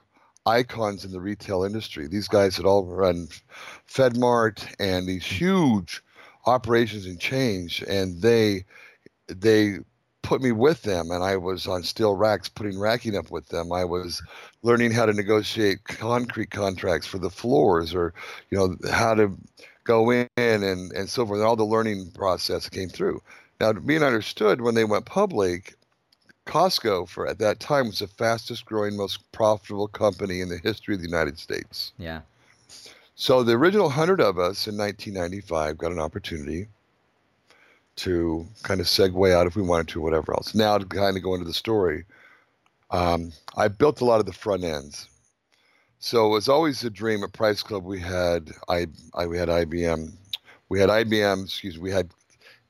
icons 0.45 1.05
in 1.05 1.11
the 1.11 1.21
retail 1.21 1.63
industry. 1.63 2.07
These 2.07 2.27
guys 2.27 2.57
had 2.57 2.65
all 2.65 2.85
run 2.85 3.27
FedMart 3.87 4.65
and 4.79 5.07
these 5.07 5.25
huge 5.25 6.03
operations 6.45 7.05
and 7.05 7.19
change, 7.19 7.83
and 7.87 8.21
they 8.21 8.65
they 9.27 9.79
put 10.23 10.41
me 10.41 10.51
with 10.51 10.81
them 10.83 11.11
and 11.11 11.21
I 11.23 11.35
was 11.35 11.67
on 11.67 11.83
steel 11.83 12.15
racks 12.15 12.47
putting 12.49 12.79
racking 12.79 13.15
up 13.15 13.29
with 13.29 13.49
them. 13.49 13.71
I 13.71 13.83
was 13.85 14.23
learning 14.63 14.91
how 14.91 15.05
to 15.05 15.13
negotiate 15.13 15.83
concrete 15.83 16.49
contracts 16.49 17.05
for 17.05 17.19
the 17.19 17.29
floors 17.29 17.93
or 17.93 18.13
you 18.49 18.57
know 18.57 18.75
how 18.91 19.13
to 19.13 19.37
go 19.83 20.09
in 20.11 20.27
and 20.37 20.91
and 20.93 21.09
so 21.09 21.25
forth. 21.25 21.39
And 21.39 21.47
all 21.47 21.55
the 21.55 21.63
learning 21.63 22.11
process 22.11 22.69
came 22.69 22.89
through. 22.89 23.21
Now 23.59 23.73
being 23.73 24.03
understood 24.03 24.61
when 24.61 24.75
they 24.75 24.85
went 24.85 25.05
public, 25.05 25.75
Costco 26.45 27.07
for 27.07 27.27
at 27.27 27.39
that 27.39 27.59
time 27.59 27.87
was 27.87 27.99
the 27.99 28.07
fastest 28.07 28.65
growing, 28.65 28.97
most 28.97 29.31
profitable 29.31 29.87
company 29.87 30.41
in 30.41 30.49
the 30.49 30.57
history 30.57 30.95
of 30.95 31.01
the 31.01 31.07
United 31.07 31.37
States. 31.37 31.93
Yeah. 31.97 32.21
So 33.15 33.43
the 33.43 33.53
original 33.53 33.89
hundred 33.89 34.19
of 34.19 34.39
us 34.39 34.67
in 34.67 34.75
1995 34.77 35.77
got 35.77 35.91
an 35.91 35.99
opportunity 35.99 36.67
to 37.95 38.47
kind 38.63 38.79
of 38.79 38.87
segue 38.87 39.31
out 39.31 39.45
if 39.45 39.55
we 39.55 39.61
wanted 39.61 39.87
to, 39.89 40.01
whatever 40.01 40.33
else. 40.33 40.55
Now 40.55 40.77
to 40.77 40.85
kind 40.85 41.15
of 41.15 41.21
go 41.21 41.35
into 41.35 41.45
the 41.45 41.53
story, 41.53 42.05
um, 42.93 43.33
I 43.57 43.67
built 43.67 43.99
a 43.99 44.05
lot 44.05 44.19
of 44.19 44.25
the 44.25 44.33
front 44.33 44.63
ends. 44.63 45.09
So 45.99 46.27
it 46.27 46.29
was 46.29 46.47
always 46.47 46.83
a 46.83 46.89
dream 46.89 47.23
at 47.23 47.33
Price 47.33 47.63
Club. 47.63 47.83
We 47.83 47.99
had 47.99 48.51
I, 48.69 48.87
I 49.13 49.25
we 49.25 49.37
had 49.37 49.49
IBM, 49.49 50.11
we 50.69 50.79
had 50.79 50.89
IBM. 50.89 51.45
Excuse 51.45 51.75
me, 51.75 51.83
we 51.83 51.91
had 51.91 52.09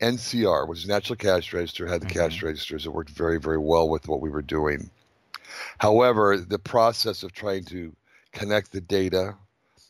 NCR, 0.01 0.67
which 0.67 0.79
is 0.79 0.87
National 0.87 1.17
Cash 1.17 1.53
Register, 1.53 1.85
had 1.85 2.01
the 2.01 2.05
mm-hmm. 2.07 2.19
cash 2.19 2.41
registers. 2.41 2.85
It 2.85 2.93
worked 2.93 3.09
very, 3.09 3.39
very 3.39 3.57
well 3.57 3.89
with 3.89 4.07
what 4.07 4.21
we 4.21 4.29
were 4.29 4.41
doing. 4.41 4.89
However, 5.79 6.37
the 6.37 6.59
process 6.59 7.23
of 7.23 7.33
trying 7.33 7.65
to 7.65 7.95
connect 8.31 8.71
the 8.71 8.81
data 8.81 9.35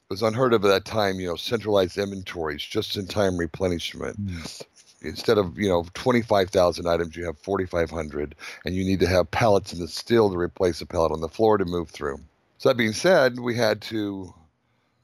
was 0.10 0.22
unheard 0.22 0.54
of 0.54 0.64
at 0.66 0.68
that 0.68 0.86
time. 0.86 1.20
You 1.20 1.28
know, 1.28 1.36
centralized 1.36 1.98
inventories, 1.98 2.64
just-in-time 2.64 3.38
replenishment. 3.38 4.20
Mm. 4.26 4.62
Instead 5.04 5.38
of 5.38 5.58
you 5.58 5.68
know 5.68 5.86
25,000 5.94 6.88
items, 6.88 7.16
you 7.16 7.26
have 7.26 7.38
4,500, 7.40 8.36
and 8.66 8.76
you 8.76 8.84
need 8.84 9.00
to 9.02 9.08
have 9.08 9.30
pallets 9.32 9.74
in 9.74 9.80
the 9.80 9.88
still 9.88 10.30
to 10.32 10.38
replace 10.38 10.82
a 10.82 10.86
pallet 10.86 11.12
on 11.12 11.22
the 11.22 11.30
floor 11.30 11.58
to 11.58 11.66
move 11.66 11.90
through. 11.90 12.20
So 12.58 12.70
that 12.70 12.78
being 12.78 12.94
said, 12.94 13.40
we 13.40 13.56
had 13.56 13.82
to 13.84 14.34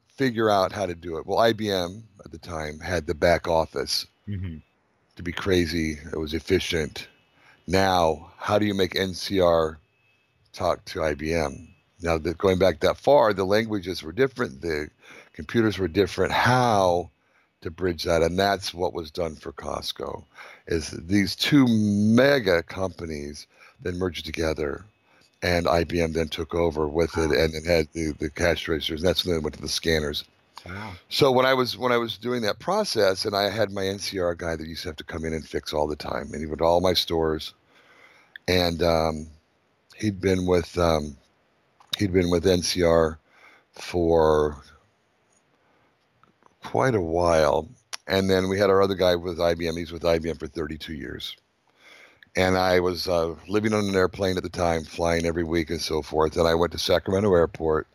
figure 0.07 0.49
out 0.49 0.71
how 0.71 0.85
to 0.85 0.95
do 0.95 1.17
it. 1.17 1.25
Well, 1.25 1.39
IBM 1.39 2.01
at 2.23 2.31
the 2.31 2.37
time 2.37 2.79
had 2.79 3.07
the 3.07 3.15
back 3.15 3.47
office. 3.47 4.05
Mm-hmm 4.27 4.57
to 5.19 5.23
be 5.23 5.33
crazy. 5.33 5.99
It 6.13 6.17
was 6.17 6.33
efficient. 6.33 7.09
Now, 7.67 8.31
how 8.37 8.57
do 8.57 8.65
you 8.65 8.73
make 8.73 8.93
NCR 8.93 9.75
talk 10.53 10.85
to 10.85 10.99
IBM? 10.99 11.67
Now, 12.01 12.17
the, 12.17 12.33
going 12.35 12.57
back 12.57 12.79
that 12.79 12.95
far, 12.95 13.33
the 13.33 13.43
languages 13.43 14.01
were 14.01 14.13
different, 14.13 14.61
the 14.61 14.89
computers 15.33 15.77
were 15.77 15.89
different. 15.89 16.31
How 16.31 17.11
to 17.61 17.71
bridge 17.71 18.03
that, 18.03 18.21
and 18.21 18.37
that's 18.37 18.73
what 18.73 18.93
was 18.93 19.11
done 19.11 19.35
for 19.35 19.51
Costco. 19.51 20.23
Is 20.67 20.91
these 20.91 21.35
two 21.35 21.67
mega 21.67 22.63
companies 22.63 23.47
then 23.81 23.97
merged 23.97 24.25
together, 24.25 24.85
and 25.41 25.65
IBM 25.65 26.13
then 26.13 26.29
took 26.29 26.53
over 26.53 26.87
with 26.87 27.17
it, 27.17 27.31
and 27.31 27.53
then 27.53 27.63
had 27.63 27.87
the, 27.93 28.13
the 28.19 28.29
cash 28.29 28.67
registers. 28.67 29.01
And 29.01 29.07
that's 29.07 29.25
when 29.25 29.35
they 29.35 29.41
went 29.41 29.55
to 29.55 29.61
the 29.61 29.67
scanners. 29.67 30.23
Wow. 30.65 30.91
So 31.09 31.31
when 31.31 31.45
I 31.45 31.53
was 31.53 31.77
when 31.77 31.91
I 31.91 31.97
was 31.97 32.17
doing 32.17 32.41
that 32.41 32.59
process, 32.59 33.25
and 33.25 33.35
I 33.35 33.49
had 33.49 33.71
my 33.71 33.83
NCR 33.83 34.37
guy 34.37 34.55
that 34.55 34.67
used 34.67 34.83
to 34.83 34.89
have 34.89 34.97
to 34.97 35.03
come 35.03 35.25
in 35.25 35.33
and 35.33 35.47
fix 35.47 35.73
all 35.73 35.87
the 35.87 35.95
time, 35.95 36.29
and 36.31 36.41
he 36.41 36.45
went 36.45 36.59
to 36.59 36.65
all 36.65 36.81
my 36.81 36.93
stores, 36.93 37.53
and 38.47 38.83
um, 38.83 39.27
he'd 39.95 40.19
been 40.19 40.45
with 40.45 40.77
um, 40.77 41.15
he'd 41.97 42.13
been 42.13 42.29
with 42.29 42.43
NCR 42.43 43.17
for 43.71 44.61
quite 46.63 46.95
a 46.95 47.01
while, 47.01 47.67
and 48.07 48.29
then 48.29 48.49
we 48.49 48.59
had 48.59 48.69
our 48.69 48.81
other 48.81 48.95
guy 48.95 49.15
with 49.15 49.37
IBM. 49.37 49.77
He's 49.77 49.91
with 49.91 50.03
IBM 50.03 50.39
for 50.39 50.47
32 50.47 50.93
years, 50.93 51.35
and 52.35 52.57
I 52.57 52.79
was 52.79 53.07
uh, 53.07 53.35
living 53.47 53.73
on 53.73 53.87
an 53.87 53.95
airplane 53.95 54.37
at 54.37 54.43
the 54.43 54.49
time, 54.49 54.83
flying 54.83 55.25
every 55.25 55.43
week 55.43 55.69
and 55.69 55.81
so 55.81 56.01
forth. 56.01 56.37
And 56.37 56.47
I 56.47 56.55
went 56.55 56.71
to 56.73 56.79
Sacramento 56.79 57.33
Airport 57.33 57.87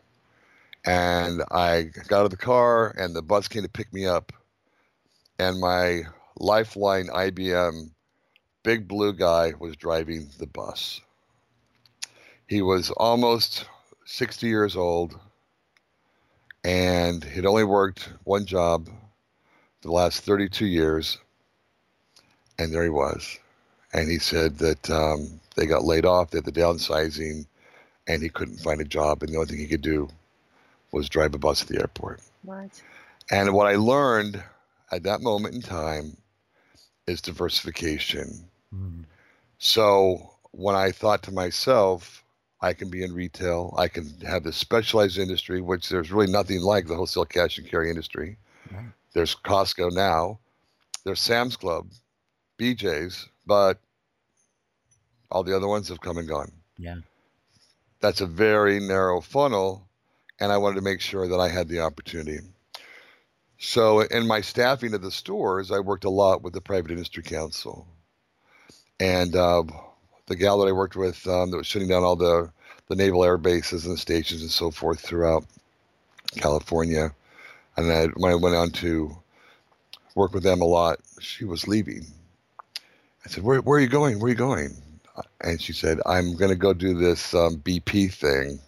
and 0.84 1.42
I 1.50 1.84
got 2.08 2.20
out 2.20 2.24
of 2.26 2.30
the 2.30 2.36
car, 2.36 2.94
and 2.98 3.14
the 3.14 3.22
bus 3.22 3.48
came 3.48 3.62
to 3.62 3.68
pick 3.68 3.92
me 3.92 4.06
up, 4.06 4.32
and 5.38 5.58
my 5.58 6.02
Lifeline 6.38 7.08
IBM 7.08 7.90
big 8.62 8.88
blue 8.88 9.12
guy 9.12 9.52
was 9.58 9.76
driving 9.76 10.28
the 10.38 10.46
bus. 10.46 11.00
He 12.48 12.60
was 12.60 12.90
almost 12.90 13.66
60 14.04 14.46
years 14.46 14.76
old, 14.76 15.18
and 16.64 17.22
he'd 17.22 17.46
only 17.46 17.64
worked 17.64 18.08
one 18.24 18.46
job 18.46 18.88
the 19.82 19.92
last 19.92 20.22
32 20.22 20.66
years, 20.66 21.18
and 22.58 22.72
there 22.72 22.82
he 22.82 22.90
was. 22.90 23.38
And 23.92 24.10
he 24.10 24.18
said 24.18 24.58
that 24.58 24.90
um, 24.90 25.40
they 25.56 25.66
got 25.66 25.84
laid 25.84 26.06
off, 26.06 26.30
they 26.30 26.38
had 26.38 26.46
the 26.46 26.52
downsizing, 26.52 27.46
and 28.08 28.22
he 28.22 28.28
couldn't 28.28 28.58
find 28.58 28.80
a 28.80 28.84
job, 28.84 29.22
and 29.22 29.32
the 29.32 29.36
only 29.36 29.48
thing 29.48 29.58
he 29.58 29.66
could 29.66 29.82
do 29.82 30.08
was 30.90 31.08
drive 31.08 31.34
a 31.34 31.38
bus 31.38 31.60
to 31.60 31.72
the 31.72 31.80
airport. 31.80 32.20
What? 32.42 32.82
And 33.30 33.52
what 33.52 33.66
I 33.66 33.76
learned 33.76 34.42
at 34.90 35.02
that 35.02 35.20
moment 35.20 35.54
in 35.54 35.60
time 35.60 36.16
is 37.06 37.20
diversification. 37.20 38.48
Mm. 38.74 39.04
So 39.58 40.30
when 40.52 40.76
I 40.76 40.90
thought 40.90 41.22
to 41.24 41.32
myself, 41.32 42.23
I 42.64 42.72
can 42.72 42.88
be 42.88 43.02
in 43.02 43.12
retail, 43.12 43.74
I 43.76 43.88
can 43.88 44.08
have 44.26 44.42
this 44.42 44.56
specialized 44.56 45.18
industry, 45.18 45.60
which 45.60 45.88
there's 45.88 46.10
really 46.10 46.32
nothing 46.32 46.60
like 46.60 46.86
the 46.86 46.96
wholesale 46.96 47.26
cash 47.26 47.58
and 47.58 47.68
carry 47.68 47.90
industry. 47.90 48.38
Mm. 48.72 48.92
There's 49.12 49.36
Costco 49.36 49.92
now, 49.92 50.38
there's 51.04 51.20
Sam's 51.20 51.56
Club, 51.56 51.88
BJ's, 52.58 53.28
but 53.46 53.78
all 55.30 55.44
the 55.44 55.54
other 55.54 55.68
ones 55.68 55.88
have 55.88 56.00
come 56.00 56.16
and 56.16 56.28
gone. 56.28 56.52
Yeah. 56.78 56.96
That's 58.00 58.20
a 58.20 58.26
very 58.26 58.80
narrow 58.80 59.20
funnel 59.20 59.86
and 60.40 60.52
I 60.52 60.58
wanted 60.58 60.76
to 60.76 60.82
make 60.82 61.00
sure 61.00 61.28
that 61.28 61.38
I 61.38 61.48
had 61.48 61.68
the 61.68 61.80
opportunity. 61.80 62.38
So, 63.58 64.00
in 64.00 64.26
my 64.26 64.40
staffing 64.40 64.94
of 64.94 65.02
the 65.02 65.10
stores, 65.10 65.70
I 65.70 65.80
worked 65.80 66.04
a 66.04 66.10
lot 66.10 66.42
with 66.42 66.52
the 66.52 66.60
Private 66.60 66.90
Industry 66.90 67.22
Council, 67.22 67.86
and 68.98 69.34
uh, 69.34 69.62
the 70.26 70.36
gal 70.36 70.58
that 70.58 70.68
I 70.68 70.72
worked 70.72 70.96
with 70.96 71.26
um, 71.26 71.50
that 71.50 71.56
was 71.56 71.66
shutting 71.66 71.88
down 71.88 72.02
all 72.02 72.16
the 72.16 72.50
the 72.88 72.96
naval 72.96 73.24
air 73.24 73.38
bases 73.38 73.86
and 73.86 73.98
stations 73.98 74.42
and 74.42 74.50
so 74.50 74.70
forth 74.70 75.00
throughout 75.00 75.44
California, 76.36 77.14
and 77.76 77.90
I, 77.90 78.06
when 78.16 78.30
I 78.30 78.34
went 78.34 78.54
on 78.54 78.70
to 78.72 79.16
work 80.14 80.34
with 80.34 80.42
them 80.42 80.60
a 80.60 80.66
lot, 80.66 81.00
she 81.20 81.44
was 81.44 81.66
leaving. 81.66 82.06
I 83.24 83.28
said, 83.28 83.44
"Where, 83.44 83.60
where 83.60 83.78
are 83.78 83.82
you 83.82 83.88
going? 83.88 84.18
Where 84.18 84.26
are 84.26 84.30
you 84.30 84.34
going?" 84.34 84.76
And 85.40 85.60
she 85.60 85.72
said, 85.72 86.00
"I'm 86.06 86.36
going 86.36 86.50
to 86.50 86.56
go 86.56 86.72
do 86.72 86.94
this 86.94 87.34
um, 87.34 87.56
BP 87.58 88.12
thing." 88.12 88.60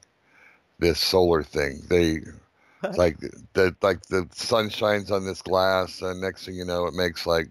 this 0.79 1.01
solar 1.01 1.43
thing. 1.43 1.83
They 1.89 2.21
like 2.97 3.19
the 3.55 3.75
like 3.83 4.03
the 4.07 4.29
sun 4.33 4.69
shines 4.69 5.11
on 5.11 5.25
this 5.25 5.43
glass, 5.43 6.03
and 6.03 6.21
next 6.21 6.45
thing 6.45 6.55
you 6.55 6.65
know, 6.65 6.87
it 6.87 6.95
makes 6.95 7.27
like 7.27 7.49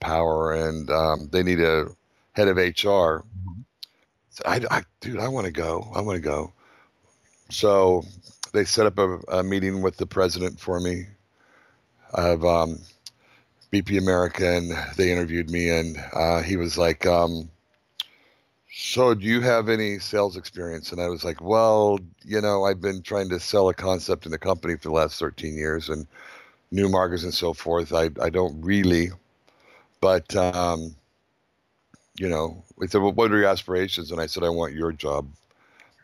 power, 0.00 0.52
and 0.52 0.90
um, 0.90 1.28
they 1.32 1.42
need 1.42 1.60
a 1.60 1.88
head 2.36 2.48
of 2.48 2.56
HR. 2.58 3.24
Mm-hmm. 3.24 3.60
So 4.30 4.42
I, 4.46 4.60
I, 4.70 4.82
dude, 5.00 5.18
I 5.18 5.28
want 5.28 5.46
to 5.46 5.52
go. 5.52 5.90
I 5.94 6.00
want 6.00 6.16
to 6.16 6.22
go. 6.22 6.52
So 7.50 8.04
they 8.52 8.64
set 8.64 8.86
up 8.86 8.98
a, 8.98 9.18
a, 9.28 9.42
meeting 9.42 9.82
with 9.82 9.96
the 9.96 10.06
president 10.06 10.60
for 10.60 10.78
me 10.80 11.06
of 12.12 12.44
um, 12.44 12.78
BP 13.72 13.98
America, 13.98 14.46
and 14.56 14.72
they 14.96 15.10
interviewed 15.10 15.50
me, 15.50 15.70
and 15.70 15.96
uh, 16.12 16.42
he 16.42 16.56
was 16.56 16.76
like, 16.76 17.06
um, 17.06 17.48
so, 18.78 19.14
do 19.14 19.24
you 19.24 19.40
have 19.40 19.70
any 19.70 19.98
sales 19.98 20.36
experience? 20.36 20.92
And 20.92 21.00
I 21.00 21.08
was 21.08 21.24
like, 21.24 21.40
Well, 21.40 21.98
you 22.26 22.42
know, 22.42 22.64
I've 22.64 22.80
been 22.80 23.00
trying 23.00 23.30
to 23.30 23.40
sell 23.40 23.70
a 23.70 23.74
concept 23.74 24.26
in 24.26 24.32
the 24.32 24.38
company 24.38 24.74
for 24.76 24.88
the 24.88 24.94
last 24.94 25.18
13 25.18 25.56
years 25.56 25.88
and 25.88 26.06
new 26.70 26.90
markets 26.90 27.22
and 27.24 27.32
so 27.32 27.54
forth. 27.54 27.94
I, 27.94 28.10
I 28.20 28.28
don't 28.28 28.60
really, 28.60 29.12
but 30.02 30.36
um, 30.36 30.94
you 32.18 32.28
know, 32.28 32.64
he 32.80 32.86
said, 32.86 33.02
"Well, 33.02 33.12
what 33.12 33.32
are 33.32 33.38
your 33.38 33.48
aspirations?" 33.48 34.10
And 34.10 34.20
I 34.20 34.26
said, 34.26 34.42
"I 34.42 34.48
want 34.48 34.74
your 34.74 34.92
job." 34.92 35.28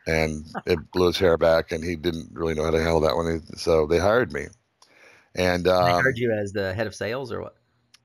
And 0.06 0.46
it 0.66 0.78
blew 0.90 1.06
his 1.06 1.18
hair 1.18 1.36
back, 1.36 1.70
and 1.70 1.84
he 1.84 1.94
didn't 1.94 2.30
really 2.32 2.54
know 2.54 2.64
how 2.64 2.70
to 2.70 2.78
handle 2.82 3.00
that 3.00 3.16
one. 3.16 3.42
So 3.56 3.86
they 3.86 3.98
hired 3.98 4.32
me, 4.32 4.46
and 5.34 5.68
um, 5.68 5.84
they 5.84 5.92
hired 5.92 6.18
you 6.18 6.32
as 6.32 6.52
the 6.52 6.74
head 6.74 6.86
of 6.86 6.94
sales, 6.94 7.32
or 7.32 7.40
what? 7.40 7.56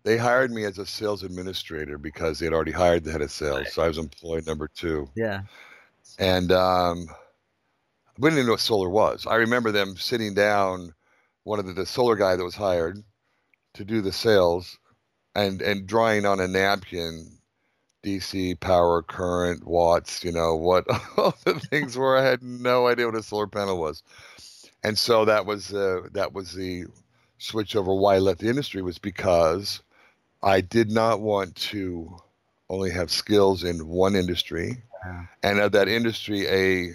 They 0.03 0.17
hired 0.17 0.51
me 0.51 0.63
as 0.63 0.77
a 0.77 0.85
sales 0.85 1.23
administrator 1.23 1.97
because 1.97 2.39
they 2.39 2.45
had 2.45 2.53
already 2.53 2.71
hired 2.71 3.03
the 3.03 3.11
head 3.11 3.21
of 3.21 3.31
sales, 3.31 3.57
right. 3.57 3.67
so 3.67 3.81
I 3.81 3.87
was 3.87 3.97
employee 3.97 4.43
number 4.45 4.67
two. 4.67 5.09
Yeah, 5.15 5.41
and 6.19 6.51
um, 6.51 7.07
we 8.17 8.29
didn't 8.29 8.39
even 8.39 8.47
know 8.47 8.53
what 8.53 8.59
solar 8.59 8.89
was. 8.89 9.25
I 9.25 9.35
remember 9.35 9.71
them 9.71 9.97
sitting 9.97 10.33
down, 10.33 10.93
one 11.43 11.59
of 11.59 11.65
the, 11.65 11.73
the 11.73 11.85
solar 11.85 12.15
guy 12.15 12.35
that 12.35 12.43
was 12.43 12.55
hired 12.55 13.03
to 13.73 13.83
do 13.83 14.01
the 14.01 14.11
sales, 14.11 14.77
and 15.35 15.61
and 15.61 15.87
drawing 15.87 16.25
on 16.25 16.39
a 16.39 16.47
napkin 16.47 17.36
DC 18.07 18.59
power, 18.59 19.01
current, 19.01 19.67
watts, 19.67 20.23
you 20.23 20.31
know, 20.31 20.55
what 20.55 20.85
all 21.17 21.35
the 21.43 21.59
things 21.59 21.97
were. 21.97 22.17
I 22.17 22.23
had 22.23 22.41
no 22.41 22.87
idea 22.87 23.05
what 23.05 23.15
a 23.15 23.23
solar 23.23 23.47
panel 23.47 23.77
was. 23.77 24.01
And 24.83 24.97
so 24.97 25.25
that 25.25 25.45
was 25.45 25.73
uh, 25.73 26.01
that 26.13 26.33
was 26.33 26.53
the 26.53 26.85
switch 27.37 27.75
over 27.75 27.93
why 27.93 28.15
I 28.15 28.19
left 28.19 28.39
the 28.39 28.49
industry 28.49 28.81
was 28.81 28.97
because 28.97 29.81
I 30.41 30.61
did 30.61 30.89
not 30.89 31.19
want 31.19 31.55
to 31.55 32.17
only 32.69 32.91
have 32.91 33.11
skills 33.11 33.63
in 33.63 33.87
one 33.87 34.15
industry 34.15 34.83
and 35.43 35.59
of 35.59 35.71
that 35.73 35.87
industry 35.87 36.47
a 36.47 36.93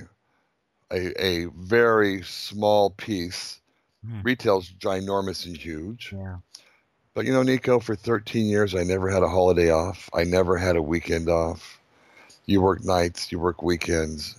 a, 0.92 1.24
a 1.24 1.46
very 1.56 2.22
small 2.22 2.90
piece. 2.90 3.60
Mm. 4.06 4.24
Retail's 4.24 4.70
ginormous 4.70 5.46
and 5.46 5.56
huge. 5.56 6.12
Yeah. 6.12 6.36
But 7.14 7.26
you 7.26 7.32
know, 7.32 7.42
Nico, 7.42 7.78
for 7.78 7.94
13 7.94 8.46
years, 8.46 8.74
I 8.74 8.84
never 8.84 9.10
had 9.10 9.22
a 9.22 9.28
holiday 9.28 9.70
off. 9.70 10.08
I 10.14 10.24
never 10.24 10.56
had 10.56 10.76
a 10.76 10.82
weekend 10.82 11.28
off. 11.28 11.78
You 12.46 12.60
work 12.60 12.84
nights, 12.84 13.30
you 13.30 13.38
work 13.38 13.62
weekends. 13.62 14.38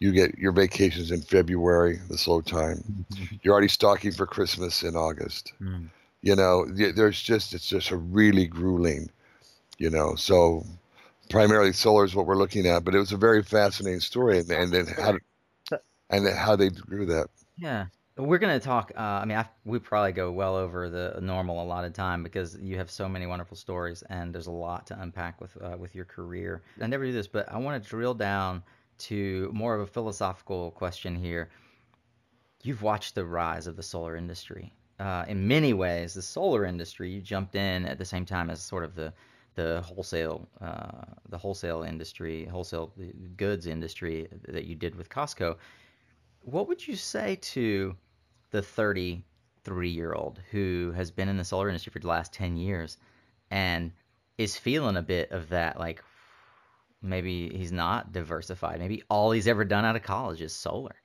You 0.00 0.12
get 0.12 0.38
your 0.38 0.52
vacations 0.52 1.10
in 1.10 1.22
February, 1.22 2.00
the 2.08 2.18
slow 2.18 2.40
time. 2.40 3.06
You're 3.42 3.52
already 3.52 3.68
stocking 3.68 4.12
for 4.12 4.26
Christmas 4.26 4.82
in 4.82 4.96
August. 4.96 5.52
Mm. 5.60 5.88
You 6.22 6.36
know, 6.36 6.66
there's 6.66 7.20
just, 7.20 7.54
it's 7.54 7.66
just 7.66 7.90
a 7.90 7.96
really 7.96 8.46
grueling, 8.46 9.10
you 9.78 9.90
know. 9.90 10.14
So 10.16 10.64
primarily 11.30 11.72
solar 11.72 12.04
is 12.04 12.14
what 12.14 12.26
we're 12.26 12.36
looking 12.36 12.66
at, 12.66 12.84
but 12.84 12.94
it 12.94 12.98
was 12.98 13.12
a 13.12 13.16
very 13.16 13.42
fascinating 13.42 14.00
story 14.00 14.38
and, 14.38 14.50
and 14.50 14.72
then 14.72 14.86
how, 14.86 15.16
and 16.10 16.28
how 16.36 16.56
they 16.56 16.70
grew 16.70 17.06
that. 17.06 17.28
Yeah. 17.56 17.86
We're 18.18 18.38
going 18.38 18.58
to 18.58 18.64
talk. 18.64 18.90
Uh, 18.96 19.00
I 19.00 19.24
mean, 19.24 19.38
I, 19.38 19.46
we 19.64 19.78
probably 19.78 20.10
go 20.10 20.32
well 20.32 20.56
over 20.56 20.90
the 20.90 21.20
normal 21.22 21.62
allotted 21.62 21.94
time 21.94 22.24
because 22.24 22.58
you 22.60 22.76
have 22.76 22.90
so 22.90 23.08
many 23.08 23.26
wonderful 23.26 23.56
stories, 23.56 24.02
and 24.10 24.34
there's 24.34 24.48
a 24.48 24.50
lot 24.50 24.88
to 24.88 25.00
unpack 25.00 25.40
with 25.40 25.56
uh, 25.62 25.76
with 25.78 25.94
your 25.94 26.04
career. 26.04 26.62
I 26.82 26.88
never 26.88 27.04
do 27.04 27.12
this, 27.12 27.28
but 27.28 27.48
I 27.52 27.58
want 27.58 27.80
to 27.80 27.88
drill 27.88 28.14
down 28.14 28.64
to 28.98 29.48
more 29.54 29.76
of 29.76 29.82
a 29.82 29.86
philosophical 29.86 30.72
question 30.72 31.14
here. 31.14 31.50
You've 32.64 32.82
watched 32.82 33.14
the 33.14 33.24
rise 33.24 33.68
of 33.68 33.76
the 33.76 33.84
solar 33.84 34.16
industry. 34.16 34.72
Uh, 34.98 35.24
in 35.28 35.46
many 35.46 35.72
ways, 35.72 36.12
the 36.12 36.22
solar 36.22 36.64
industry 36.64 37.08
you 37.08 37.20
jumped 37.20 37.54
in 37.54 37.86
at 37.86 37.98
the 37.98 38.04
same 38.04 38.26
time 38.26 38.50
as 38.50 38.60
sort 38.60 38.82
of 38.82 38.96
the 38.96 39.12
the 39.54 39.80
wholesale 39.82 40.48
uh, 40.60 41.04
the 41.28 41.38
wholesale 41.38 41.84
industry, 41.84 42.46
wholesale 42.46 42.92
goods 43.36 43.68
industry 43.68 44.26
that 44.48 44.64
you 44.64 44.74
did 44.74 44.96
with 44.96 45.08
Costco. 45.08 45.54
What 46.40 46.66
would 46.66 46.84
you 46.88 46.96
say 46.96 47.36
to 47.54 47.94
the 48.50 48.62
33 48.62 49.90
year 49.90 50.12
old 50.12 50.40
who 50.50 50.92
has 50.96 51.10
been 51.10 51.28
in 51.28 51.36
the 51.36 51.44
solar 51.44 51.68
industry 51.68 51.90
for 51.92 51.98
the 51.98 52.08
last 52.08 52.32
10 52.32 52.56
years 52.56 52.96
and 53.50 53.92
is 54.36 54.56
feeling 54.56 54.96
a 54.96 55.02
bit 55.02 55.30
of 55.32 55.48
that 55.50 55.78
like 55.78 56.02
maybe 57.02 57.48
he's 57.50 57.72
not 57.72 58.12
diversified. 58.12 58.78
Maybe 58.80 59.02
all 59.08 59.30
he's 59.30 59.46
ever 59.46 59.64
done 59.64 59.84
out 59.84 59.96
of 59.96 60.02
college 60.02 60.40
is 60.40 60.52
solar. 60.52 60.96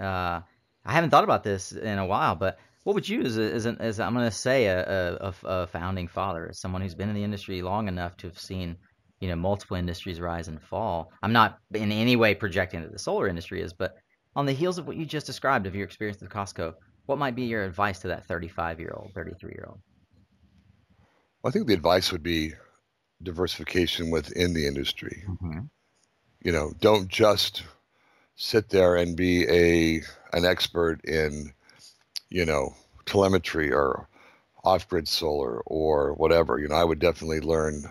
Uh, 0.00 0.40
i 0.86 0.92
haven't 0.92 1.10
thought 1.10 1.24
about 1.24 1.44
this 1.44 1.72
in 1.72 1.98
a 1.98 2.04
while 2.04 2.34
but 2.34 2.58
what 2.82 2.94
would 2.94 3.08
you 3.08 3.22
as, 3.22 3.38
as, 3.38 3.64
as 3.64 4.00
i'm 4.00 4.12
going 4.12 4.26
to 4.26 4.36
say 4.36 4.66
a, 4.66 5.16
a, 5.20 5.34
a, 5.44 5.66
founding 5.68 6.08
father 6.08 6.50
someone 6.52 6.82
who's 6.82 6.96
been 6.96 7.08
in 7.08 7.14
the 7.14 7.22
industry 7.22 7.62
long 7.62 7.86
enough 7.86 8.16
to 8.16 8.26
have 8.26 8.38
seen 8.38 8.76
you 9.24 9.30
know 9.30 9.36
multiple 9.36 9.76
industries 9.76 10.20
rise 10.20 10.48
and 10.48 10.60
fall. 10.60 11.10
I'm 11.22 11.32
not 11.32 11.58
in 11.72 11.90
any 11.90 12.14
way 12.14 12.34
projecting 12.34 12.82
that 12.82 12.92
the 12.92 12.98
solar 12.98 13.26
industry 13.26 13.62
is 13.62 13.72
but 13.72 13.96
on 14.36 14.46
the 14.46 14.52
heels 14.52 14.78
of 14.78 14.86
what 14.86 14.96
you 14.96 15.04
just 15.04 15.26
described 15.26 15.66
of 15.66 15.74
your 15.74 15.84
experience 15.84 16.20
with 16.20 16.30
Costco, 16.30 16.74
what 17.06 17.18
might 17.18 17.34
be 17.36 17.44
your 17.44 17.64
advice 17.64 18.00
to 18.00 18.08
that 18.08 18.26
35 18.26 18.80
year 18.80 18.94
old, 18.96 19.12
33 19.14 19.50
year 19.50 19.66
old? 19.68 19.80
Well, 21.42 21.50
I 21.50 21.52
think 21.52 21.66
the 21.66 21.74
advice 21.74 22.10
would 22.12 22.22
be 22.22 22.54
diversification 23.22 24.10
within 24.10 24.54
the 24.54 24.66
industry. 24.66 25.24
Mm-hmm. 25.28 25.60
You 26.42 26.52
know, 26.52 26.72
don't 26.80 27.08
just 27.08 27.62
sit 28.36 28.68
there 28.70 28.96
and 28.96 29.16
be 29.16 29.46
a 29.48 30.02
an 30.32 30.44
expert 30.44 31.04
in, 31.04 31.52
you 32.28 32.44
know, 32.44 32.74
telemetry 33.06 33.72
or 33.72 34.08
off-grid 34.64 35.06
solar 35.06 35.60
or 35.60 36.14
whatever. 36.14 36.58
You 36.58 36.68
know, 36.68 36.74
I 36.74 36.84
would 36.84 36.98
definitely 36.98 37.40
learn 37.40 37.84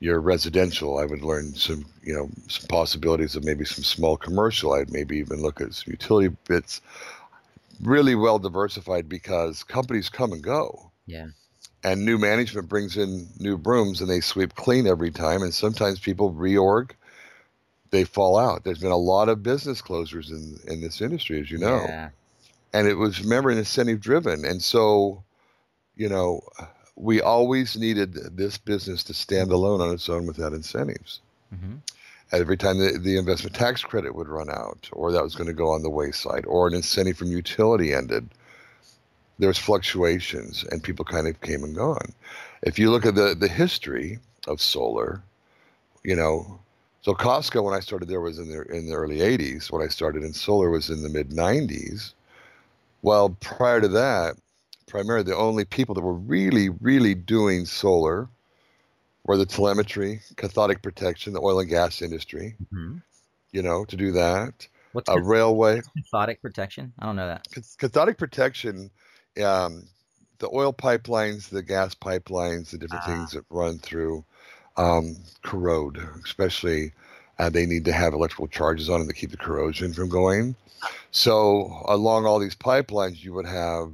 your 0.00 0.20
residential, 0.20 0.98
I 0.98 1.06
would 1.06 1.22
learn 1.22 1.54
some, 1.54 1.86
you 2.02 2.14
know, 2.14 2.28
some 2.48 2.66
possibilities 2.68 3.34
of 3.34 3.44
maybe 3.44 3.64
some 3.64 3.84
small 3.84 4.16
commercial. 4.16 4.74
I'd 4.74 4.92
maybe 4.92 5.16
even 5.16 5.40
look 5.40 5.60
at 5.60 5.72
some 5.74 5.92
utility 5.92 6.34
bits. 6.46 6.80
Really 7.82 8.14
well 8.14 8.38
diversified 8.38 9.08
because 9.08 9.62
companies 9.62 10.08
come 10.08 10.32
and 10.32 10.42
go. 10.42 10.90
Yeah. 11.06 11.28
And 11.82 12.04
new 12.04 12.18
management 12.18 12.68
brings 12.68 12.96
in 12.96 13.28
new 13.38 13.56
brooms 13.56 14.00
and 14.00 14.10
they 14.10 14.20
sweep 14.20 14.54
clean 14.54 14.86
every 14.86 15.10
time. 15.10 15.42
And 15.42 15.54
sometimes 15.54 15.98
people 15.98 16.32
reorg, 16.32 16.90
they 17.90 18.04
fall 18.04 18.36
out. 18.38 18.64
There's 18.64 18.80
been 18.80 18.90
a 18.90 18.96
lot 18.96 19.28
of 19.28 19.42
business 19.42 19.80
closures 19.80 20.30
in, 20.30 20.58
in 20.70 20.80
this 20.80 21.00
industry, 21.00 21.40
as 21.40 21.50
you 21.50 21.58
know. 21.58 21.84
Yeah. 21.88 22.10
And 22.72 22.86
it 22.88 22.94
was, 22.94 23.22
remember, 23.22 23.50
incentive 23.50 24.00
driven. 24.00 24.44
And 24.44 24.62
so, 24.62 25.22
you 25.94 26.08
know, 26.08 26.42
we 26.96 27.20
always 27.20 27.76
needed 27.76 28.14
this 28.36 28.56
business 28.58 29.04
to 29.04 29.14
stand 29.14 29.52
alone 29.52 29.80
on 29.80 29.92
its 29.92 30.08
own 30.08 30.26
without 30.26 30.54
incentives. 30.54 31.20
Mm-hmm. 31.54 31.76
Every 32.32 32.56
time 32.56 32.78
the, 32.78 32.98
the 32.98 33.18
investment 33.18 33.54
tax 33.54 33.82
credit 33.82 34.14
would 34.14 34.28
run 34.28 34.50
out, 34.50 34.88
or 34.92 35.12
that 35.12 35.22
was 35.22 35.36
going 35.36 35.46
to 35.46 35.52
go 35.52 35.70
on 35.70 35.82
the 35.82 35.90
wayside, 35.90 36.44
or 36.46 36.66
an 36.66 36.74
incentive 36.74 37.16
from 37.16 37.30
utility 37.30 37.92
ended, 37.92 38.28
there 39.38 39.48
was 39.48 39.58
fluctuations, 39.58 40.64
and 40.64 40.82
people 40.82 41.04
kind 41.04 41.28
of 41.28 41.40
came 41.42 41.62
and 41.62 41.76
gone. 41.76 42.12
If 42.62 42.78
you 42.78 42.90
look 42.90 43.06
at 43.06 43.14
the 43.14 43.36
the 43.38 43.48
history 43.48 44.18
of 44.48 44.60
solar, 44.60 45.22
you 46.02 46.16
know, 46.16 46.58
so 47.02 47.14
Costco 47.14 47.62
when 47.62 47.74
I 47.74 47.80
started 47.80 48.08
there 48.08 48.20
was 48.20 48.38
in 48.38 48.48
the 48.48 48.62
in 48.62 48.88
the 48.88 48.94
early 48.94 49.18
'80s. 49.18 49.70
When 49.70 49.82
I 49.82 49.88
started 49.88 50.24
in 50.24 50.32
solar 50.32 50.70
was 50.70 50.90
in 50.90 51.02
the 51.02 51.08
mid 51.10 51.30
'90s. 51.30 52.14
Well, 53.02 53.36
prior 53.40 53.80
to 53.80 53.88
that, 53.88 54.36
primarily 54.86 55.24
the 55.24 55.36
only 55.36 55.64
people 55.64 55.94
that 55.94 56.00
were 56.00 56.14
really, 56.14 56.68
really 56.68 57.14
doing 57.14 57.66
solar 57.66 58.28
were 59.24 59.36
the 59.36 59.46
telemetry, 59.46 60.20
cathodic 60.36 60.82
protection, 60.82 61.32
the 61.32 61.40
oil 61.40 61.60
and 61.60 61.68
gas 61.68 62.02
industry. 62.02 62.54
Mm-hmm. 62.72 62.98
You 63.52 63.62
know, 63.62 63.84
to 63.86 63.96
do 63.96 64.12
that. 64.12 64.66
What's 64.92 65.08
a 65.08 65.20
railway? 65.20 65.82
Cathodic 65.96 66.42
protection? 66.42 66.92
I 66.98 67.06
don't 67.06 67.16
know 67.16 67.26
that. 67.26 67.48
Cathodic 67.78 68.18
protection, 68.18 68.90
um, 69.42 69.84
the 70.38 70.48
oil 70.52 70.72
pipelines, 70.72 71.48
the 71.48 71.62
gas 71.62 71.94
pipelines, 71.94 72.70
the 72.70 72.78
different 72.78 73.04
ah. 73.06 73.06
things 73.06 73.32
that 73.32 73.44
run 73.50 73.78
through 73.78 74.24
um, 74.76 75.16
corrode, 75.42 75.98
especially 76.24 76.92
uh, 77.38 77.50
they 77.50 77.66
need 77.66 77.84
to 77.86 77.92
have 77.92 78.14
electrical 78.14 78.46
charges 78.46 78.88
on 78.88 79.00
them 79.00 79.08
to 79.08 79.14
keep 79.14 79.30
the 79.30 79.36
corrosion 79.36 79.92
from 79.92 80.08
going. 80.08 80.54
So 81.10 81.82
along 81.86 82.26
all 82.26 82.38
these 82.38 82.56
pipelines, 82.56 83.22
you 83.22 83.32
would 83.34 83.46
have 83.46 83.92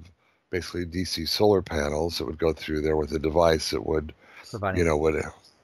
basically 0.53 0.85
DC 0.85 1.27
solar 1.27 1.63
panels 1.63 2.19
that 2.19 2.27
would 2.27 2.39
go 2.39 2.53
through 2.53 2.83
there 2.83 2.97
with 2.97 3.11
a 3.13 3.19
device 3.19 3.71
that 3.71 3.85
would, 3.85 4.13
Providing. 4.51 4.79
you 4.79 4.85
know, 4.85 4.97
would 4.99 5.21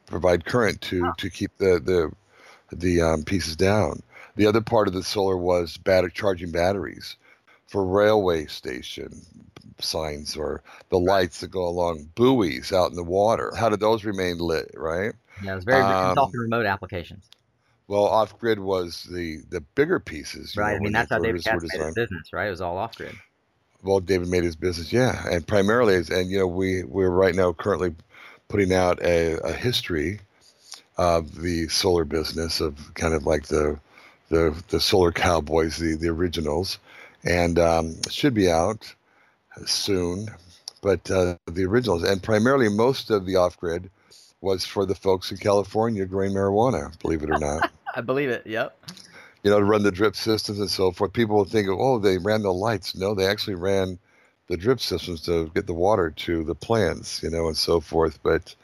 provide 0.06 0.46
current 0.46 0.80
to 0.80 1.12
to 1.18 1.30
keep 1.30 1.56
the 1.58 1.78
the 1.78 2.76
the 2.76 3.00
um, 3.02 3.22
pieces 3.22 3.54
down. 3.54 4.02
The 4.34 4.46
other 4.46 4.60
part 4.60 4.88
of 4.88 4.94
the 4.94 5.04
solar 5.04 5.36
was 5.36 5.76
battery 5.76 6.10
charging 6.12 6.50
batteries 6.50 7.16
for 7.66 7.84
railway 7.84 8.46
station 8.46 9.20
signs 9.80 10.36
or 10.36 10.62
the 10.88 10.98
lights 10.98 11.40
that 11.40 11.50
go 11.50 11.68
along 11.68 12.08
buoys 12.14 12.72
out 12.72 12.90
in 12.90 12.96
the 12.96 13.04
water. 13.04 13.52
How 13.56 13.68
did 13.68 13.80
those 13.80 14.04
remain 14.04 14.38
lit? 14.38 14.70
Right. 14.74 15.12
Yeah, 15.44 15.52
it 15.52 15.56
was 15.56 15.64
very 15.64 15.82
um, 15.82 16.16
remote 16.32 16.66
applications. 16.66 17.24
Well, 17.86 18.04
off 18.04 18.38
grid 18.38 18.58
was 18.58 19.06
the 19.10 19.40
the 19.50 19.60
bigger 19.60 20.00
pieces. 20.00 20.56
Right. 20.56 20.72
Know, 20.72 20.76
I 20.76 20.80
mean, 20.80 20.92
that's 20.92 21.10
how 21.10 21.18
David 21.18 21.44
Katz 21.44 21.62
made 21.62 21.82
his 21.84 21.94
business, 21.94 22.32
right? 22.32 22.46
It 22.46 22.50
was 22.50 22.62
all 22.62 22.78
off 22.78 22.96
grid 22.96 23.14
well, 23.82 24.00
David 24.00 24.28
made 24.28 24.44
his 24.44 24.56
business, 24.56 24.92
yeah, 24.92 25.24
and 25.28 25.46
primarily, 25.46 25.94
is, 25.94 26.10
and 26.10 26.30
you 26.30 26.38
know, 26.38 26.46
we 26.46 26.82
we're 26.84 27.10
right 27.10 27.34
now 27.34 27.52
currently 27.52 27.94
putting 28.48 28.72
out 28.72 29.00
a, 29.02 29.34
a 29.44 29.52
history 29.52 30.20
of 30.96 31.40
the 31.40 31.68
solar 31.68 32.04
business 32.04 32.60
of 32.60 32.92
kind 32.94 33.14
of 33.14 33.24
like 33.24 33.46
the 33.46 33.78
the 34.30 34.62
the 34.68 34.80
solar 34.80 35.12
cowboys, 35.12 35.76
the 35.78 35.94
the 35.94 36.08
originals, 36.08 36.78
and 37.24 37.58
um, 37.58 37.94
should 38.10 38.34
be 38.34 38.50
out 38.50 38.92
soon. 39.66 40.28
But 40.80 41.10
uh, 41.10 41.36
the 41.46 41.64
originals, 41.64 42.04
and 42.04 42.22
primarily 42.22 42.68
most 42.68 43.10
of 43.10 43.26
the 43.26 43.36
off 43.36 43.58
grid 43.58 43.90
was 44.40 44.64
for 44.64 44.86
the 44.86 44.94
folks 44.94 45.30
in 45.30 45.36
California 45.36 46.06
growing 46.06 46.32
marijuana, 46.32 46.96
believe 47.00 47.22
it 47.22 47.30
or 47.30 47.38
not. 47.38 47.70
I 47.94 48.00
believe 48.00 48.28
it. 48.28 48.46
Yep. 48.46 48.78
You 49.42 49.50
know, 49.50 49.58
to 49.58 49.64
run 49.64 49.82
the 49.82 49.92
drip 49.92 50.16
systems 50.16 50.58
and 50.58 50.70
so 50.70 50.90
forth. 50.90 51.12
People 51.12 51.36
will 51.36 51.44
think, 51.44 51.68
oh, 51.70 51.98
they 51.98 52.18
ran 52.18 52.42
the 52.42 52.52
lights. 52.52 52.96
No, 52.96 53.14
they 53.14 53.26
actually 53.26 53.54
ran 53.54 53.98
the 54.48 54.56
drip 54.56 54.80
systems 54.80 55.20
to 55.22 55.50
get 55.54 55.66
the 55.66 55.74
water 55.74 56.10
to 56.10 56.42
the 56.42 56.54
plants, 56.54 57.22
you 57.22 57.30
know, 57.30 57.46
and 57.46 57.56
so 57.56 57.80
forth. 57.80 58.18
But 58.22 58.54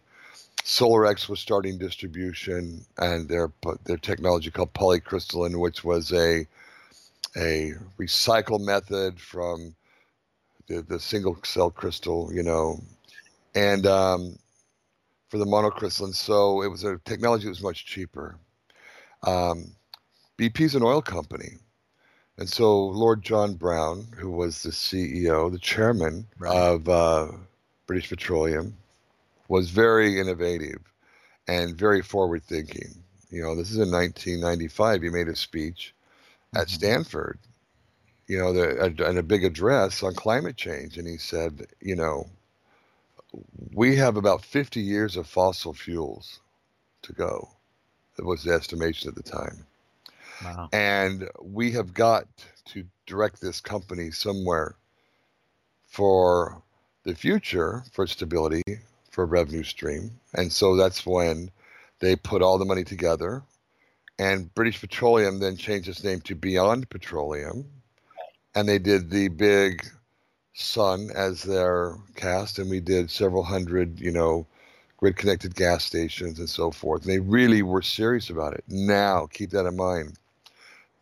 Solarex 0.63 1.29
was 1.29 1.41
starting 1.41 1.79
distribution, 1.79 2.85
and 2.99 3.29
their 3.29 3.51
their 3.85 3.99
technology 3.99 4.51
called 4.51 4.73
polycrystalline, 4.73 5.61
which 5.61 5.85
was 5.85 6.13
a 6.13 6.47
a 7.37 7.73
recycle 7.99 8.61
method 8.61 9.21
from 9.21 9.75
the, 10.69 10.83
the 10.83 11.01
single 11.01 11.37
cell 11.45 11.71
crystal, 11.71 12.33
you 12.33 12.43
know, 12.43 12.81
and 13.55 13.87
um, 13.87 14.39
for 15.35 15.39
the 15.39 15.45
monocrystalline. 15.47 16.15
So 16.15 16.63
it 16.63 16.69
was 16.69 16.85
a 16.85 16.97
technology 16.99 17.47
that 17.47 17.51
was 17.51 17.63
much 17.63 17.87
cheaper. 17.87 18.37
Um, 19.25 19.73
BP's 20.39 20.77
an 20.77 20.85
oil 20.85 21.03
company. 21.03 21.59
And 22.39 22.49
so 22.49 22.87
Lord 22.87 23.21
John 23.21 23.55
Browne, 23.55 24.07
who 24.17 24.31
was 24.31 24.63
the 24.63 24.71
CEO, 24.71 25.51
the 25.51 25.59
chairman 25.59 26.29
Right. 26.39 26.57
of 26.57 26.89
uh, 26.89 27.33
British 27.89 28.11
Petroleum, 28.11 28.77
was 29.49 29.71
very 29.71 30.21
innovative 30.21 30.79
and 31.49 31.77
very 31.77 32.01
forward 32.01 32.45
thinking. 32.45 32.95
You 33.31 33.43
know, 33.43 33.57
this 33.57 33.73
is 33.73 33.79
in 33.79 33.91
1995. 33.91 35.03
He 35.03 35.11
made 35.11 35.27
a 35.27 35.35
speech 35.35 35.97
at 36.55 36.69
Mhm. 36.69 36.71
Stanford, 36.71 37.41
you 38.29 38.39
know, 38.39 38.53
the, 38.53 38.81
a, 38.81 39.09
and 39.09 39.19
a 39.19 39.23
big 39.25 39.45
address 39.45 40.05
on 40.05 40.15
climate 40.15 40.57
change. 40.57 40.97
And 40.97 41.09
he 41.09 41.19
said, 41.19 41.67
you 41.81 41.97
know, 41.97 42.31
we 43.73 43.97
have 43.97 44.17
about 44.17 44.45
50 44.45 44.81
years 44.81 45.17
of 45.17 45.27
fossil 45.27 45.73
fuels 45.73 46.41
to 47.03 47.13
go. 47.13 47.49
That 48.17 48.25
was 48.25 48.45
the 48.45 48.53
estimation 48.53 49.09
at 49.09 49.15
the 49.15 49.23
time. 49.23 49.67
Wow. 50.45 50.69
And 50.73 51.29
we 51.43 51.73
have 51.73 51.95
got 51.95 52.27
to 52.67 52.85
direct 53.07 53.41
this 53.41 53.61
company 53.61 54.11
somewhere 54.11 54.77
for 55.87 56.63
the 57.05 57.15
future, 57.15 57.85
for 57.93 58.07
stability, 58.07 58.63
for 59.11 59.27
revenue 59.27 59.63
stream. 59.63 60.11
And 60.35 60.53
so 60.53 60.77
that's 60.77 61.07
when 61.07 61.51
they 62.01 62.17
put 62.17 62.43
all 62.43 62.59
the 62.59 62.65
money 62.65 62.85
together. 62.85 63.43
And 64.19 64.53
British 64.55 64.81
Petroleum 64.81 65.41
then 65.41 65.57
changed 65.57 65.89
its 65.89 66.05
name 66.05 66.21
to 66.23 66.35
Beyond 66.35 66.89
Petroleum. 66.89 67.67
And 68.55 68.69
they 68.69 68.79
did 68.79 69.11
the 69.11 69.29
big 69.29 69.85
sun 70.55 71.11
as 71.15 71.43
their 71.43 71.97
cast. 72.15 72.59
And 72.59 72.71
we 72.71 72.81
did 72.81 73.11
several 73.11 73.43
hundred, 73.43 74.01
you 74.01 74.11
know, 74.11 74.47
grid 74.97 75.17
connected 75.17 75.55
gas 75.55 75.85
stations 75.85 76.39
and 76.39 76.49
so 76.49 76.71
forth. 76.71 77.03
And 77.03 77.13
they 77.13 77.19
really 77.19 77.63
were 77.63 77.83
serious 77.83 78.31
about 78.31 78.55
it. 78.55 78.65
Now, 78.69 79.27
keep 79.27 79.51
that 79.51 79.67
in 79.67 79.77
mind. 79.77 80.19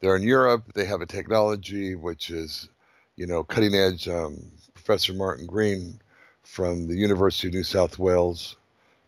They're 0.01 0.17
in 0.17 0.23
Europe. 0.23 0.73
They 0.75 0.87
have 0.87 1.01
a 1.01 1.07
technology 1.07 1.95
which 1.95 2.31
is, 2.31 2.69
you 3.17 3.27
know, 3.27 3.45
cutting 3.45 3.75
edge. 3.75 4.09
Um, 4.09 4.51
Professor 4.75 5.13
Martin 5.13 5.47
Green 5.47 6.01
from 6.43 6.89
the 6.89 6.97
University 6.97 7.47
of 7.47 7.55
New 7.55 7.63
South 7.63 7.99
Wales 7.99 8.57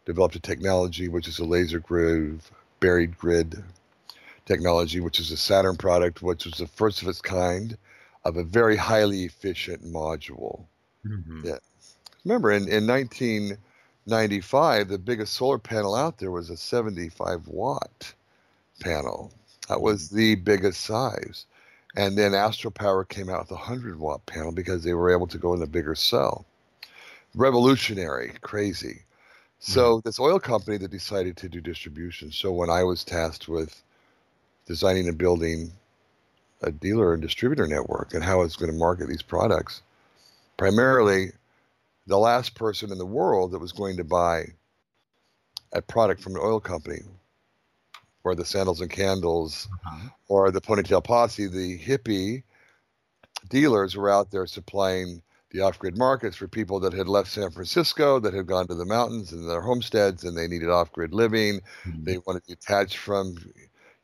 developed 0.04 0.36
a 0.36 0.40
technology 0.40 1.08
which 1.08 1.26
is 1.26 1.40
a 1.40 1.44
laser 1.44 1.80
grid, 1.80 2.40
buried 2.78 3.18
grid 3.18 3.64
technology, 4.46 5.00
which 5.00 5.18
is 5.18 5.32
a 5.32 5.36
Saturn 5.36 5.76
product, 5.76 6.22
which 6.22 6.44
was 6.44 6.54
the 6.54 6.66
first 6.68 7.02
of 7.02 7.08
its 7.08 7.20
kind 7.20 7.76
of 8.24 8.36
a 8.36 8.44
very 8.44 8.76
highly 8.76 9.24
efficient 9.24 9.84
module. 9.84 10.64
Mhm. 11.04 11.44
Yeah. 11.44 11.58
Remember, 12.24 12.50
in, 12.50 12.68
in 12.68 12.86
1995, 12.86 14.88
the 14.88 14.98
biggest 14.98 15.34
solar 15.34 15.58
panel 15.58 15.94
out 15.94 16.18
there 16.18 16.30
was 16.30 16.50
a 16.50 16.56
75 16.56 17.46
watt 17.48 18.14
panel. 18.80 19.32
That 19.68 19.80
was 19.80 20.10
the 20.10 20.36
biggest 20.36 20.82
size. 20.82 21.46
And 21.96 22.18
then 22.18 22.32
AstroPower 22.32 23.08
came 23.08 23.28
out 23.28 23.40
with 23.40 23.50
a 23.52 23.54
100 23.54 23.98
watt 23.98 24.24
panel 24.26 24.52
because 24.52 24.82
they 24.82 24.94
were 24.94 25.12
able 25.12 25.28
to 25.28 25.38
go 25.38 25.54
in 25.54 25.62
a 25.62 25.66
bigger 25.66 25.94
cell. 25.94 26.44
Revolutionary, 27.34 28.32
crazy. 28.40 29.02
So, 29.60 30.02
this 30.04 30.20
oil 30.20 30.38
company 30.38 30.76
that 30.78 30.90
decided 30.90 31.38
to 31.38 31.48
do 31.48 31.60
distribution. 31.60 32.32
So, 32.32 32.52
when 32.52 32.68
I 32.68 32.84
was 32.84 33.02
tasked 33.02 33.48
with 33.48 33.82
designing 34.66 35.08
and 35.08 35.16
building 35.16 35.72
a 36.64 36.72
dealer 36.72 37.12
and 37.12 37.22
distributor 37.22 37.66
network 37.66 38.14
and 38.14 38.24
how 38.24 38.42
it's 38.42 38.56
going 38.56 38.70
to 38.72 38.76
market 38.76 39.08
these 39.08 39.22
products, 39.22 39.82
primarily 40.56 41.32
the 42.06 42.18
last 42.18 42.54
person 42.54 42.90
in 42.92 42.98
the 42.98 43.06
world 43.06 43.52
that 43.52 43.58
was 43.60 43.72
going 43.72 43.96
to 43.96 44.04
buy 44.04 44.44
a 45.72 45.80
product 45.82 46.20
from 46.22 46.34
an 46.34 46.40
oil 46.42 46.60
company 46.60 47.00
or 48.24 48.34
the 48.34 48.44
sandals 48.44 48.80
and 48.80 48.90
candles 48.90 49.68
Uh-huh. 49.86 50.08
or 50.28 50.50
the 50.50 50.60
ponytail 50.60 51.02
posse 51.02 51.46
the 51.46 51.78
hippie 51.78 52.42
dealers 53.48 53.96
were 53.96 54.10
out 54.10 54.30
there 54.30 54.46
supplying 54.46 55.22
the 55.50 55.60
off-grid 55.60 55.96
markets 55.98 56.36
for 56.36 56.48
people 56.48 56.80
that 56.80 56.92
had 56.92 57.08
left 57.08 57.30
san 57.30 57.50
francisco 57.50 58.18
that 58.20 58.32
had 58.34 58.46
gone 58.46 58.66
to 58.66 58.74
the 58.74 58.84
mountains 58.84 59.32
and 59.32 59.48
their 59.48 59.60
homesteads 59.60 60.24
and 60.24 60.36
they 60.36 60.46
needed 60.48 60.68
off-grid 60.70 61.12
living 61.12 61.60
Mhm. 61.86 62.04
they 62.04 62.18
wanted 62.26 62.44
to 62.44 62.54
detach 62.54 62.98
from 62.98 63.36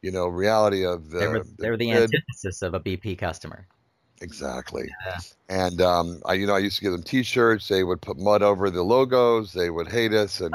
you 0.02 0.10
know 0.10 0.26
reality 0.28 0.84
of 0.84 1.10
the, 1.10 1.18
They 1.18 1.26
were, 1.28 1.38
the 1.40 1.50
they 1.58 1.70
were 1.70 1.76
the 1.76 1.92
antithesis 1.92 2.62
of 2.62 2.74
a 2.74 2.80
BP 2.80 3.18
customer. 3.18 3.66
Exactly. 4.22 4.88
Yeah. 5.06 5.18
And 5.48 5.80
um, 5.80 6.20
I, 6.26 6.34
you 6.34 6.46
know, 6.46 6.54
I 6.54 6.58
used 6.58 6.76
to 6.76 6.82
give 6.82 6.92
them 6.92 7.02
T-shirts. 7.02 7.68
They 7.68 7.84
would 7.84 8.02
put 8.02 8.18
mud 8.18 8.42
over 8.42 8.68
the 8.68 8.82
logos. 8.82 9.54
They 9.54 9.70
would 9.70 9.88
hate 9.88 10.12
us, 10.12 10.40
and 10.40 10.54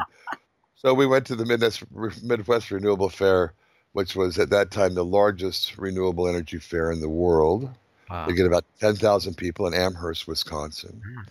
so 0.76 0.94
we 0.94 1.08
went 1.08 1.26
to 1.28 1.36
the 1.36 1.46
Midwest, 1.46 1.84
Midwest 2.24 2.70
Renewable 2.70 3.10
Fair, 3.10 3.54
which 3.94 4.16
was 4.16 4.38
at 4.38 4.52
that 4.52 4.70
time 4.72 4.94
the 4.94 5.04
largest 5.06 5.78
renewable 5.78 6.28
energy 6.28 6.60
fair 6.60 6.92
in 6.92 7.00
the 7.02 7.10
world. 7.10 7.70
Wow. 8.10 8.28
We 8.28 8.36
get 8.36 8.46
about 8.46 8.66
ten 8.80 8.96
thousand 8.96 9.36
people 9.36 9.66
in 9.66 9.74
Amherst, 9.74 10.28
Wisconsin, 10.28 11.02
Mm. 11.04 11.28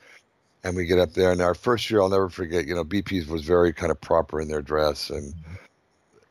and 0.65 0.77
we 0.77 0.87
get 0.87 0.99
up 0.99 1.13
there. 1.13 1.31
And 1.31 1.41
our 1.41 1.55
first 1.55 1.89
year, 1.89 2.01
I'll 2.01 2.09
never 2.09 2.29
forget. 2.29 2.67
You 2.67 2.75
know, 2.75 2.85
BP 2.85 3.29
was 3.29 3.43
very 3.43 3.73
kind 3.73 3.93
of 3.93 4.01
proper 4.01 4.41
in 4.41 4.49
their 4.49 4.63
dress, 4.63 5.09
and 5.09 5.33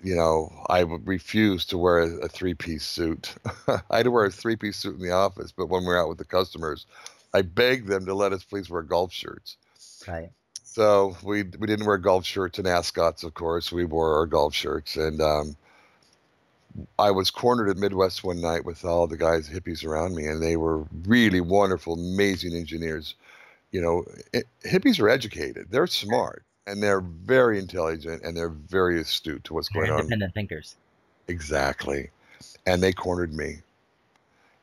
you 0.03 0.15
know, 0.15 0.51
I 0.69 0.83
would 0.83 1.07
refuse 1.07 1.65
to 1.67 1.77
wear 1.77 1.99
a, 1.99 2.25
a 2.25 2.27
three-piece 2.27 2.85
suit. 2.85 3.33
I 3.67 3.97
had 3.97 4.03
to 4.03 4.11
wear 4.11 4.25
a 4.25 4.31
three-piece 4.31 4.77
suit 4.77 4.95
in 4.95 5.01
the 5.01 5.11
office, 5.11 5.51
but 5.51 5.67
when 5.67 5.83
we 5.83 5.87
we're 5.87 6.01
out 6.01 6.09
with 6.09 6.17
the 6.17 6.25
customers, 6.25 6.85
I 7.33 7.41
begged 7.41 7.87
them 7.87 8.05
to 8.05 8.13
let 8.13 8.33
us 8.33 8.43
please 8.43 8.69
wear 8.69 8.81
golf 8.81 9.13
shirts. 9.13 9.57
Right. 10.07 10.29
So 10.63 11.15
we 11.23 11.43
we 11.43 11.67
didn't 11.67 11.85
wear 11.85 11.97
golf 11.97 12.25
shirts 12.25 12.57
and 12.59 12.67
ascots, 12.67 13.23
of 13.23 13.33
course. 13.33 13.71
We 13.71 13.85
wore 13.85 14.17
our 14.17 14.25
golf 14.25 14.53
shirts, 14.53 14.97
and 14.97 15.21
um, 15.21 15.55
I 16.97 17.11
was 17.11 17.29
cornered 17.29 17.69
at 17.69 17.77
Midwest 17.77 18.23
one 18.23 18.41
night 18.41 18.65
with 18.65 18.83
all 18.83 19.07
the 19.07 19.17
guys, 19.17 19.47
hippies 19.47 19.85
around 19.85 20.15
me, 20.15 20.25
and 20.25 20.41
they 20.41 20.57
were 20.57 20.83
really 21.05 21.41
wonderful, 21.41 21.93
amazing 21.93 22.55
engineers. 22.55 23.15
You 23.71 23.81
know, 23.81 24.05
it, 24.33 24.45
hippies 24.65 24.99
are 24.99 25.09
educated; 25.09 25.67
they're 25.69 25.87
smart, 25.87 26.43
and 26.67 26.81
they're 26.81 27.01
very 27.01 27.59
intelligent, 27.59 28.23
and 28.23 28.35
they're 28.35 28.49
very 28.49 28.99
astute 28.99 29.43
to 29.45 29.53
what's 29.53 29.69
They're 29.69 29.83
going 29.83 29.93
on. 29.93 29.99
independent 29.99 30.33
thinkers. 30.33 30.75
Exactly. 31.27 32.09
And 32.65 32.81
they 32.81 32.93
cornered 32.93 33.33
me. 33.33 33.57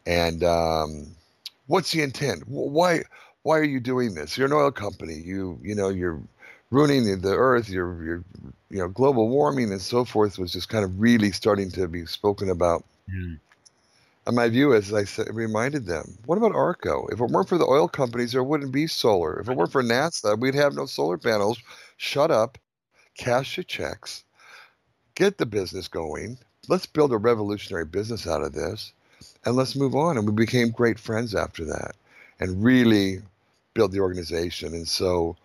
And 0.07 0.43
um, 0.43 1.07
what's 1.67 1.93
the 1.93 2.03
intent? 2.03 2.45
Why 2.47 3.03
why 3.43 3.59
are 3.59 3.65
you 3.65 3.81
doing 3.81 4.15
this? 4.15 4.37
You're 4.37 4.47
an 4.47 4.53
oil 4.53 4.71
company. 4.71 5.15
You 5.15 5.59
you 5.63 5.75
know 5.75 5.89
you're 5.89 6.21
ruining 6.71 7.05
the, 7.05 7.17
the 7.17 7.35
earth. 7.35 7.69
You're 7.69 8.03
you're 8.03 8.25
you 8.71 8.79
know 8.79 8.89
global 8.89 9.29
warming 9.29 9.71
and 9.71 9.81
so 9.81 10.05
forth 10.05 10.39
was 10.39 10.53
just 10.53 10.69
kind 10.69 10.85
of 10.85 11.01
really 11.01 11.33
starting 11.33 11.71
to 11.73 11.87
be 11.89 12.07
spoken 12.07 12.49
about. 12.51 12.85
Mm. 13.13 13.39
And 14.27 14.37
my 14.37 14.49
view 14.49 14.73
is, 14.73 14.93
I 14.93 15.05
said, 15.05 15.35
reminded 15.35 15.87
them, 15.87 16.19
what 16.27 16.37
about 16.37 16.55
ARCO? 16.55 17.07
If 17.11 17.21
it 17.21 17.31
weren't 17.31 17.49
for 17.49 17.57
the 17.57 17.67
oil 17.67 17.89
companies, 17.89 18.33
there 18.33 18.45
wouldn't 18.45 18.71
be 18.71 18.87
solar. 18.87 19.41
If 19.41 19.49
it 19.49 19.57
weren't 19.57 19.73
for 19.73 19.83
NASA, 19.83 20.39
we'd 20.39 20.55
have 20.55 20.75
no 20.75 20.85
solar 20.87 21.17
panels. 21.17 21.59
Shut 22.03 22.31
up, 22.31 22.57
cash 23.15 23.59
your 23.59 23.65
checks, 23.65 24.25
get 25.15 25.37
the 25.37 25.45
business 25.45 25.87
going. 25.87 26.39
Let's 26.67 26.87
build 26.87 27.13
a 27.13 27.19
revolutionary 27.19 27.85
business 27.85 28.27
out 28.27 28.43
of 28.43 28.55
this, 28.55 28.95
and 29.45 29.55
let's 29.55 29.77
move 29.77 29.95
on. 29.95 30.17
And 30.17 30.27
we 30.27 30.33
became 30.33 30.71
great 30.71 30.99
friends 30.99 31.35
after 31.35 31.63
that, 31.67 31.97
and 32.41 32.65
really 32.65 33.21
built 33.75 33.93
the 33.93 34.01
organization. 34.01 34.73
And 34.73 34.89
so, 34.89 35.37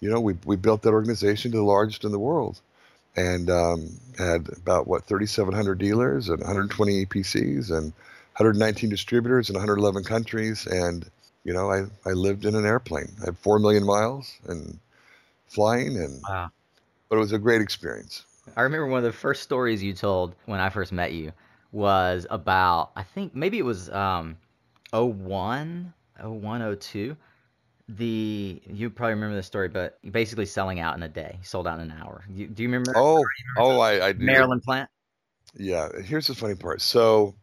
you 0.00 0.08
know, 0.08 0.18
we 0.18 0.34
we 0.46 0.56
built 0.56 0.80
that 0.80 0.94
organization 0.94 1.52
to 1.52 1.58
the 1.58 1.62
largest 1.62 2.04
in 2.04 2.10
the 2.10 2.18
world, 2.18 2.62
and 3.14 3.50
um, 3.50 3.90
had 4.16 4.48
about 4.56 4.86
what 4.86 5.04
3,700 5.04 5.78
dealers 5.78 6.30
and 6.30 6.38
120 6.38 7.04
EPCs 7.04 7.70
and 7.70 7.92
119 8.38 8.88
distributors 8.88 9.50
in 9.50 9.56
111 9.56 10.04
countries. 10.04 10.66
And 10.66 11.04
you 11.44 11.52
know, 11.52 11.70
I 11.70 11.84
I 12.06 12.12
lived 12.12 12.46
in 12.46 12.54
an 12.54 12.64
airplane. 12.64 13.12
I 13.20 13.26
had 13.26 13.38
four 13.38 13.58
million 13.58 13.84
miles 13.84 14.38
and 14.48 14.78
flying, 15.52 15.96
and 15.96 16.20
Wow. 16.28 16.50
but 17.08 17.16
it 17.16 17.20
was 17.20 17.32
a 17.32 17.38
great 17.38 17.62
experience. 17.62 18.26
I 18.56 18.62
remember 18.62 18.86
one 18.86 18.98
of 18.98 19.04
the 19.04 19.12
first 19.12 19.42
stories 19.42 19.82
you 19.82 19.92
told 19.94 20.34
when 20.46 20.60
I 20.60 20.68
first 20.68 20.92
met 20.92 21.12
you 21.12 21.32
was 21.72 22.26
about 22.30 22.92
I 22.96 23.02
think 23.02 23.34
maybe 23.34 23.58
it 23.58 23.64
was 23.64 23.88
um 23.90 24.36
01, 24.92 25.92
01, 26.20 26.62
02. 26.78 27.16
The 27.88 28.62
you 28.66 28.90
probably 28.90 29.14
remember 29.14 29.36
the 29.36 29.42
story, 29.42 29.68
but 29.68 29.98
basically 30.12 30.46
selling 30.46 30.80
out 30.80 30.96
in 30.96 31.02
a 31.02 31.08
day, 31.08 31.38
sold 31.42 31.66
out 31.66 31.80
in 31.80 31.90
an 31.90 31.98
hour. 31.98 32.24
You, 32.30 32.46
do 32.48 32.62
you 32.62 32.68
remember 32.68 32.94
Oh, 32.94 33.24
oh, 33.58 33.78
I, 33.80 34.06
I 34.08 34.12
do. 34.12 34.26
Maryland 34.26 34.62
plant? 34.62 34.90
Yeah, 35.54 35.88
here's 36.02 36.26
the 36.26 36.34
funny 36.34 36.54
part. 36.54 36.80
So 36.82 37.34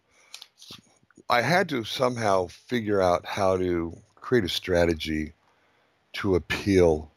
I 1.30 1.42
had 1.42 1.70
to 1.70 1.84
somehow 1.86 2.48
figure 2.48 3.02
out 3.02 3.26
how 3.26 3.58
to 3.58 4.04
create 4.16 4.44
a 4.44 4.50
strategy 4.50 5.34
to 6.14 6.36
appeal 6.36 7.14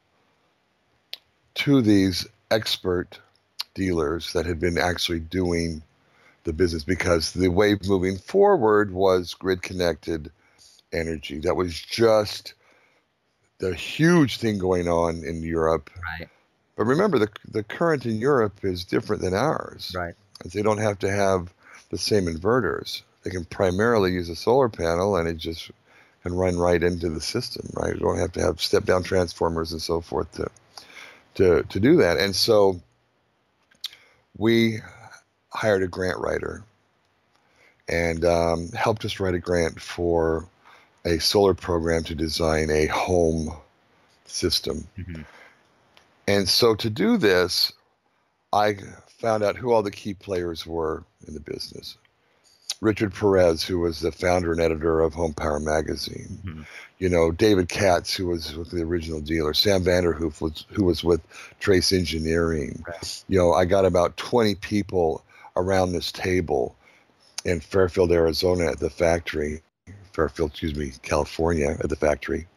to 1.54 1.82
these 1.82 2.26
expert 2.50 3.18
dealers 3.74 4.32
that 4.32 4.46
had 4.46 4.60
been 4.60 4.78
actually 4.78 5.20
doing 5.20 5.82
the 6.44 6.52
business 6.52 6.84
because 6.84 7.32
the 7.32 7.48
wave 7.48 7.86
moving 7.86 8.18
forward 8.18 8.92
was 8.92 9.34
grid 9.34 9.62
connected 9.62 10.30
energy. 10.92 11.38
That 11.38 11.56
was 11.56 11.80
just 11.80 12.54
the 13.58 13.74
huge 13.74 14.38
thing 14.38 14.58
going 14.58 14.88
on 14.88 15.24
in 15.24 15.42
Europe. 15.42 15.90
Right, 16.18 16.28
But 16.76 16.84
remember, 16.84 17.18
the, 17.18 17.28
the 17.48 17.62
current 17.62 18.06
in 18.06 18.16
Europe 18.16 18.64
is 18.64 18.84
different 18.84 19.22
than 19.22 19.34
ours 19.34 19.92
right. 19.96 20.14
they 20.44 20.62
don't 20.62 20.78
have 20.78 20.98
to 21.00 21.10
have 21.10 21.52
the 21.90 21.98
same 21.98 22.26
inverters. 22.26 23.02
They 23.22 23.30
can 23.30 23.44
primarily 23.44 24.12
use 24.12 24.28
a 24.28 24.36
solar 24.36 24.68
panel 24.68 25.16
and 25.16 25.28
it 25.28 25.36
just 25.36 25.70
can 26.22 26.34
run 26.34 26.58
right 26.58 26.82
into 26.82 27.08
the 27.08 27.20
system, 27.20 27.68
right? 27.74 27.94
You 27.94 28.00
don't 28.00 28.18
have 28.18 28.32
to 28.32 28.40
have 28.40 28.60
step 28.60 28.84
down 28.84 29.02
transformers 29.02 29.72
and 29.72 29.82
so 29.82 30.00
forth 30.00 30.32
to 30.32 30.50
to 31.34 31.62
to 31.64 31.80
do 31.80 31.96
that. 31.96 32.18
And 32.18 32.34
so 32.34 32.80
we 34.36 34.80
hired 35.50 35.82
a 35.82 35.88
grant 35.88 36.18
writer 36.18 36.64
and 37.88 38.24
um, 38.24 38.68
helped 38.70 39.04
us 39.04 39.20
write 39.20 39.34
a 39.34 39.38
grant 39.38 39.80
for 39.80 40.46
a 41.04 41.18
solar 41.18 41.54
program 41.54 42.04
to 42.04 42.14
design 42.14 42.70
a 42.70 42.86
home 42.86 43.54
system. 44.26 44.86
Mhm. 44.98 45.24
And 46.28 46.48
so 46.48 46.74
to 46.76 46.88
do 46.88 47.16
this, 47.16 47.72
I 48.52 48.76
found 49.06 49.42
out 49.42 49.56
who 49.56 49.72
all 49.72 49.82
the 49.82 49.90
key 49.90 50.14
players 50.14 50.66
were 50.66 51.04
in 51.26 51.34
the 51.34 51.40
business. 51.40 51.96
Richard 52.82 53.14
Perez, 53.14 53.62
who 53.62 53.78
was 53.78 54.00
the 54.00 54.10
founder 54.10 54.50
and 54.50 54.60
editor 54.60 55.00
of 55.00 55.14
Home 55.14 55.32
Power 55.32 55.60
Magazine. 55.60 56.42
Mhm. 56.44 56.66
You 56.98 57.08
know, 57.08 57.30
David 57.30 57.68
Katz, 57.68 58.12
who 58.12 58.26
was 58.26 58.56
with 58.56 58.72
the 58.72 58.82
original 58.82 59.20
dealer. 59.20 59.54
Sam 59.54 59.84
Vanderhoof, 59.84 60.40
was, 60.40 60.66
who 60.70 60.82
was 60.82 61.04
with 61.04 61.20
Trace 61.60 61.92
Engineering. 61.92 62.82
Right. 62.86 63.24
You 63.28 63.38
know, 63.38 63.52
I 63.52 63.66
got 63.66 63.84
about 63.84 64.16
20 64.16 64.56
people 64.56 65.24
around 65.56 65.92
this 65.92 66.10
table 66.10 66.74
in 67.44 67.60
Fairfield, 67.60 68.10
Arizona 68.10 68.66
at 68.66 68.80
the 68.80 68.90
factory. 68.90 69.62
Fairfield, 70.12 70.50
excuse 70.50 70.74
me, 70.74 70.92
California 71.02 71.76
at 71.78 71.88
the 71.88 71.96
factory. 71.96 72.48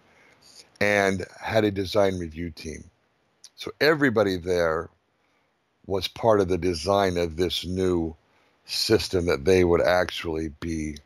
And 0.81 1.23
had 1.39 1.65
a 1.65 1.71
design 1.71 2.17
review 2.17 2.49
team. 2.49 2.89
So 3.55 3.71
everybody 3.79 4.37
there 4.37 4.89
was 5.85 6.07
part 6.07 6.41
of 6.41 6.47
the 6.47 6.57
design 6.57 7.17
of 7.17 7.35
this 7.35 7.63
new 7.63 8.15
system 8.65 9.27
that 9.27 9.45
they 9.45 9.63
would 9.63 9.81
actually 9.81 10.49
be 10.59 10.97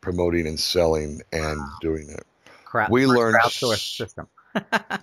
promoting 0.00 0.46
and 0.46 0.58
selling 0.58 1.22
and 1.32 1.60
doing 1.80 2.08
it. 2.10 2.24
Crowd, 2.64 2.90
We 2.90 3.06
learned 3.06 3.36
crowdsourced 3.42 3.96
system. 3.96 4.28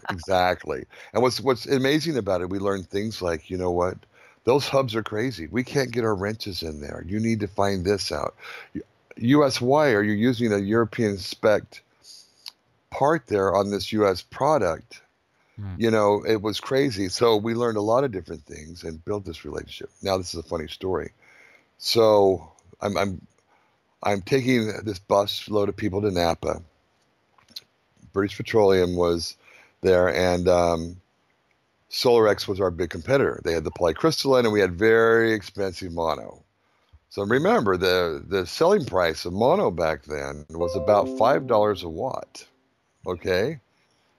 Exactly. 0.10 0.86
And 1.14 1.22
what's 1.22 1.40
what's 1.40 1.68
amazing 1.68 2.18
about 2.18 2.42
it, 2.42 2.50
we 2.50 2.58
learned 2.58 2.90
things 2.90 3.22
like, 3.22 3.52
you 3.52 3.58
know 3.58 3.70
what? 3.70 3.98
Those 4.46 4.68
hubs 4.68 4.96
are 4.96 5.04
crazy. 5.04 5.48
We 5.48 5.64
can't 5.64 5.92
get 5.92 6.04
our 6.04 6.16
wrenches 6.16 6.64
in 6.64 6.82
there. 6.82 7.04
You 7.08 7.20
need 7.20 7.40
to 7.42 7.48
find 7.48 7.86
this 7.86 8.12
out. 8.12 8.36
US 9.18 9.62
wire, 9.62 10.02
you're 10.02 10.16
using 10.16 10.52
a 10.52 10.58
European 10.58 11.20
spec 11.20 11.84
part 12.90 13.28
there 13.28 13.56
on 13.56 13.70
this 13.70 13.92
US 13.94 14.24
product. 14.24 15.02
Hmm. 15.56 15.76
You 15.78 15.92
know, 15.92 16.24
it 16.26 16.42
was 16.42 16.60
crazy. 16.60 17.10
So 17.10 17.38
we 17.38 17.54
learned 17.54 17.78
a 17.78 17.82
lot 17.82 18.04
of 18.04 18.12
different 18.12 18.46
things 18.46 18.84
and 18.84 19.04
built 19.06 19.26
this 19.26 19.46
relationship. 19.46 19.92
Now 20.02 20.18
this 20.18 20.34
is 20.34 20.40
a 20.40 20.44
funny 20.44 20.68
story. 20.68 21.12
So 21.78 22.52
I'm 22.82 22.98
I'm 22.98 23.28
I'm 24.04 24.22
taking 24.22 24.68
this 24.84 25.00
bus 25.00 25.50
load 25.50 25.70
of 25.70 25.76
people 25.76 26.02
to 26.02 26.12
Napa. 26.12 26.62
British 28.12 28.38
Petroleum 28.38 28.96
was 28.96 29.38
there, 29.82 30.14
and 30.14 30.48
um, 30.48 30.98
Solarex 31.90 32.48
was 32.48 32.60
our 32.60 32.72
big 32.72 32.90
competitor. 32.90 33.42
They 33.44 33.54
had 33.54 33.64
the 33.64 33.72
polycrystalline, 33.72 34.44
and 34.44 34.54
we 34.54 34.60
had 34.60 34.74
very 34.74 35.34
expensive 35.34 35.92
mono. 35.92 36.44
So 37.10 37.24
remember, 37.24 37.78
the 37.78 38.24
the 38.28 38.46
selling 38.48 38.86
price 38.86 39.26
of 39.26 39.34
mono 39.34 39.72
back 39.72 40.04
then 40.04 40.46
was 40.50 40.76
about 40.76 41.18
five 41.18 41.48
dollars 41.48 41.84
a 41.84 41.90
watt. 41.90 42.46
Okay, 43.06 43.60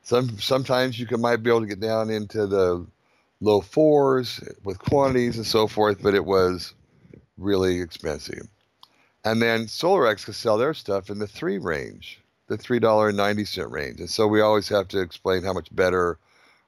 some 0.02 0.38
sometimes 0.38 0.98
you 0.98 1.06
can 1.06 1.20
might 1.20 1.42
be 1.42 1.50
able 1.50 1.62
to 1.62 1.66
get 1.66 1.80
down 1.80 2.10
into 2.10 2.46
the 2.46 2.86
low 3.40 3.60
fours 3.60 4.40
with 4.62 4.78
quantities 4.78 5.36
and 5.36 5.46
so 5.46 5.66
forth, 5.66 6.02
but 6.02 6.14
it 6.14 6.24
was 6.24 6.72
really 7.36 7.80
expensive. 7.80 8.48
And 9.24 9.40
then 9.40 9.66
Solarex 9.66 10.24
could 10.24 10.34
sell 10.34 10.58
their 10.58 10.74
stuff 10.74 11.08
in 11.08 11.18
the 11.18 11.26
three 11.26 11.58
range, 11.58 12.20
the 12.48 12.58
three 12.58 12.78
dollar 12.78 13.08
and 13.08 13.16
ninety 13.16 13.44
cent 13.44 13.70
range. 13.70 14.00
And 14.00 14.10
so 14.10 14.26
we 14.26 14.40
always 14.40 14.68
have 14.68 14.88
to 14.88 15.00
explain 15.00 15.42
how 15.42 15.52
much 15.52 15.74
better 15.74 16.18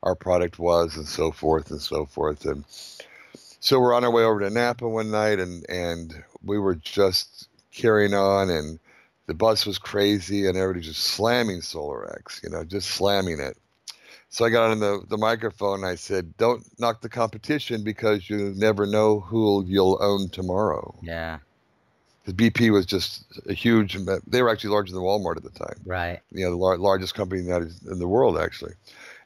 our 0.02 0.14
product 0.14 0.58
was 0.58 0.96
and 0.96 1.06
so 1.06 1.32
forth 1.32 1.70
and 1.70 1.80
so 1.80 2.06
forth. 2.06 2.46
And 2.46 2.64
so 3.60 3.80
we're 3.80 3.94
on 3.94 4.04
our 4.04 4.10
way 4.10 4.22
over 4.22 4.40
to 4.40 4.50
Napa 4.50 4.88
one 4.88 5.10
night 5.10 5.38
and 5.38 5.68
and 5.68 6.22
we 6.42 6.58
were 6.58 6.76
just 6.76 7.48
carrying 7.72 8.14
on 8.14 8.48
and 8.48 8.78
the 9.26 9.34
bus 9.34 9.66
was 9.66 9.78
crazy 9.78 10.46
and 10.46 10.56
everybody 10.56 10.86
just 10.86 11.02
slamming 11.02 11.60
Solarex, 11.60 12.42
you 12.42 12.48
know, 12.48 12.64
just 12.64 12.90
slamming 12.90 13.40
it. 13.40 13.58
So 14.36 14.44
I 14.44 14.50
got 14.50 14.70
on 14.70 14.80
the, 14.80 15.02
the 15.08 15.16
microphone 15.16 15.76
and 15.76 15.86
I 15.86 15.94
said, 15.94 16.36
Don't 16.36 16.62
knock 16.78 17.00
the 17.00 17.08
competition 17.08 17.82
because 17.82 18.28
you 18.28 18.52
never 18.54 18.84
know 18.86 19.20
who 19.20 19.64
you'll 19.66 19.96
own 20.02 20.28
tomorrow 20.28 20.94
Yeah, 21.00 21.38
because 22.20 22.34
BP 22.34 22.70
was 22.70 22.84
just 22.84 23.24
a 23.48 23.54
huge. 23.54 23.96
They 24.26 24.42
were 24.42 24.50
actually 24.50 24.74
larger 24.74 24.92
than 24.92 25.00
Walmart 25.00 25.38
at 25.38 25.42
the 25.42 25.58
time. 25.58 25.80
right. 25.86 26.20
You 26.32 26.44
know, 26.44 26.50
the 26.50 26.58
lar- 26.58 26.76
largest 26.76 27.14
company 27.14 27.40
in 27.40 27.46
the, 27.46 27.54
United- 27.54 27.82
in 27.90 27.98
the 27.98 28.06
world 28.06 28.36
actually. 28.36 28.74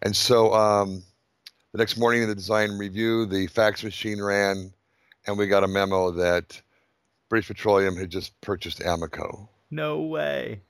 And 0.02 0.14
so 0.14 0.54
um, 0.54 1.02
the 1.72 1.78
next 1.78 1.96
morning 1.96 2.22
in 2.22 2.28
the 2.28 2.36
design 2.36 2.78
review, 2.78 3.26
the 3.26 3.48
fax 3.48 3.82
machine 3.82 4.22
ran, 4.22 4.72
and 5.26 5.36
we 5.36 5.48
got 5.48 5.64
a 5.64 5.68
memo 5.68 6.12
that 6.12 6.62
British 7.28 7.48
Petroleum 7.48 7.96
had 7.96 8.10
just 8.10 8.40
purchased 8.42 8.78
Amoco. 8.78 9.48
No 9.72 10.02
way. 10.02 10.62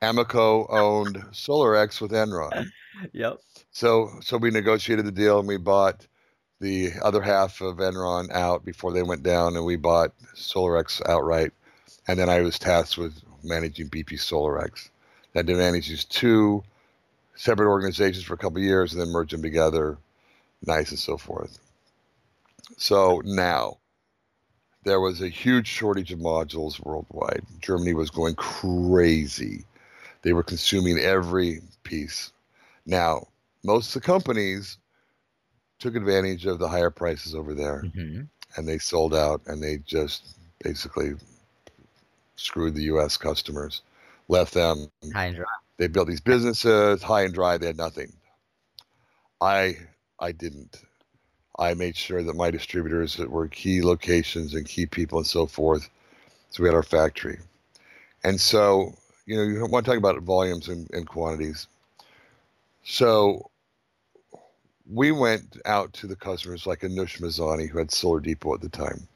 Amoco 0.00 0.66
owned 0.70 1.16
Solarex 1.32 2.00
with 2.00 2.12
Enron. 2.12 2.70
Yep. 3.12 3.40
So 3.76 4.10
so 4.22 4.38
we 4.38 4.50
negotiated 4.50 5.04
the 5.04 5.12
deal 5.12 5.38
and 5.38 5.46
we 5.46 5.58
bought 5.58 6.06
the 6.60 6.92
other 7.02 7.20
half 7.20 7.60
of 7.60 7.76
Enron 7.76 8.32
out 8.32 8.64
before 8.64 8.90
they 8.90 9.02
went 9.02 9.22
down, 9.22 9.54
and 9.54 9.66
we 9.66 9.76
bought 9.76 10.14
Solarex 10.34 11.06
outright. 11.06 11.52
And 12.08 12.18
then 12.18 12.30
I 12.30 12.40
was 12.40 12.58
tasked 12.58 12.96
with 12.96 13.20
managing 13.44 13.90
BP 13.90 14.12
Solarex. 14.12 14.88
I 15.34 15.40
had 15.40 15.46
to 15.48 15.56
manage 15.56 15.88
these 15.88 16.06
two 16.06 16.64
separate 17.34 17.68
organizations 17.68 18.24
for 18.24 18.32
a 18.32 18.38
couple 18.38 18.60
years 18.60 18.94
and 18.94 19.02
then 19.02 19.10
merge 19.10 19.32
them 19.32 19.42
together, 19.42 19.98
nice 20.66 20.88
and 20.88 20.98
so 20.98 21.18
forth. 21.18 21.58
So 22.78 23.20
now 23.26 23.76
there 24.84 25.00
was 25.00 25.20
a 25.20 25.28
huge 25.28 25.66
shortage 25.66 26.12
of 26.12 26.18
modules 26.18 26.80
worldwide. 26.80 27.44
Germany 27.60 27.92
was 27.92 28.08
going 28.08 28.36
crazy. 28.36 29.66
They 30.22 30.32
were 30.32 30.42
consuming 30.42 30.98
every 30.98 31.60
piece. 31.82 32.32
Now, 32.86 33.26
most 33.66 33.94
of 33.94 34.02
the 34.02 34.06
companies 34.06 34.78
took 35.78 35.94
advantage 35.96 36.46
of 36.46 36.58
the 36.58 36.68
higher 36.68 36.90
prices 36.90 37.34
over 37.34 37.54
there 37.54 37.82
hmm 37.94 38.22
and 38.56 38.66
they 38.66 38.78
sold 38.78 39.14
out 39.14 39.42
and 39.46 39.62
they 39.62 39.78
just 39.78 40.38
basically 40.62 41.14
screwed 42.36 42.74
the 42.74 42.84
US 42.84 43.16
customers, 43.16 43.82
left 44.28 44.54
them. 44.54 44.88
High 45.12 45.26
and 45.26 45.36
dry. 45.36 45.44
they 45.76 45.88
built 45.88 46.08
these 46.08 46.20
businesses 46.20 47.02
high 47.02 47.22
and 47.24 47.34
dry 47.34 47.58
they 47.58 47.66
had 47.66 47.76
nothing. 47.76 48.12
I 49.40 49.76
i 50.18 50.32
didn't. 50.32 50.82
I 51.58 51.74
made 51.74 51.96
sure 51.96 52.22
that 52.22 52.36
my 52.36 52.50
distributors 52.50 53.16
that 53.16 53.30
were 53.30 53.48
key 53.48 53.82
locations 53.82 54.54
and 54.54 54.66
key 54.66 54.86
people 54.86 55.18
and 55.18 55.26
so 55.26 55.46
forth 55.46 55.90
so 56.50 56.62
we 56.62 56.68
had 56.68 56.74
our 56.76 56.82
factory. 56.82 57.38
And 58.24 58.40
so 58.40 58.94
you 59.26 59.36
know 59.36 59.42
you 59.42 59.66
want 59.66 59.84
to 59.84 59.90
talk 59.90 59.98
about 59.98 60.22
volumes 60.22 60.68
and, 60.68 60.88
and 60.92 61.06
quantities. 61.06 61.66
So 62.84 63.50
we 64.90 65.10
went 65.10 65.60
out 65.64 65.92
to 65.94 66.06
the 66.06 66.16
customers 66.16 66.66
like 66.66 66.80
Anush 66.80 67.20
Mazani, 67.20 67.68
who 67.68 67.78
had 67.78 67.90
Solar 67.90 68.20
Depot 68.20 68.54
at 68.54 68.60
the 68.60 68.68
time. 68.68 69.06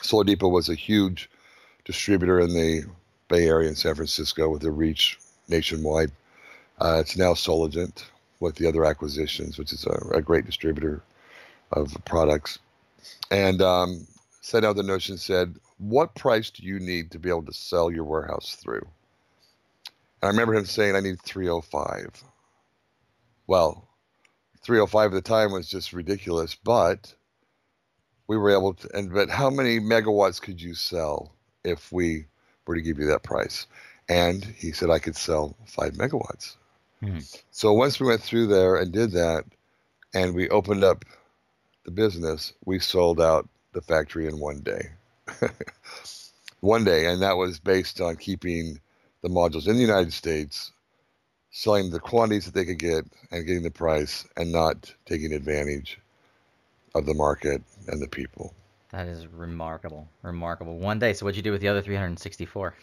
Solar 0.00 0.24
Depot 0.24 0.48
was 0.48 0.68
a 0.68 0.74
huge 0.74 1.30
distributor 1.84 2.40
in 2.40 2.52
the 2.52 2.84
Bay 3.28 3.46
Area 3.46 3.68
in 3.68 3.76
San 3.76 3.94
Francisco 3.94 4.48
with 4.48 4.64
a 4.64 4.70
reach 4.70 5.18
nationwide. 5.48 6.10
Uh, 6.80 6.98
it's 7.00 7.16
now 7.16 7.32
Soligent 7.32 8.04
with 8.40 8.56
the 8.56 8.66
other 8.66 8.84
acquisitions, 8.84 9.56
which 9.56 9.72
is 9.72 9.86
a, 9.86 10.16
a 10.16 10.22
great 10.22 10.44
distributor 10.44 11.02
of 11.70 11.96
products. 12.04 12.58
And 13.30 13.62
um, 13.62 14.06
sent 14.40 14.64
out 14.64 14.76
the 14.76 14.82
notion 14.82 15.16
said, 15.16 15.54
What 15.78 16.14
price 16.16 16.50
do 16.50 16.64
you 16.64 16.80
need 16.80 17.12
to 17.12 17.18
be 17.18 17.28
able 17.28 17.44
to 17.44 17.52
sell 17.52 17.90
your 17.90 18.04
warehouse 18.04 18.56
through? 18.60 18.86
And 20.20 20.28
I 20.28 20.28
remember 20.28 20.54
him 20.54 20.66
saying, 20.66 20.96
I 20.96 21.00
need 21.00 21.20
305. 21.22 22.24
Well, 23.46 23.88
305 24.62 25.12
at 25.12 25.14
the 25.14 25.22
time 25.22 25.52
was 25.52 25.68
just 25.68 25.92
ridiculous, 25.92 26.54
but 26.54 27.14
we 28.26 28.36
were 28.36 28.50
able 28.50 28.74
to. 28.74 28.88
And 28.94 29.12
but 29.12 29.28
how 29.28 29.50
many 29.50 29.80
megawatts 29.80 30.40
could 30.40 30.60
you 30.60 30.74
sell 30.74 31.34
if 31.64 31.90
we 31.92 32.26
were 32.66 32.76
to 32.76 32.82
give 32.82 32.98
you 32.98 33.06
that 33.06 33.22
price? 33.22 33.66
And 34.08 34.44
he 34.44 34.72
said 34.72 34.90
I 34.90 34.98
could 34.98 35.16
sell 35.16 35.56
five 35.66 35.92
megawatts. 35.92 36.56
Hmm. 37.00 37.18
So 37.50 37.72
once 37.72 37.98
we 37.98 38.06
went 38.06 38.22
through 38.22 38.46
there 38.48 38.76
and 38.76 38.92
did 38.92 39.12
that, 39.12 39.44
and 40.14 40.34
we 40.34 40.48
opened 40.48 40.84
up 40.84 41.04
the 41.84 41.90
business, 41.90 42.52
we 42.64 42.78
sold 42.78 43.20
out 43.20 43.48
the 43.72 43.80
factory 43.80 44.26
in 44.26 44.38
one 44.38 44.60
day. 44.60 44.90
one 46.60 46.84
day, 46.84 47.06
and 47.06 47.22
that 47.22 47.36
was 47.36 47.58
based 47.58 48.00
on 48.00 48.16
keeping 48.16 48.80
the 49.22 49.28
modules 49.28 49.66
in 49.66 49.74
the 49.74 49.80
United 49.80 50.12
States, 50.12 50.72
selling 51.52 51.90
the 51.90 52.00
quantities 52.00 52.46
that 52.46 52.54
they 52.54 52.64
could 52.64 52.78
get, 52.78 53.04
and 53.30 53.46
getting 53.46 53.62
the 53.62 53.70
price, 53.70 54.26
and 54.36 54.50
not 54.52 54.92
taking 55.06 55.32
advantage 55.32 55.98
of 56.94 57.06
the 57.06 57.14
market 57.14 57.62
and 57.88 58.02
the 58.02 58.08
people. 58.08 58.54
That 58.90 59.06
is 59.06 59.26
remarkable. 59.26 60.08
Remarkable. 60.22 60.76
One 60.78 60.98
day. 60.98 61.12
So 61.14 61.24
what'd 61.24 61.36
you 61.36 61.42
do 61.42 61.52
with 61.52 61.60
the 61.60 61.68
other 61.68 61.80
364? 61.80 62.74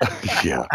yeah. 0.44 0.66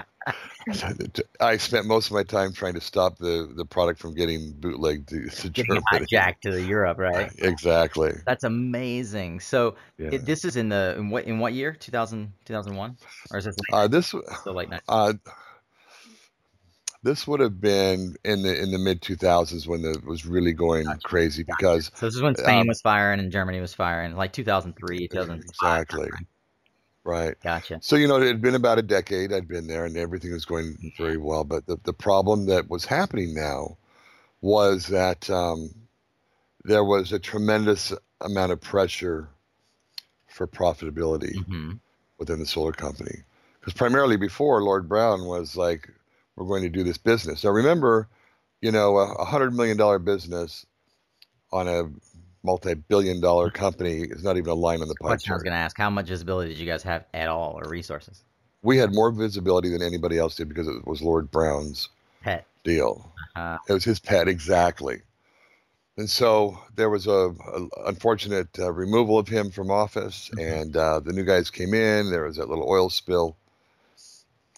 I 1.39 1.57
spent 1.57 1.85
most 1.85 2.07
of 2.07 2.13
my 2.13 2.23
time 2.23 2.53
trying 2.53 2.75
to 2.75 2.81
stop 2.81 3.17
the, 3.17 3.51
the 3.55 3.65
product 3.65 3.99
from 3.99 4.13
getting 4.13 4.51
bootlegged 4.53 5.09
to, 5.09 5.29
to 5.29 5.49
Germany. 5.49 5.83
hijacked 5.91 6.41
to 6.41 6.61
Europe, 6.61 6.97
right? 6.97 7.31
Exactly. 7.39 8.11
That's 8.25 8.43
amazing. 8.43 9.39
So 9.39 9.75
Yeah. 9.97 10.09
it, 10.11 10.25
this 10.25 10.45
is 10.45 10.55
in 10.55 10.69
the 10.69 10.95
in 10.97 11.09
what 11.09 11.25
in 11.25 11.39
what 11.39 11.53
year? 11.53 11.73
2000 11.73 12.31
2001 12.45 12.97
or 13.31 13.37
is 13.39 13.45
this 13.45 13.55
Uh, 13.71 13.87
this 13.87 14.13
late 14.45 14.69
night? 14.69 14.83
uh, 14.87 15.13
this 17.03 17.27
would 17.27 17.39
have 17.39 17.59
been 17.59 18.15
in 18.23 18.43
the 18.43 18.61
in 18.61 18.71
the 18.71 18.77
mid 18.77 19.01
2000s 19.01 19.67
when 19.67 19.83
it 19.85 20.03
was 20.05 20.25
really 20.25 20.53
going 20.53 20.85
crazy 21.03 21.43
because 21.43 21.91
So 21.95 22.05
this 22.05 22.15
is 22.15 22.21
when 22.21 22.35
Spain 22.35 22.61
um, 22.61 22.67
was 22.67 22.81
firing 22.81 23.19
and 23.19 23.31
Germany 23.31 23.59
was 23.59 23.73
firing, 23.73 24.15
like 24.15 24.33
2003, 24.33 25.07
2005. 25.07 25.47
exactly 25.49 26.09
right. 27.03 27.35
Gotcha. 27.43 27.79
So 27.81 27.95
you 27.95 28.07
know 28.07 28.17
it 28.21 28.27
had 28.27 28.41
been 28.41 28.55
about 28.55 28.79
a 28.79 28.83
decade 28.83 29.33
I'd 29.33 29.47
been 29.47 29.67
there 29.67 29.85
and 29.85 29.97
everything 29.97 30.31
was 30.31 30.45
going 30.45 30.77
very 30.97 31.17
well, 31.17 31.43
but 31.43 31.65
the 31.65 31.77
the 31.83 31.93
problem 31.93 32.45
that 32.47 32.69
was 32.69 32.85
happening 32.85 33.33
now 33.33 33.77
was 34.41 34.87
that 34.87 35.29
um, 35.29 35.69
there 36.63 36.83
was 36.83 37.11
a 37.11 37.19
tremendous 37.19 37.93
amount 38.21 38.51
of 38.51 38.61
pressure 38.61 39.29
for 40.27 40.47
profitability. 40.47 41.35
hmm 41.45 41.73
within 42.17 42.39
the 42.39 42.45
solar 42.45 42.71
company. 42.71 43.23
Because 43.59 43.73
primarily 43.73 44.15
before, 44.15 44.61
Lord 44.63 44.87
Browne 44.87 45.25
was 45.25 45.57
like, 45.57 45.89
we're 46.35 46.45
going 46.47 46.63
to 46.63 46.69
do 46.69 46.83
this 46.83 46.97
business. 46.97 47.43
Now 47.43 47.51
remember, 47.51 48.07
you 48.61 48.71
know, 48.71 48.97
a 48.97 49.25
hundred 49.25 49.53
million 49.53 49.77
dollar 49.77 49.99
business 49.99 50.65
on 51.51 51.67
a 51.67 51.89
multi-billion 52.43 53.21
dollar 53.21 53.49
company 53.51 54.01
is 54.01 54.23
not 54.23 54.37
even 54.37 54.49
a 54.49 54.55
line 54.55 54.81
on 54.81 54.87
the 54.87 54.95
pie 54.95 55.07
Question 55.09 55.31
I 55.31 55.35
was 55.35 55.43
going 55.43 55.53
to 55.53 55.59
ask: 55.59 55.77
How 55.77 55.89
much 55.89 56.07
visibility 56.07 56.49
did 56.49 56.59
you 56.59 56.65
guys 56.65 56.83
have 56.83 57.05
at 57.13 57.27
all, 57.27 57.59
or 57.59 57.69
resources? 57.69 58.23
We 58.63 58.77
had 58.77 58.93
more 58.93 59.11
visibility 59.11 59.69
than 59.69 59.81
anybody 59.81 60.17
else 60.17 60.35
did 60.35 60.47
because 60.49 60.67
it 60.67 60.85
was 60.85 61.01
Lord 61.01 61.31
Browne's 61.31 61.89
Pet. 62.21 62.45
deal. 62.63 63.11
Uh, 63.35 63.57
It 63.67 63.73
was 63.73 63.83
his 63.83 63.99
pet, 63.99 64.27
exactly. 64.27 65.01
And 65.97 66.09
so 66.09 66.57
there 66.75 66.89
was 66.89 67.05
a, 67.07 67.11
a 67.53 67.67
unfortunate 67.87 68.57
uh, 68.59 68.71
removal 68.71 69.17
of 69.19 69.27
him 69.27 69.49
from 69.51 69.69
office, 69.71 70.29
Mhm. 70.33 70.61
and 70.61 70.77
uh, 70.77 70.99
the 70.99 71.11
new 71.13 71.23
guys 71.25 71.49
came 71.49 71.73
in. 71.73 72.11
There 72.11 72.23
was 72.23 72.37
that 72.37 72.49
little 72.49 72.69
oil 72.69 72.89
spill 72.89 73.35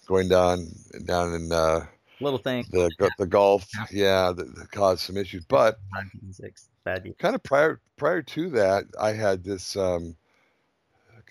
going 0.06 0.28
down 0.28 0.68
down 1.04 1.34
in 1.34 1.52
uh, 1.52 1.86
little 2.20 2.38
thing. 2.38 2.66
the 2.70 2.90
the 3.18 3.26
Gulf. 3.26 3.68
Yeah, 3.90 4.32
that, 4.32 4.54
that 4.56 4.70
caused 4.70 5.00
some 5.00 5.16
issues. 5.16 5.44
But 5.46 5.78
1906. 5.90 6.68
Bad 6.84 7.04
year. 7.06 7.14
kind 7.18 7.34
of 7.34 7.42
prior 7.42 7.80
prior 7.96 8.22
to 8.22 8.50
that, 8.50 8.84
I 9.00 9.12
had 9.12 9.42
this 9.42 9.76
um, 9.76 10.16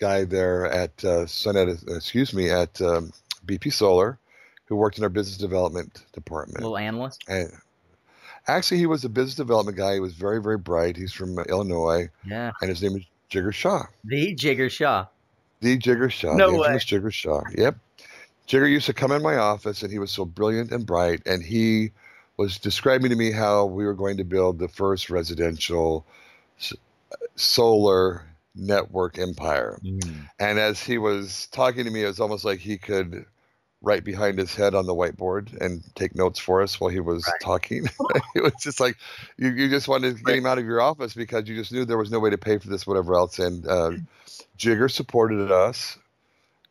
guy 0.00 0.24
there 0.24 0.66
at 0.66 0.92
uh, 1.04 1.26
Sunet, 1.26 1.96
excuse 1.96 2.34
me, 2.34 2.50
at 2.50 2.80
um, 2.82 3.12
BP 3.46 3.72
Solar, 3.72 4.18
who 4.66 4.76
worked 4.76 4.98
in 4.98 5.04
our 5.04 5.10
business 5.10 5.38
development 5.38 6.04
department. 6.12 6.60
Little 6.60 6.76
analyst. 6.76 7.24
And 7.28 7.52
actually, 8.48 8.78
he 8.78 8.86
was 8.86 9.04
a 9.04 9.08
business 9.08 9.36
development 9.36 9.76
guy. 9.76 9.94
He 9.94 10.00
was 10.00 10.14
very, 10.14 10.42
very 10.42 10.58
bright. 10.58 10.96
He's 10.96 11.12
from 11.12 11.38
Illinois, 11.38 12.08
Yeah. 12.26 12.50
and 12.60 12.68
his 12.68 12.82
name 12.82 12.96
is 12.96 13.04
Jigar 13.30 13.54
Shah. 13.54 13.84
The 14.04 14.34
Jigar 14.34 14.70
Shah. 14.70 15.06
The 15.60 15.78
Jigar 15.78 16.10
Shah. 16.10 16.34
No 16.34 16.50
the 16.50 16.58
way. 16.58 16.68
Jigar 16.76 17.12
Shah. 17.12 17.42
Yep. 17.56 17.76
Jigar 18.48 18.70
used 18.70 18.86
to 18.86 18.92
come 18.92 19.12
in 19.12 19.22
my 19.22 19.36
office, 19.36 19.82
and 19.82 19.90
he 19.90 19.98
was 19.98 20.10
so 20.10 20.24
brilliant 20.24 20.70
and 20.70 20.84
bright, 20.84 21.22
and 21.26 21.42
he 21.42 21.92
was 22.36 22.58
describing 22.58 23.10
to 23.10 23.16
me 23.16 23.30
how 23.30 23.64
we 23.64 23.84
were 23.84 23.94
going 23.94 24.16
to 24.16 24.24
build 24.24 24.58
the 24.58 24.68
first 24.68 25.08
residential 25.08 26.04
solar 27.36 28.24
network 28.54 29.18
empire. 29.18 29.78
Mm. 29.84 30.28
And 30.38 30.58
as 30.58 30.80
he 30.80 30.98
was 30.98 31.48
talking 31.52 31.84
to 31.84 31.90
me, 31.90 32.02
it 32.02 32.06
was 32.06 32.20
almost 32.20 32.44
like 32.44 32.58
he 32.58 32.78
could 32.78 33.26
write 33.82 34.04
behind 34.04 34.38
his 34.38 34.54
head 34.54 34.74
on 34.74 34.86
the 34.86 34.94
whiteboard 34.94 35.54
and 35.60 35.82
take 35.94 36.14
notes 36.14 36.38
for 36.38 36.62
us 36.62 36.80
while 36.80 36.90
he 36.90 37.00
was 37.00 37.26
Right. 37.26 37.40
talking. 37.40 37.86
it 38.34 38.42
was 38.42 38.54
just 38.60 38.80
like 38.80 38.96
you, 39.36 39.50
you 39.50 39.68
just 39.68 39.88
wanted 39.88 40.16
to 40.16 40.22
get 40.22 40.36
him 40.36 40.46
out 40.46 40.58
of 40.58 40.64
your 40.64 40.80
office 40.80 41.14
because 41.14 41.48
you 41.48 41.54
just 41.54 41.72
knew 41.72 41.84
there 41.84 41.98
was 41.98 42.10
no 42.10 42.20
way 42.20 42.30
to 42.30 42.38
pay 42.38 42.58
for 42.58 42.68
this, 42.68 42.86
whatever 42.86 43.14
else. 43.14 43.38
And 43.38 43.66
uh, 43.66 43.92
Jigar 44.58 44.90
supported 44.90 45.52
us. 45.52 45.98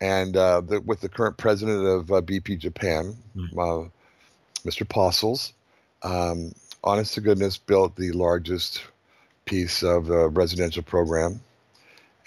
And 0.04 0.36
uh, 0.36 0.60
the, 0.62 0.82
with 0.82 1.00
the 1.00 1.08
current 1.08 1.38
president 1.38 1.86
of 1.88 2.12
uh, 2.12 2.22
BP 2.22 2.60
Japan, 2.60 3.16
Hmm. 3.36 3.58
uh, 3.60 3.84
Mr. 4.66 4.88
Possels, 4.88 5.54
um, 6.04 6.54
honest 6.84 7.14
to 7.14 7.22
goodness, 7.22 7.58
built 7.58 7.96
the 7.96 8.12
largest 8.12 8.84
piece 9.46 9.82
of 9.82 10.08
the 10.08 10.28
residential 10.30 10.84
program 10.84 11.40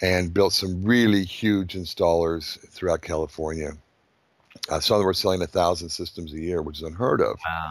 and 0.01 0.33
built 0.33 0.53
some 0.55 0.83
really 0.85 1.25
huge 1.25 1.75
installers 1.75 2.59
throughout 2.71 3.03
California. 3.03 3.73
Uh, 4.71 4.81
some 4.81 4.97
of 4.97 5.01
them 5.01 5.07
were 5.07 5.15
selling 5.15 5.43
a 5.43 5.47
thousand 5.47 5.89
systems 5.91 6.33
a 6.33 6.41
year, 6.41 6.63
which 6.63 6.79
is 6.79 6.83
unheard 6.83 7.21
of. 7.21 7.39
Wow. 7.45 7.71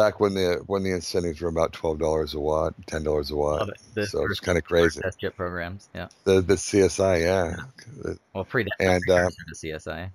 Back 0.00 0.18
when 0.18 0.32
the 0.32 0.62
when 0.66 0.82
the 0.82 0.92
incentives 0.92 1.42
were 1.42 1.50
about 1.50 1.74
twelve 1.74 1.98
dollars 1.98 2.32
a 2.32 2.40
watt, 2.40 2.72
ten 2.86 3.02
dollars 3.02 3.30
a 3.30 3.36
watt. 3.36 3.68
It. 3.96 4.06
So 4.06 4.24
it's 4.24 4.40
kind 4.40 4.56
of 4.56 4.64
crazy. 4.64 4.98
Test 4.98 5.20
jet 5.20 5.36
programs. 5.36 5.90
Yeah. 5.94 6.08
The 6.24 6.40
the 6.40 6.54
CSI, 6.54 7.20
yeah, 7.20 7.56
The- 8.02 8.18
Well, 8.32 8.44
pre 8.46 8.66
and 8.78 9.02
uh, 9.10 9.28
the 9.48 9.54
CSI. 9.54 10.10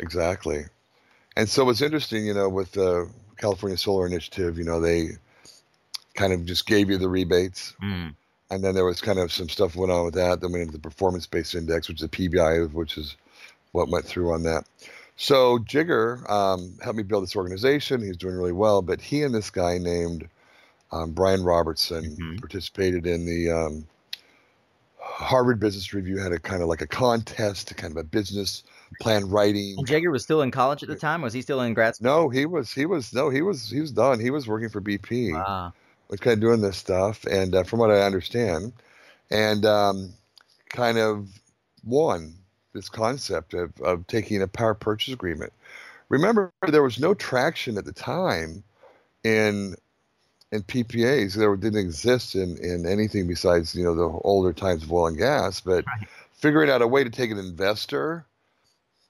exactly. 0.00 0.64
And 1.36 1.48
so 1.48 1.64
what's 1.64 1.82
interesting, 1.82 2.26
you 2.26 2.34
know, 2.34 2.48
with 2.48 2.72
the 2.72 3.08
California 3.36 3.78
Solar 3.78 4.08
Initiative, 4.08 4.58
you 4.58 4.64
know, 4.64 4.80
they 4.80 5.10
kind 6.14 6.32
of 6.32 6.44
just 6.44 6.66
gave 6.66 6.90
you 6.90 6.98
the 6.98 7.08
rebates. 7.08 7.74
Mm. 7.80 8.12
And 8.50 8.64
then 8.64 8.74
there 8.74 8.84
was 8.84 9.00
kind 9.00 9.20
of 9.20 9.30
some 9.30 9.48
stuff 9.48 9.76
went 9.76 9.92
on 9.92 10.06
with 10.06 10.14
that. 10.14 10.40
Then 10.40 10.50
we 10.50 10.58
went 10.58 10.68
into 10.70 10.78
the 10.78 10.82
performance 10.82 11.28
based 11.28 11.54
index, 11.54 11.88
which 11.88 11.98
is 12.00 12.06
a 12.06 12.08
PBI, 12.08 12.72
which 12.72 12.98
is 12.98 13.16
what 13.70 13.88
went 13.88 14.04
through 14.04 14.32
on 14.32 14.42
that. 14.42 14.64
So 15.16 15.58
Jigar 15.58 16.28
um, 16.30 16.78
helped 16.82 16.96
me 16.98 17.02
build 17.02 17.22
this 17.22 17.36
organization. 17.36 18.02
He's 18.02 18.18
doing 18.18 18.34
really 18.34 18.52
well. 18.52 18.82
But 18.82 19.00
he 19.00 19.22
and 19.22 19.34
this 19.34 19.50
guy 19.50 19.78
named 19.78 20.28
um, 20.92 21.12
Brian 21.12 21.42
Robertson 21.42 22.16
Mhm. 22.16 22.40
participated 22.40 23.06
in 23.06 23.24
the 23.24 23.50
um, 23.50 23.86
Harvard 25.00 25.58
Business 25.58 25.94
Review 25.94 26.18
had 26.18 26.32
a 26.32 26.38
kind 26.38 26.62
of 26.62 26.68
like 26.68 26.82
a 26.82 26.86
contest, 26.86 27.74
kind 27.76 27.92
of 27.92 27.96
a 27.96 28.04
business 28.04 28.62
plan 29.00 29.28
writing. 29.28 29.76
And 29.78 29.86
Jigar 29.86 30.12
was 30.12 30.22
still 30.22 30.42
in 30.42 30.50
college 30.50 30.82
at 30.82 30.88
the 30.88 30.96
time. 30.96 31.22
Was 31.22 31.32
he 31.32 31.42
still 31.42 31.62
in 31.62 31.72
grad 31.74 31.96
school? 31.96 32.04
No, 32.04 32.28
he 32.28 32.44
was 32.44 32.72
he 32.72 32.84
was 32.86 33.14
no 33.14 33.30
he 33.30 33.40
was 33.40 33.70
he 33.70 33.80
was 33.80 33.92
done. 33.92 34.20
He 34.20 34.30
was 34.30 34.46
working 34.46 34.68
for 34.68 34.80
BP. 34.80 35.32
Wow. 35.32 35.72
was 36.08 36.20
kind 36.20 36.34
of 36.34 36.40
doing 36.40 36.60
this 36.60 36.76
stuff, 36.76 37.24
and 37.24 37.54
uh, 37.54 37.64
from 37.64 37.80
what 37.80 37.90
I 37.90 38.02
understand, 38.02 38.72
and 39.30 39.64
um, 39.64 40.12
kind 40.68 40.98
of 40.98 41.28
won 41.82 42.34
this 42.76 42.88
concept 42.88 43.54
of, 43.54 43.72
of 43.80 44.06
taking 44.06 44.42
a 44.42 44.46
power 44.46 44.74
purchase 44.74 45.12
agreement. 45.14 45.52
Remember, 46.08 46.52
there 46.68 46.82
was 46.82 47.00
no 47.00 47.14
traction 47.14 47.76
at 47.78 47.84
the 47.84 47.92
time 47.92 48.62
in 49.24 49.74
in 50.52 50.62
PPAs. 50.62 51.34
There 51.34 51.56
didn't 51.56 51.80
exist 51.80 52.36
in, 52.36 52.56
in 52.58 52.86
anything 52.86 53.26
besides 53.26 53.74
you 53.74 53.82
know 53.82 53.94
the 53.94 54.08
older 54.22 54.52
times 54.52 54.84
of 54.84 54.92
oil 54.92 55.08
and 55.08 55.18
gas. 55.18 55.60
But 55.60 55.84
Right. 55.86 56.08
figuring 56.34 56.70
out 56.70 56.82
a 56.82 56.86
way 56.86 57.02
to 57.02 57.10
take 57.10 57.30
an 57.32 57.38
investor 57.38 58.24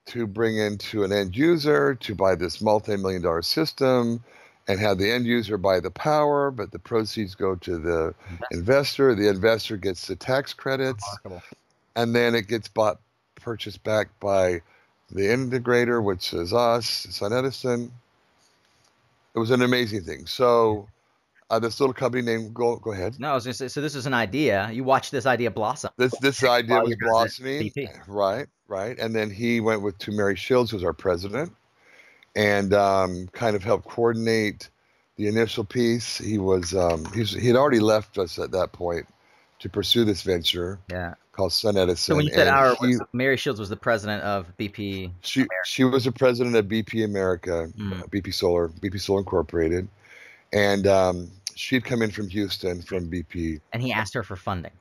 to 0.07 0.27
bring 0.27 0.57
into 0.57 1.03
an 1.05 1.13
end 1.13 1.37
user 1.37 1.95
to 1.97 2.15
buy 2.15 2.35
this 2.37 2.63
multi-million 2.63 3.21
dollar 3.23 3.43
system 3.43 4.23
and 4.69 4.81
have 4.81 4.99
the 4.99 5.11
end 5.11 5.27
user 5.27 5.59
buy 5.59 5.81
the 5.81 5.91
power, 5.91 6.51
but 6.51 6.71
the 6.73 6.79
proceeds 6.79 7.35
go 7.35 7.55
to 7.57 7.79
the 7.79 8.15
investor. 8.51 9.15
The 9.15 9.29
investor 9.29 9.77
gets 9.77 10.07
the 10.07 10.17
tax 10.17 10.53
credits, 10.55 11.05
Remarkable. 11.25 11.43
and 11.97 12.15
then 12.15 12.35
it 12.35 12.49
gets 12.49 12.69
bought, 12.69 13.01
purchased 13.47 13.85
back 13.85 14.09
by 14.19 14.61
the 15.13 15.23
integrator, 15.23 16.03
which 16.03 16.35
is 16.35 16.53
us, 16.53 17.07
Sun 17.11 17.33
Edison. 17.33 17.93
It 19.37 19.39
was 19.39 19.53
an 19.53 19.63
amazing 19.63 20.03
thing. 20.03 20.27
So, 20.27 20.89
uh, 21.49 21.61
this 21.61 21.79
little 21.79 21.95
company 21.95 22.25
named 22.25 22.53
Go 22.53 22.75
Go 22.75 22.91
ahead. 22.91 23.21
No, 23.21 23.31
I 23.31 23.35
was 23.35 23.45
going 23.45 23.53
to 23.53 23.59
say. 23.59 23.69
So 23.69 23.81
this 23.81 23.95
is 23.95 24.05
an 24.05 24.15
idea. 24.15 24.69
You 24.73 24.83
watched 24.83 25.13
this 25.13 25.27
idea 25.27 25.53
blossom. 25.53 25.91
This 25.97 26.13
this 26.19 26.43
idea 26.43 26.81
was 26.81 26.91
you 26.91 26.97
guys 26.97 27.07
at 27.07 27.13
blossoming, 27.13 27.71
right? 28.09 28.47
Right, 28.67 28.99
and 28.99 29.15
then 29.15 29.31
he 29.31 29.61
went 29.61 29.83
with 29.83 29.97
to 29.99 30.11
Mary 30.11 30.35
Shields, 30.35 30.73
who's 30.73 30.83
our 30.83 30.93
president, 30.93 31.53
and 32.35 32.75
um, 32.75 33.29
kind 33.31 33.55
of 33.55 33.63
helped 33.63 33.87
coordinate 33.87 34.71
the 35.15 35.29
initial 35.29 35.63
piece. 35.63 36.19
He 36.19 36.39
was 36.39 36.75
um, 36.75 37.05
he's, 37.15 37.31
he 37.31 37.47
had 37.47 37.55
already 37.55 37.79
left 37.79 38.19
us 38.19 38.41
at 38.41 38.51
that 38.51 38.73
point 38.73 39.07
to 39.61 39.69
pursue 39.69 40.05
this 40.05 40.23
venture 40.23 40.81
Yeah. 40.91 41.15
Called 41.37 41.53
Sun 41.53 41.77
Edison. 41.77 41.97
So 42.13 42.17
when 42.17 42.25
you 42.27 42.33
said 42.33 42.49
our, 42.49 42.75
he- 42.81 42.97
Mary 43.13 43.37
Shields 43.37 43.61
was 43.61 43.69
the 43.69 43.77
president 43.77 44.23
of 44.23 44.47
BP. 44.59 45.11
she 45.23 45.47
she 45.65 45.85
was 45.85 46.05
the 46.05 46.13
president 46.13 46.57
of 46.57 46.67
BP 46.67 47.05
America, 47.05 47.71
Mm. 47.79 48.01
uh, 48.01 48.07
BP 48.07 48.33
Solar, 48.33 48.69
BP 48.69 49.01
Solar 49.01 49.21
Incorporated, 49.21 49.87
and 50.53 50.87
um, 50.87 51.31
she'd 51.55 51.85
come 51.85 52.03
in 52.03 52.11
from 52.11 52.29
Houston 52.29 52.83
from 52.83 53.11
BP. 53.11 53.61
and 53.73 53.83
he 53.83 53.93
asked 53.93 54.15
her 54.15 54.23
for 54.23 54.37
funding. 54.37 54.73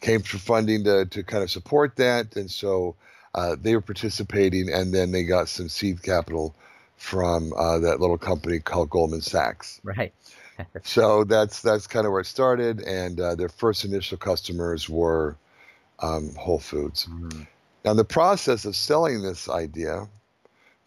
came 0.00 0.22
for 0.22 0.38
funding 0.38 0.82
to, 0.84 1.04
to 1.06 1.22
kind 1.22 1.42
of 1.42 1.50
support 1.50 1.94
that. 1.96 2.34
And 2.36 2.50
so 2.50 2.96
uh, 3.34 3.54
they 3.60 3.74
were 3.74 3.82
participating, 3.82 4.70
and 4.72 4.92
then 4.94 5.12
they 5.12 5.24
got 5.24 5.48
some 5.48 5.68
seed 5.68 6.02
capital 6.02 6.54
from 6.96 7.52
uh, 7.56 7.78
that 7.80 8.00
little 8.00 8.18
company 8.18 8.58
called 8.60 8.90
Goldman 8.90 9.20
Sachs. 9.20 9.80
Right. 9.84 10.12
So 10.82 11.24
that's 11.24 11.62
that's 11.62 11.86
kind 11.86 12.06
of 12.06 12.12
where 12.12 12.20
it 12.20 12.26
started, 12.26 12.80
and 12.82 13.20
uh, 13.20 13.34
their 13.34 13.48
first 13.48 13.84
initial 13.84 14.18
customers 14.18 14.88
were 14.88 15.36
um, 16.00 16.34
Whole 16.34 16.58
Foods. 16.58 17.06
Mm. 17.06 17.46
Now, 17.84 17.92
in 17.92 17.96
the 17.96 18.04
process 18.04 18.64
of 18.64 18.76
selling 18.76 19.22
this 19.22 19.48
idea, 19.48 20.08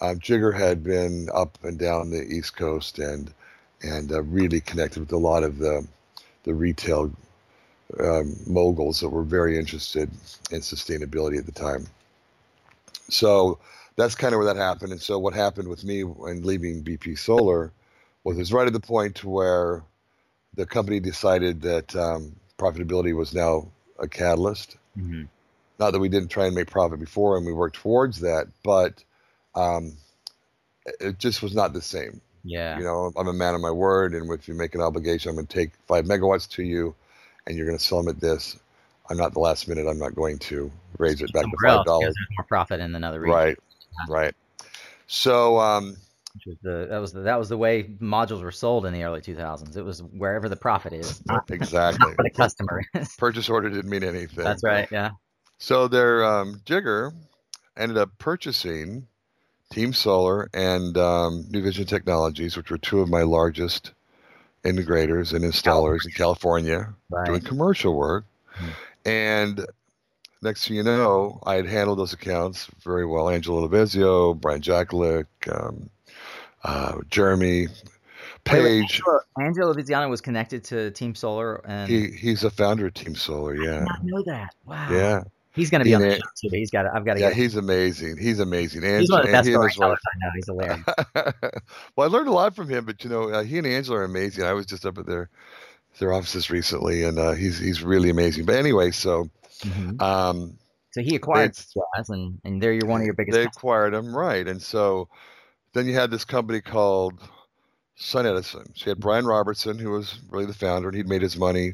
um, 0.02 0.20
Jigar 0.20 0.56
had 0.56 0.84
been 0.84 1.30
up 1.34 1.58
and 1.64 1.80
down 1.80 2.10
the 2.10 2.24
East 2.24 2.56
Coast 2.56 3.00
and 3.00 3.34
and 3.82 4.12
uh, 4.12 4.22
really 4.24 4.62
connected 4.62 5.00
with 5.00 5.12
a 5.12 5.18
lot 5.18 5.44
of 5.44 5.58
the 5.58 5.88
the 6.44 6.54
retail 6.54 7.12
um, 8.00 8.36
moguls 8.48 9.00
that 9.00 9.10
were 9.10 9.24
very 9.24 9.58
interested 9.58 10.10
in 10.52 10.62
sustainability 10.62 11.38
at 11.38 11.46
the 11.46 11.52
time. 11.52 11.88
So 13.10 13.60
that's 13.96 14.16
kind 14.16 14.34
of 14.34 14.40
where 14.40 14.54
that 14.54 14.60
happened. 14.60 14.92
And 14.92 15.02
so 15.02 15.20
what 15.20 15.34
happened 15.34 15.68
with 15.68 15.84
me 15.84 16.04
when 16.04 16.44
leaving 16.44 16.84
BP 16.84 17.18
Solar 17.18 17.72
was 18.24 18.54
right 18.54 18.68
at 18.68 18.74
the 18.74 18.80
point 18.80 19.24
where 19.24 19.84
the 20.56 20.66
company 20.66 21.00
decided 21.00 21.62
that 21.62 21.96
um, 21.96 22.36
profitability 22.58 23.16
was 23.16 23.34
now 23.34 23.68
a 24.00 24.08
catalyst 24.08 24.78
Mhm. 24.98 25.28
not 25.80 25.92
that 25.92 26.00
we 26.00 26.08
didn't 26.10 26.30
try 26.30 26.46
and 26.46 26.56
make 26.56 26.70
profit 26.70 27.00
before 27.00 27.36
and 27.38 27.46
we 27.46 27.52
worked 27.54 27.78
towards 27.78 28.20
that, 28.20 28.48
but 28.64 29.04
um, 29.56 29.98
it- 31.00 31.18
just 31.18 31.42
was 31.42 31.56
not 31.56 31.74
the 31.74 31.82
same. 31.82 32.22
Yeah. 32.44 32.78
You 32.78 32.84
know, 32.84 33.12
I'm 33.18 33.28
a 33.28 33.34
man 33.34 33.56
of 33.56 33.62
my 33.62 33.72
word, 33.72 34.14
and 34.14 34.32
if 34.32 34.48
you 34.48 34.54
make 34.54 34.76
an 34.76 34.82
obligation, 34.82 35.30
I'm 35.30 35.36
going 35.36 35.48
to 35.48 35.54
take 35.54 35.72
five 35.88 36.06
megawatts 36.06 36.48
to 36.52 36.64
you, 36.64 36.94
and 37.48 37.56
you're 37.58 37.66
going 37.66 37.78
to 37.78 37.84
sell 37.84 38.02
them 38.04 38.14
at 38.14 38.20
this. 38.22 38.58
I'm 39.10 39.18
not 39.18 39.34
the 39.34 39.40
last 39.40 39.68
minute. 39.68 39.88
I'm 39.88 39.98
not 40.00 40.14
going 40.16 40.38
to 40.40 40.72
raise 40.98 41.22
it 41.22 41.32
back 41.34 41.46
to 41.46 41.58
five 41.66 41.86
dollars. 41.86 42.14
there's 42.16 42.28
more 42.38 42.46
profit 42.46 42.80
in 42.80 42.94
another 42.96 43.20
region. 43.20 43.36
Right, 43.36 43.58
right. 44.08 44.36
So 45.08 45.60
um, 45.60 45.98
the, 46.62 46.88
that 46.90 46.98
was 46.98 47.14
the, 47.14 47.22
that 47.22 47.40
was 47.40 47.50
the 47.50 47.58
way 47.58 47.84
modules 48.02 48.42
were 48.42 48.52
sold 48.52 48.86
in 48.86 48.94
the 48.94 49.04
early 49.04 49.22
2000s. 49.22 49.78
It 49.78 49.84
was 49.84 50.02
wherever 50.02 50.50
the 50.50 50.56
profit 50.56 50.94
is, 50.94 51.26
not 51.28 51.50
exactly, 51.52 52.14
the 52.18 52.30
customer 52.30 52.82
is. 52.96 53.16
purchase 53.18 53.50
order 53.50 53.70
didn't 53.70 53.90
mean 53.90 54.04
anything. 54.04 54.44
That's 54.44 54.64
right. 54.64 54.88
Yeah. 54.92 55.12
So 55.60 55.88
their 55.88 56.26
um, 56.26 56.62
Jigar 56.66 57.14
ended 57.78 57.98
up 57.98 58.10
purchasing 58.18 59.08
Team 59.72 59.94
Solar 59.94 60.50
and 60.54 60.98
um, 60.98 61.46
New 61.50 61.62
Vision 61.62 61.86
Technologies, 61.86 62.58
which 62.58 62.70
were 62.70 62.78
two 62.78 63.00
of 63.00 63.10
my 63.10 63.22
largest 63.22 63.92
integrators 64.64 65.34
and 65.34 65.44
installers 65.44 66.06
in 66.06 66.12
California, 66.12 66.94
doing 67.26 67.42
commercial 67.42 67.96
work. 67.96 68.26
Hmm. 68.48 68.70
And 69.06 69.66
next 70.42 70.68
thing 70.68 70.78
you 70.78 70.84
know, 70.84 71.40
I 71.46 71.56
had 71.56 71.66
handled 71.66 72.00
those 72.00 72.14
accounts 72.14 72.70
very 72.84 73.06
well. 73.06 73.30
Angelo 73.30 73.68
Lavezio, 73.68 74.40
Brian 74.40 74.62
Jacklick, 74.62 75.26
um, 75.52 75.90
uh, 76.64 76.98
Jeremy, 77.10 77.68
Wait, 78.52 78.62
wait, 78.62 78.62
Page. 78.82 79.02
Angelo, 79.02 79.20
Angelo 79.40 79.74
Viziano 79.74 80.10
was 80.10 80.20
connected 80.22 80.64
to 80.66 80.92
Team 80.92 81.16
Solar, 81.16 81.62
and 81.66 81.90
He 81.90 82.12
he's 82.12 82.44
a 82.44 82.50
founder 82.50 82.88
of 82.88 82.94
Team 82.94 83.16
Solar. 83.16 83.54
I 83.54 83.56
did 83.58 83.66
Yeah, 83.66 83.80
not 83.80 84.04
know 84.04 84.22
that. 84.26 84.54
Wow. 84.66 84.88
yeah, 84.92 85.24
He's 85.54 85.70
going 85.70 85.80
to 85.80 85.86
be 85.86 85.92
He 85.92 85.96
on 85.96 86.02
the 86.02 86.16
show 86.16 86.22
too. 86.42 86.50
He's 86.52 86.70
got. 86.70 86.86
I've 86.94 87.06
got 87.06 87.14
to 87.14 87.20
yeah. 87.22 87.30
He's 87.32 87.56
amazing. 87.56 88.18
He's 88.18 88.40
amazing. 88.40 88.84
And, 88.84 89.00
He's 89.02 89.10
one 89.10 89.22
of 89.22 89.28
the 89.28 89.32
best 89.32 89.48
and 89.48 89.48
he 89.48 89.54
and 89.54 89.64
his 89.70 89.78
wife- 89.78 89.98
storytellers 90.00 90.00
I 90.14 90.18
know. 90.20 90.32
He's 90.36 90.46
hilarious. 91.16 91.62
well, 91.96 92.10
I 92.10 92.12
learned 92.12 92.28
a 92.28 92.32
lot 92.34 92.54
from 92.56 92.68
him, 92.68 92.84
but 92.86 93.02
you 93.04 93.10
know, 93.10 93.30
uh, 93.30 93.44
he 93.44 93.58
and 93.60 93.68
Angela 93.68 94.00
are 94.00 94.04
amazing. 94.04 94.44
I 94.44 94.52
was 94.54 94.66
just 94.66 94.86
up 94.86 94.98
at 94.98 95.06
their 95.06 95.30
their 96.00 96.12
offices 96.12 96.50
recently, 96.50 97.04
and 97.04 97.18
uh, 97.20 97.32
he's 97.32 97.60
he's 97.60 97.82
really 97.82 98.10
amazing. 98.10 98.44
But 98.46 98.56
anyway, 98.56 98.92
so 98.92 99.30
Mhm. 99.62 100.02
um, 100.02 100.58
So 100.92 101.02
he 101.02 101.16
acquired 101.16 101.54
Jazz, 101.54 102.10
and 102.10 102.42
and 102.44 102.62
they're 102.62 102.74
your 102.74 102.88
one 102.88 103.00
of 103.00 103.06
your 103.06 103.14
biggest. 103.14 103.36
they 103.38 103.46
customers. 103.46 103.58
acquired 103.58 103.94
him, 103.94 104.14
right? 104.16 104.46
And 104.48 104.62
so 104.62 105.08
then 105.74 105.88
you 105.88 105.94
had 105.94 106.12
this 106.12 106.26
company 106.26 106.62
called 106.62 107.20
Sun 107.96 108.26
Edison. 108.26 108.66
So 108.76 108.86
you 108.86 108.90
had 108.92 109.00
Brian 109.00 109.26
Robertson, 109.26 109.78
who 109.78 109.92
was 109.92 110.20
really 110.30 110.46
the 110.46 110.54
founder, 110.54 110.90
and 110.90 110.98
he'd 110.98 111.08
made 111.08 111.22
his 111.22 111.38
money 111.38 111.74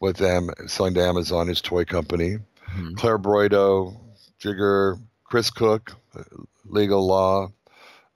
with 0.00 0.16
them 0.16 0.50
selling 0.66 0.94
to 0.94 1.02
Amazon, 1.04 1.48
his 1.48 1.60
toy 1.60 1.84
company. 1.84 2.38
Mhm. 2.76 2.96
Claire 2.96 3.18
Broido, 3.18 3.96
Jigar, 4.40 5.00
Chris 5.24 5.50
Cook, 5.50 5.92
uh, 6.16 6.22
legal 6.66 7.06
law, 7.06 7.50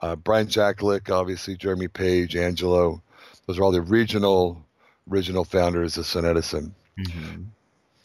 uh, 0.00 0.16
Brian 0.16 0.46
Jacklick, 0.46 1.10
obviously 1.10 1.56
Jeremy 1.56 1.88
Page, 1.88 2.36
Angelo. 2.36 3.02
Those 3.46 3.58
are 3.58 3.62
all 3.62 3.72
the 3.72 3.80
regional, 3.80 4.64
original 5.10 5.44
founders 5.44 5.96
of 5.96 6.06
Sun 6.06 6.24
Edison. 6.24 6.74
Mhm. 6.98 7.46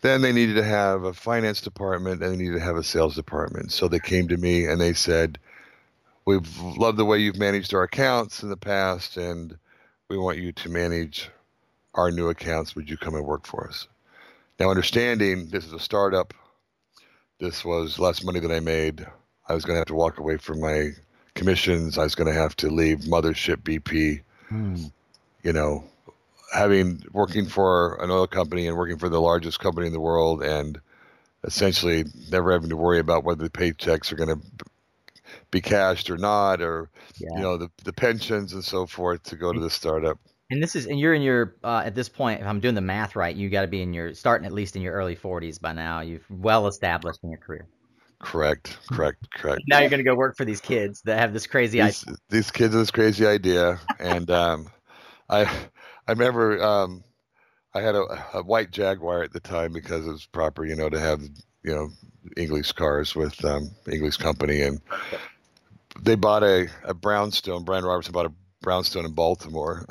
Then 0.01 0.21
they 0.21 0.31
needed 0.31 0.55
to 0.55 0.63
have 0.63 1.03
a 1.03 1.13
finance 1.13 1.61
department 1.61 2.21
and 2.21 2.33
they 2.33 2.37
needed 2.37 2.53
to 2.55 2.63
have 2.63 2.75
a 2.77 2.83
sales 2.83 3.15
department. 3.15 3.71
So 3.71 3.87
they 3.87 3.99
came 3.99 4.27
to 4.27 4.37
me 4.37 4.65
and 4.65 4.79
they 4.79 4.93
said, 4.93 5.39
We've 6.25 6.59
loved 6.59 6.97
the 6.97 7.05
way 7.05 7.19
you've 7.19 7.37
managed 7.37 7.73
our 7.73 7.83
accounts 7.83 8.41
in 8.41 8.49
the 8.49 8.57
past, 8.57 9.17
and 9.17 9.57
we 10.09 10.17
want 10.17 10.39
you 10.39 10.51
to 10.51 10.69
manage 10.69 11.29
our 11.93 12.11
new 12.11 12.29
accounts. 12.29 12.75
Would 12.75 12.89
you 12.89 12.97
come 12.97 13.15
and 13.15 13.25
work 13.25 13.45
for 13.45 13.67
us? 13.67 13.87
Now, 14.59 14.69
understanding 14.69 15.49
this 15.49 15.65
is 15.65 15.73
a 15.73 15.79
startup, 15.79 16.33
this 17.39 17.63
was 17.63 17.99
less 17.99 18.23
money 18.23 18.39
than 18.39 18.51
I 18.51 18.59
made. 18.59 19.05
I 19.47 19.53
was 19.53 19.65
going 19.65 19.75
to 19.75 19.79
have 19.79 19.87
to 19.87 19.95
walk 19.95 20.17
away 20.17 20.37
from 20.37 20.61
my 20.61 20.91
commissions. 21.35 21.97
I 21.97 22.03
was 22.03 22.15
going 22.15 22.33
to 22.33 22.39
have 22.39 22.55
to 22.57 22.69
leave 22.69 22.99
Mothership 22.99 23.57
BP 23.57 24.21
Hmm. 24.49 24.75
you 25.43 25.53
know, 25.53 25.83
having 26.53 27.03
working 27.11 27.45
for 27.47 27.95
an 28.01 28.11
oil 28.11 28.27
company 28.27 28.67
and 28.67 28.77
working 28.77 28.97
for 28.97 29.09
the 29.09 29.21
largest 29.21 29.59
company 29.59 29.87
in 29.87 29.93
the 29.93 29.99
world, 29.99 30.43
and 30.43 30.79
essentially 31.43 32.05
never 32.31 32.51
having 32.51 32.69
to 32.69 32.77
worry 32.77 32.99
about 32.99 33.23
whether 33.23 33.43
the 33.43 33.49
paychecks 33.49 34.11
are 34.11 34.15
going 34.15 34.29
to 34.29 34.39
be 35.55 35.61
cashed 35.61 36.09
or 36.09 36.17
not, 36.17 36.61
or 36.61 36.89
Yeah. 37.17 37.29
you 37.37 37.41
know 37.41 37.57
the 37.57 37.69
the 37.85 37.93
pensions 37.93 38.53
and 38.53 38.63
so 38.63 38.85
forth 38.85 39.23
to 39.23 39.37
go 39.37 39.53
to 39.53 39.59
the 39.59 39.69
startup. 39.69 40.19
And 40.51 40.61
this 40.61 40.75
is, 40.75 40.85
and 40.85 40.99
you're 40.99 41.13
in 41.13 41.21
your 41.21 41.55
uh, 41.63 41.81
at 41.85 41.95
this 41.95 42.09
point. 42.09 42.41
If 42.41 42.47
I'm 42.47 42.59
doing 42.59 42.75
the 42.75 42.81
math 42.81 43.15
right, 43.15 43.35
you 43.35 43.49
got 43.49 43.61
to 43.61 43.67
be 43.67 43.81
in 43.81 43.93
your 43.93 44.13
starting 44.13 44.45
at 44.45 44.51
least 44.51 44.75
in 44.75 44.81
your 44.81 44.93
early 44.93 45.15
40s 45.15 45.59
by 45.59 45.71
now. 45.71 46.01
You've 46.01 46.29
well 46.29 46.67
established 46.67 47.19
in 47.23 47.31
your 47.31 47.39
career. 47.39 47.67
Correct, 48.19 48.77
correct, 48.91 49.27
correct. 49.33 49.61
Now 49.67 49.79
you're 49.79 49.89
going 49.89 50.03
to 50.03 50.09
go 50.09 50.15
work 50.15 50.35
for 50.37 50.45
these 50.45 50.61
kids 50.61 51.01
that 51.05 51.17
have 51.19 51.33
this 51.33 51.47
crazy 51.47 51.81
idea. 51.81 51.93
these, 52.05 52.17
these 52.29 52.51
kids 52.51 52.73
have 52.73 52.81
this 52.81 52.91
crazy 52.91 53.25
idea, 53.25 53.79
and 53.99 54.29
um, 54.29 54.67
I 55.29 55.43
I 56.07 56.11
remember 56.11 56.61
um, 56.61 57.03
I 57.73 57.81
had 57.81 57.95
a, 57.95 58.03
a 58.33 58.43
white 58.43 58.71
Jaguar 58.71 59.23
at 59.23 59.31
the 59.31 59.39
time 59.39 59.71
because 59.71 60.05
it 60.05 60.11
was 60.11 60.25
proper, 60.25 60.65
you 60.65 60.75
know, 60.75 60.89
to 60.89 60.99
have 60.99 61.21
you 61.63 61.73
know 61.73 61.89
English 62.37 62.73
cars 62.73 63.15
with 63.15 63.43
um, 63.45 63.71
English 63.91 64.17
company, 64.17 64.61
and 64.61 64.79
they 66.01 66.15
bought 66.15 66.43
a, 66.43 66.67
a 66.83 66.93
brownstone. 66.93 67.63
Brian 67.63 67.85
Robertson 67.85 68.13
bought 68.13 68.25
a 68.25 68.33
brownstone 68.61 69.05
in 69.05 69.13
Baltimore 69.13 69.85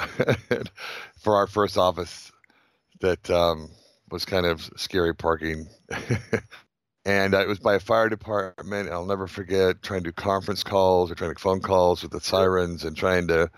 for 1.21 1.37
our 1.37 1.47
first 1.47 1.79
office 1.79 2.33
that 3.01 3.31
um, 3.31 3.71
was 4.11 4.25
kind 4.25 4.47
of 4.47 4.69
scary 4.77 5.15
parking. 5.15 5.69
and 7.05 7.35
uh, 7.35 7.41
it 7.41 7.49
was 7.49 7.59
by 7.59 7.75
a 7.75 7.81
fire 7.81 8.09
department. 8.09 8.91
I'll 8.91 9.07
never 9.07 9.27
forget 9.27 9.83
trying 9.83 10.01
to 10.01 10.11
do 10.11 10.13
conference 10.13 10.63
calls 10.63 11.11
or 11.11 11.15
trying 11.15 11.29
to 11.29 11.33
make 11.33 11.41
phone 11.41 11.61
calls 11.61 12.03
with 12.03 12.13
the 12.13 12.21
sirens 12.21 12.85
and 12.85 12.97
trying 12.97 13.29
to. 13.29 13.51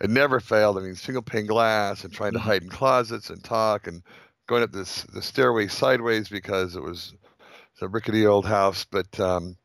It 0.00 0.10
never 0.10 0.40
failed. 0.40 0.78
I 0.78 0.80
mean, 0.80 0.96
single 0.96 1.22
pane 1.22 1.46
glass 1.46 2.02
and 2.02 2.12
trying 2.12 2.32
to 2.32 2.40
hide 2.40 2.62
in 2.62 2.68
closets 2.68 3.30
and 3.30 3.42
talk 3.42 3.86
and 3.86 4.02
going 4.48 4.64
up 4.64 4.72
this 4.72 5.04
the 5.04 5.22
stairway 5.22 5.68
sideways 5.68 6.28
because 6.28 6.74
it 6.74 6.82
was 6.82 7.14
a 7.80 7.88
rickety 7.88 8.26
old 8.26 8.46
house, 8.46 8.84
but 8.84 9.18
um, 9.20 9.56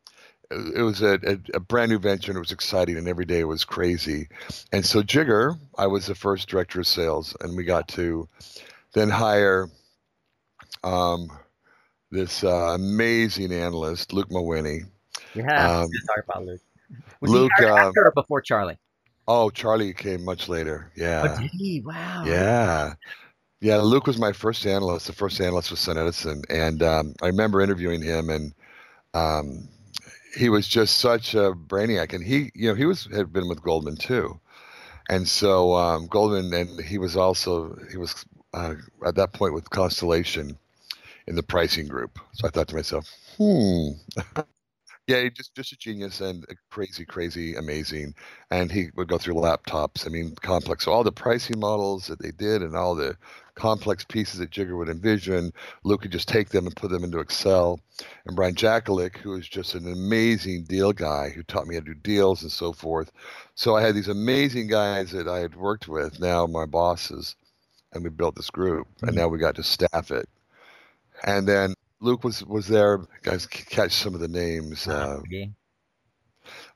it, 0.50 0.82
was 0.82 1.02
a, 1.02 1.18
a, 1.24 1.38
a 1.56 1.60
brand 1.60 1.90
new 1.90 1.98
venture 1.98 2.30
and 2.30 2.36
it 2.36 2.40
was 2.40 2.52
exciting 2.52 2.96
and 2.96 3.08
every 3.08 3.24
day 3.24 3.44
was 3.44 3.64
crazy. 3.64 4.28
And 4.72 4.84
so 4.84 5.02
Jigar, 5.02 5.58
I 5.76 5.86
was 5.86 6.06
the 6.06 6.14
first 6.14 6.48
director 6.48 6.80
of 6.80 6.86
sales, 6.86 7.36
and 7.40 7.56
we 7.56 7.64
got 7.64 7.88
to 7.88 8.28
then 8.94 9.10
hire 9.10 9.68
um, 10.82 11.28
this 12.10 12.42
uh, 12.44 12.74
amazing 12.74 13.52
analyst, 13.52 14.12
Luke 14.12 14.30
Mawini. 14.30 14.84
Yeah, 15.34 15.80
Um, 15.80 15.88
talk 16.06 16.24
about 16.24 16.44
Luke. 16.46 16.60
Was 17.20 17.30
Luke, 17.30 17.50
he 17.58 17.64
um, 17.66 17.78
after 17.78 18.06
or 18.06 18.12
before 18.12 18.40
Charlie? 18.40 18.78
Oh, 19.26 19.50
Charlie 19.50 19.92
came 19.92 20.24
much 20.24 20.48
later. 20.48 20.90
Yeah. 20.96 21.36
oh, 21.36 21.40
did 21.40 21.50
he? 21.52 21.82
Wow. 21.84 22.24
Yeah. 22.26 22.94
Yeah, 23.60 23.78
Luke 23.78 24.06
was 24.06 24.18
my 24.18 24.32
first 24.32 24.64
analyst. 24.66 25.08
The 25.08 25.12
first 25.12 25.40
analyst 25.40 25.70
was 25.70 25.80
Sun 25.80 25.98
Edison, 25.98 26.42
and 26.48 26.82
um, 26.82 27.14
I 27.20 27.26
remember 27.26 27.60
interviewing 27.60 28.02
him, 28.02 28.30
and 28.30 28.54
um, 29.14 29.68
he 30.36 30.48
was 30.48 30.68
just 30.68 30.98
such 30.98 31.34
a 31.34 31.52
brainiac. 31.52 32.12
And 32.14 32.24
he, 32.24 32.50
you 32.54 32.68
know, 32.68 32.74
he 32.74 32.86
was 32.86 33.06
had 33.14 33.32
been 33.32 33.48
with 33.48 33.62
Goldman 33.62 33.96
too, 33.96 34.40
and 35.10 35.28
so 35.28 35.74
um, 35.76 36.06
Goldman, 36.08 36.52
and 36.54 36.80
he 36.84 36.98
was 36.98 37.16
also 37.16 37.76
he 37.90 37.98
was 37.98 38.24
uh, 38.54 38.74
at 39.06 39.16
that 39.16 39.32
point 39.34 39.54
with 39.54 39.70
Constellation 39.70 40.58
in 41.26 41.36
the 41.36 41.42
pricing 41.44 41.88
group. 41.88 42.18
So 42.34 42.48
I 42.48 42.50
thought 42.50 42.68
to 42.68 42.76
myself, 42.76 43.08
hmm. 43.38 43.90
Yeah, 45.06 45.28
just 45.28 45.54
just 45.54 45.72
a 45.72 45.76
genius 45.76 46.22
and 46.22 46.46
crazy, 46.70 47.04
crazy, 47.04 47.56
amazing. 47.56 48.14
And 48.50 48.72
he 48.72 48.88
would 48.96 49.08
go 49.08 49.18
through 49.18 49.34
laptops. 49.34 50.06
I 50.06 50.10
mean, 50.10 50.34
complex. 50.42 50.86
So 50.86 50.92
all 50.92 51.04
the 51.04 51.12
pricing 51.12 51.60
models 51.60 52.06
that 52.08 52.20
they 52.22 52.30
did 52.30 52.62
and 52.62 52.74
all 52.74 52.94
the 52.94 53.16
complex 53.58 54.04
pieces 54.04 54.38
that 54.38 54.50
Jigar 54.52 54.78
would 54.78 54.88
envision, 54.88 55.52
Luke 55.82 56.02
could 56.02 56.12
just 56.12 56.28
take 56.28 56.50
them 56.50 56.66
and 56.66 56.76
put 56.76 56.90
them 56.90 57.02
into 57.04 57.18
Excel. 57.18 57.80
And 58.24 58.36
Brian 58.36 58.54
Jakulik, 58.54 59.16
who 59.16 59.34
is 59.34 59.48
just 59.48 59.74
an 59.74 59.90
amazing 59.92 60.64
deal 60.64 60.92
guy, 60.92 61.30
who 61.30 61.42
taught 61.42 61.66
me 61.66 61.74
how 61.74 61.80
to 61.80 61.86
do 61.86 61.94
deals 61.94 62.42
and 62.42 62.52
so 62.52 62.72
forth. 62.72 63.10
So 63.54 63.76
I 63.76 63.82
had 63.82 63.94
these 63.94 64.08
amazing 64.08 64.68
guys 64.68 65.10
that 65.10 65.26
I 65.26 65.40
had 65.40 65.56
worked 65.56 65.88
with, 65.88 66.20
now 66.20 66.46
my 66.46 66.66
bosses, 66.66 67.34
and 67.92 68.04
we 68.04 68.10
built 68.10 68.36
this 68.36 68.50
group. 68.50 68.86
And 69.02 69.16
now 69.16 69.26
we 69.28 69.38
got 69.38 69.56
to 69.56 69.62
staff 69.64 70.10
it. 70.10 70.28
And 71.26 71.48
then 71.48 71.74
Luke 72.00 72.22
was 72.22 72.44
was 72.44 72.68
there. 72.68 73.00
Guys, 73.22 73.44
catch 73.46 73.92
some 73.92 74.14
of 74.14 74.20
the 74.20 74.28
names. 74.28 74.86
Uh, 74.86 75.18
Peggy. 75.24 75.52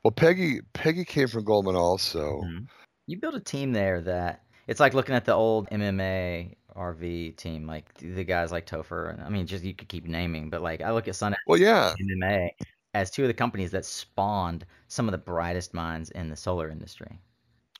well, 0.03 0.11
Peggy 0.11 0.59
Peggy 0.73 1.05
came 1.05 1.29
from 1.29 1.45
Goldman 1.45 1.77
also. 1.77 2.41
Mhm. 2.43 2.67
You 3.07 3.17
built 3.19 3.35
a 3.35 3.39
team 3.39 3.71
there 3.71 4.01
that 4.01 4.41
it's 4.67 4.79
like 4.79 4.93
looking 4.93 5.15
at 5.15 5.25
the 5.25 5.33
old 5.33 5.69
MMA 5.69 6.55
RV 6.75 7.35
team, 7.37 7.67
like 7.67 7.93
the 7.95 8.23
guys 8.23 8.51
like 8.51 8.65
Topher. 8.65 9.13
And 9.13 9.21
I 9.23 9.29
mean, 9.29 9.45
just 9.47 9.63
you 9.63 9.73
could 9.73 9.89
keep 9.89 10.05
naming, 10.05 10.49
but 10.49 10.61
like 10.61 10.81
I 10.81 10.91
look 10.91 11.07
at 11.07 11.15
Sun 11.15 11.35
Well, 11.47 11.59
yeah, 11.59 11.93
MMA 12.01 12.49
as 12.93 13.09
two 13.09 13.23
of 13.23 13.27
the 13.27 13.33
companies 13.33 13.71
that 13.71 13.85
spawned 13.85 14.65
some 14.87 15.07
of 15.07 15.11
the 15.11 15.17
brightest 15.17 15.73
minds 15.73 16.09
in 16.11 16.29
the 16.29 16.35
solar 16.35 16.69
industry. 16.69 17.19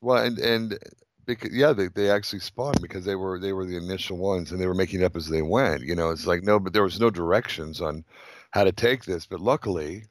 well, 0.02 0.24
and 0.24 0.39
and 0.39 0.80
because 1.26 1.54
yeah, 1.54 1.74
they, 1.74 1.88
they 1.88 2.10
actually 2.10 2.39
spawned 2.39 2.82
because 2.82 3.06
they 3.06 3.16
were 3.16 3.39
they 3.39 3.54
were 3.54 3.66
the 3.66 3.78
initial 3.78 4.18
ones 4.18 4.52
and 4.52 4.60
they 4.60 4.68
were 4.68 4.74
making 4.74 5.02
it 5.02 5.06
up 5.06 5.16
as 5.16 5.28
they 5.30 5.41
went. 5.41 5.82
You 5.84 5.96
know, 5.96 6.10
it's 6.10 6.28
like 6.28 6.44
no, 6.44 6.60
but 6.60 6.74
there 6.74 6.84
was 6.84 7.00
no 7.00 7.10
directions 7.10 7.82
on 7.82 8.04
how 8.52 8.64
to 8.64 8.72
take 8.72 9.06
this. 9.06 9.26
But 9.26 9.39
luckily, 9.39 10.06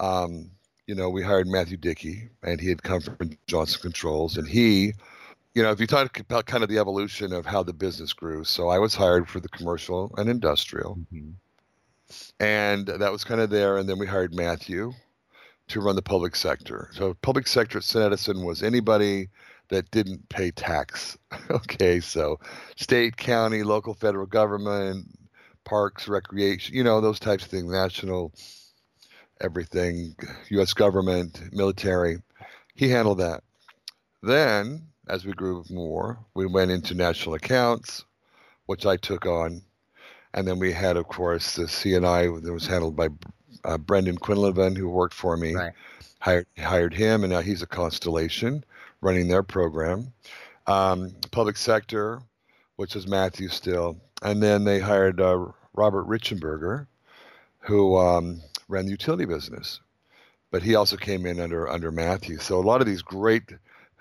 um, 0.00 0.50
you 0.86 0.94
know, 0.94 1.10
we 1.10 1.22
hired 1.22 1.48
Matthew 1.48 1.76
Dickey, 1.76 2.28
and 2.42 2.60
he 2.60 2.68
had 2.68 2.82
come 2.82 3.00
from 3.00 3.36
Johnson 3.46 3.80
Controls, 3.82 4.36
and 4.36 4.48
he. 4.48 4.94
You 5.56 5.62
know, 5.62 5.70
if 5.70 5.80
you 5.80 5.86
talk 5.86 6.20
about 6.20 6.44
kind 6.44 6.62
of 6.62 6.68
the 6.68 6.76
evolution 6.76 7.32
of 7.32 7.46
how 7.46 7.62
the 7.62 7.72
business 7.72 8.12
grew, 8.12 8.44
so 8.44 8.68
I 8.68 8.78
was 8.78 8.94
hired 8.94 9.26
for 9.26 9.40
the 9.40 9.48
commercial 9.48 10.14
and 10.18 10.28
industrial, 10.28 10.96
mm-hmm. 10.96 11.30
and 12.38 12.86
that 12.86 13.10
was 13.10 13.24
kind 13.24 13.40
of 13.40 13.48
there. 13.48 13.78
And 13.78 13.88
then 13.88 13.98
we 13.98 14.06
hired 14.06 14.34
Matthew 14.34 14.92
to 15.68 15.80
run 15.80 15.96
the 15.96 16.02
public 16.02 16.36
sector. 16.36 16.90
So 16.92 17.14
public 17.22 17.46
sector 17.46 17.78
at 17.78 17.96
Edison 17.96 18.44
was 18.44 18.62
anybody 18.62 19.30
that 19.70 19.90
didn't 19.92 20.28
pay 20.28 20.50
tax. 20.50 21.16
okay, 21.50 22.00
so 22.00 22.38
state, 22.76 23.16
county, 23.16 23.62
local, 23.62 23.94
federal 23.94 24.26
government, 24.26 25.06
parks, 25.64 26.06
recreation, 26.06 26.74
you 26.74 26.84
know, 26.84 27.00
those 27.00 27.18
types 27.18 27.44
of 27.44 27.50
things, 27.50 27.72
national, 27.72 28.34
everything, 29.40 30.16
U.S. 30.50 30.74
government, 30.74 31.40
military. 31.54 32.18
He 32.74 32.90
handled 32.90 33.20
that. 33.20 33.42
Then, 34.22 34.88
as 35.08 35.24
we 35.24 35.32
grew 35.32 35.64
more, 35.70 36.18
we 36.34 36.46
went 36.46 36.70
into 36.70 36.94
national 36.94 37.34
accounts, 37.34 38.04
which 38.66 38.86
I 38.86 38.96
took 38.96 39.26
on. 39.26 39.62
And 40.34 40.46
then 40.46 40.58
we 40.58 40.72
had, 40.72 40.96
of 40.96 41.08
course, 41.08 41.56
the 41.56 41.64
CNI 41.64 42.42
that 42.42 42.52
was 42.52 42.66
handled 42.66 42.96
by 42.96 43.08
uh, 43.64 43.78
Brendan 43.78 44.18
Quinlivan, 44.18 44.76
who 44.76 44.88
worked 44.88 45.14
for 45.14 45.36
me. 45.36 45.54
Right. 45.54 45.72
Hired 46.18 46.46
hired 46.58 46.94
him, 46.94 47.22
and 47.22 47.32
now 47.32 47.40
he's 47.40 47.62
a 47.62 47.66
Constellation 47.66 48.64
running 49.00 49.28
their 49.28 49.42
program. 49.42 50.12
Um, 50.66 51.14
public 51.30 51.56
sector, 51.56 52.20
which 52.76 52.96
is 52.96 53.06
Matthew 53.06 53.48
still, 53.48 54.00
and 54.22 54.42
then 54.42 54.64
they 54.64 54.80
hired 54.80 55.20
uh, 55.20 55.46
Robert 55.74 56.08
Richenberger, 56.08 56.86
who 57.60 57.96
um, 57.96 58.40
ran 58.68 58.86
the 58.86 58.90
utility 58.90 59.26
business, 59.26 59.80
but 60.50 60.62
he 60.62 60.74
also 60.74 60.96
came 60.96 61.26
in 61.26 61.38
under 61.38 61.68
under 61.68 61.92
Matthew. 61.92 62.38
So 62.38 62.58
a 62.58 62.62
lot 62.62 62.80
of 62.80 62.86
these 62.86 63.02
great 63.02 63.52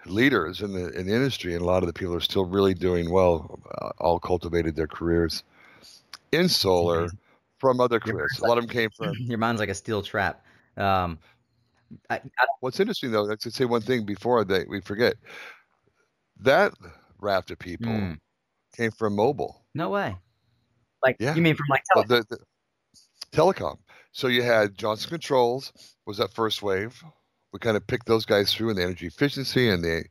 leaders 0.05 0.61
in 0.61 0.73
the 0.73 0.89
in 0.97 1.07
the 1.07 1.13
industry, 1.13 1.53
and 1.53 1.61
a 1.61 1.65
lot 1.65 1.83
of 1.83 1.87
the 1.87 1.93
people 1.93 2.13
are 2.15 2.19
still 2.21 2.45
really 2.45 2.73
doing 2.73 3.11
well, 3.11 3.59
uh, 3.81 3.89
all 3.99 4.19
cultivated 4.19 4.75
their 4.75 4.87
careers 4.87 5.43
in 6.31 6.47
solar 6.49 6.99
amazing. 6.99 7.19
from 7.59 7.79
other 7.79 7.99
careers. 7.99 8.39
A 8.41 8.47
lot 8.47 8.57
of 8.57 8.63
them 8.63 8.69
came 8.69 8.89
from 8.95 9.13
Your 9.19 9.37
mind's 9.37 9.59
like 9.59 9.69
a 9.69 9.73
steel 9.75 10.01
trap. 10.01 10.45
Um, 10.77 11.17
I, 12.09 12.15
I, 12.15 12.45
What's 12.59 12.79
interesting 12.79 13.11
though, 13.11 13.31
I 13.31 13.35
should 13.39 13.53
say 13.53 13.65
one 13.65 13.81
thing 13.81 14.05
before 14.05 14.43
that 14.45 14.67
we 14.67 14.81
forget. 14.81 15.15
That 16.41 16.73
raft 17.19 17.51
of 17.51 17.59
people 17.59 17.87
Mm. 17.87 18.17
came 18.75 18.91
from 18.91 19.15
mobile, 19.15 19.63
no 19.73 19.89
way. 19.89 20.17
Like 21.03 21.17
Yeah. 21.19 21.35
you 21.35 21.41
mean 21.41 21.55
from 21.55 21.67
like 21.69 21.83
well, 21.95 22.03
the, 22.07 22.25
the 22.29 22.37
telecom. 23.31 23.77
So 24.11 24.27
you 24.27 24.43
had 24.43 24.77
Johnson 24.77 25.09
Controls 25.09 25.71
was 26.05 26.17
that 26.17 26.33
first 26.33 26.61
wave. 26.61 27.01
We 27.55 27.59
kind 27.59 27.77
of 27.77 27.87
picked 27.87 28.07
those 28.07 28.25
guys 28.25 28.53
through 28.53 28.71
in 28.71 28.75
the 28.75 28.83
energy 28.83 29.07
efficiency 29.07 29.69
and 29.69 29.81
the, 29.81 30.03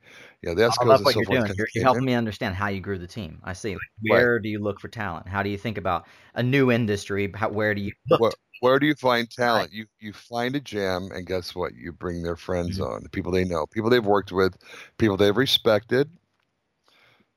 you 0.43 0.49
know, 0.49 0.55
the 0.55 0.63
I 0.69 0.73
ESCOs 0.73 0.87
love 0.87 1.01
and 1.01 1.07
what 1.07 1.15
so 1.15 1.21
you're 1.21 1.27
forth. 1.27 1.45
doing. 1.45 1.53
kinda 1.53 1.59
You're, 1.59 1.69
helping 1.83 2.05
in. 2.05 2.07
me 2.07 2.15
understand 2.15 2.55
how 2.55 2.69
you 2.69 2.81
grew 2.81 2.99
the 2.99 3.07
team. 3.07 3.41
I 3.45 3.53
see. 3.53 3.75
Like, 3.75 3.83
Right. 4.09 4.29
where 4.29 4.39
do 4.39 4.49
you 4.49 4.59
look 4.61 4.81
for 4.81 4.89
talent? 4.89 5.29
How 5.29 5.43
do 5.43 5.51
you 5.51 5.59
think 5.59 5.77
about 5.79 6.07
a 6.35 6.43
new 6.43 6.71
industry? 6.71 7.31
How, 7.35 7.51
where 7.51 7.75
do 7.75 7.83
you 7.83 7.93
look? 8.11 8.23
Where, 8.23 8.33
where 8.61 8.79
do 8.79 8.87
you 8.87 8.95
find 8.95 9.31
talent? 9.31 9.73
You 9.73 9.87
you 10.01 10.13
find 10.13 10.57
a 10.57 10.61
gem, 10.61 11.11
and 11.13 11.27
guess 11.27 11.55
what? 11.55 11.75
You 11.75 11.93
bring 11.93 12.23
their 12.23 12.35
friends 12.37 12.79
Mhm. 12.79 12.81
on, 12.81 13.03
the 13.03 13.09
people 13.11 13.31
they 13.31 13.45
know, 13.45 13.67
people 13.67 13.91
they've 13.91 14.05
worked 14.05 14.33
with, 14.33 14.57
people 14.99 15.17
they've 15.17 15.37
respected. 15.37 16.11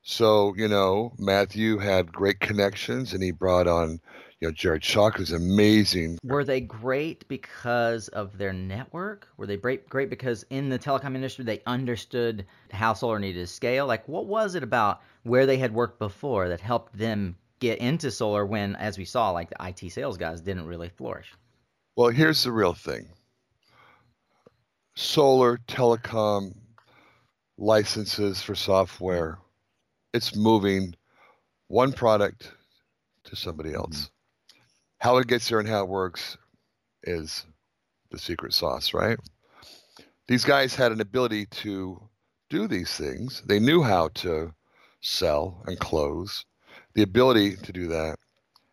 So 0.03 0.55
you 0.55 0.67
know, 0.67 1.13
Matthew 1.19 1.77
had 1.77 2.11
great 2.11 2.39
connections, 2.39 3.13
and 3.13 3.21
he 3.21 3.29
brought 3.31 3.67
on, 3.67 3.99
you 4.39 4.47
know, 4.47 4.51
Jared 4.51 4.83
Shock, 4.83 5.19
is 5.19 5.31
amazing. 5.31 6.19
Were 6.23 6.43
they 6.43 6.61
great 6.61 7.27
because 7.27 8.07
of 8.09 8.37
their 8.37 8.53
network? 8.53 9.27
Were 9.37 9.47
they 9.47 9.57
great 9.57 9.89
great 9.89 10.09
because 10.09 10.45
in 10.51 10.69
the 10.69 10.77
telecom 10.77 11.15
industry 11.15 11.43
they 11.43 11.61
understood 11.65 12.45
how 12.71 12.93
solar 12.93 13.17
needed 13.19 13.39
to 13.39 13.47
scale? 13.47 13.87
Like 13.87 14.07
what 14.07 14.27
was 14.27 14.53
it 14.55 14.61
about 14.63 15.01
where 15.23 15.45
they 15.47 15.57
had 15.57 15.73
worked 15.73 15.97
before 15.99 16.49
that 16.49 16.61
helped 16.61 16.95
them 16.97 17.35
get 17.59 17.79
into 17.79 18.11
solar 18.11 18.45
when, 18.45 18.75
as 18.75 18.97
we 18.97 19.05
saw, 19.05 19.31
like 19.31 19.49
the 19.49 19.67
IT 19.67 19.91
sales 19.91 20.17
guys 20.17 20.41
didn't 20.41 20.67
really 20.67 20.89
flourish? 20.89 21.33
Well, 21.95 22.09
here's 22.09 22.43
the 22.43 22.51
real 22.51 22.73
thing. 22.73 23.07
solar 24.95 25.57
telecom 25.67 26.55
licenses 27.57 28.41
for 28.41 28.55
software. 28.55 29.39
It's 30.13 30.35
moving 30.35 30.95
one 31.67 31.91
product 31.93 32.51
to 33.25 33.35
somebody 33.35 33.73
else. 33.73 34.09
How 34.99 35.17
it 35.17 35.27
gets 35.27 35.49
there 35.49 35.59
and 35.59 35.67
how 35.69 35.83
it 35.83 35.89
works 35.89 36.37
is 37.03 37.45
the 38.11 38.17
secret 38.17 38.53
sauce, 38.53 38.93
right? 38.93 39.17
These 40.27 40.43
guys 40.43 40.75
had 40.75 40.91
an 40.91 41.01
ability 41.01 41.45
to 41.45 42.01
do 42.49 42.67
these 42.67 42.93
things. 42.93 43.43
They 43.45 43.59
knew 43.59 43.83
how 43.83 44.09
to 44.15 44.53
sell 45.01 45.63
and 45.67 45.79
close, 45.79 46.45
the 46.95 47.03
ability 47.03 47.55
to 47.57 47.71
do 47.71 47.87
that. 47.87 48.17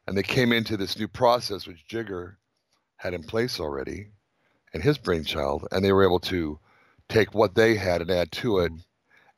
And 0.06 0.16
they 0.16 0.22
came 0.22 0.52
into 0.52 0.76
this 0.76 0.98
new 0.98 1.08
process, 1.08 1.66
which 1.66 1.86
Jigar 1.88 2.36
had 2.96 3.14
in 3.14 3.22
place 3.22 3.60
already, 3.60 4.08
and 4.72 4.82
his 4.82 4.98
brainchild, 4.98 5.66
and 5.70 5.84
they 5.84 5.92
were 5.92 6.04
able 6.04 6.20
to 6.20 6.58
take 7.08 7.34
what 7.34 7.54
they 7.54 7.74
had 7.76 8.00
and 8.00 8.10
add 8.10 8.32
to 8.32 8.58
it 8.58 8.72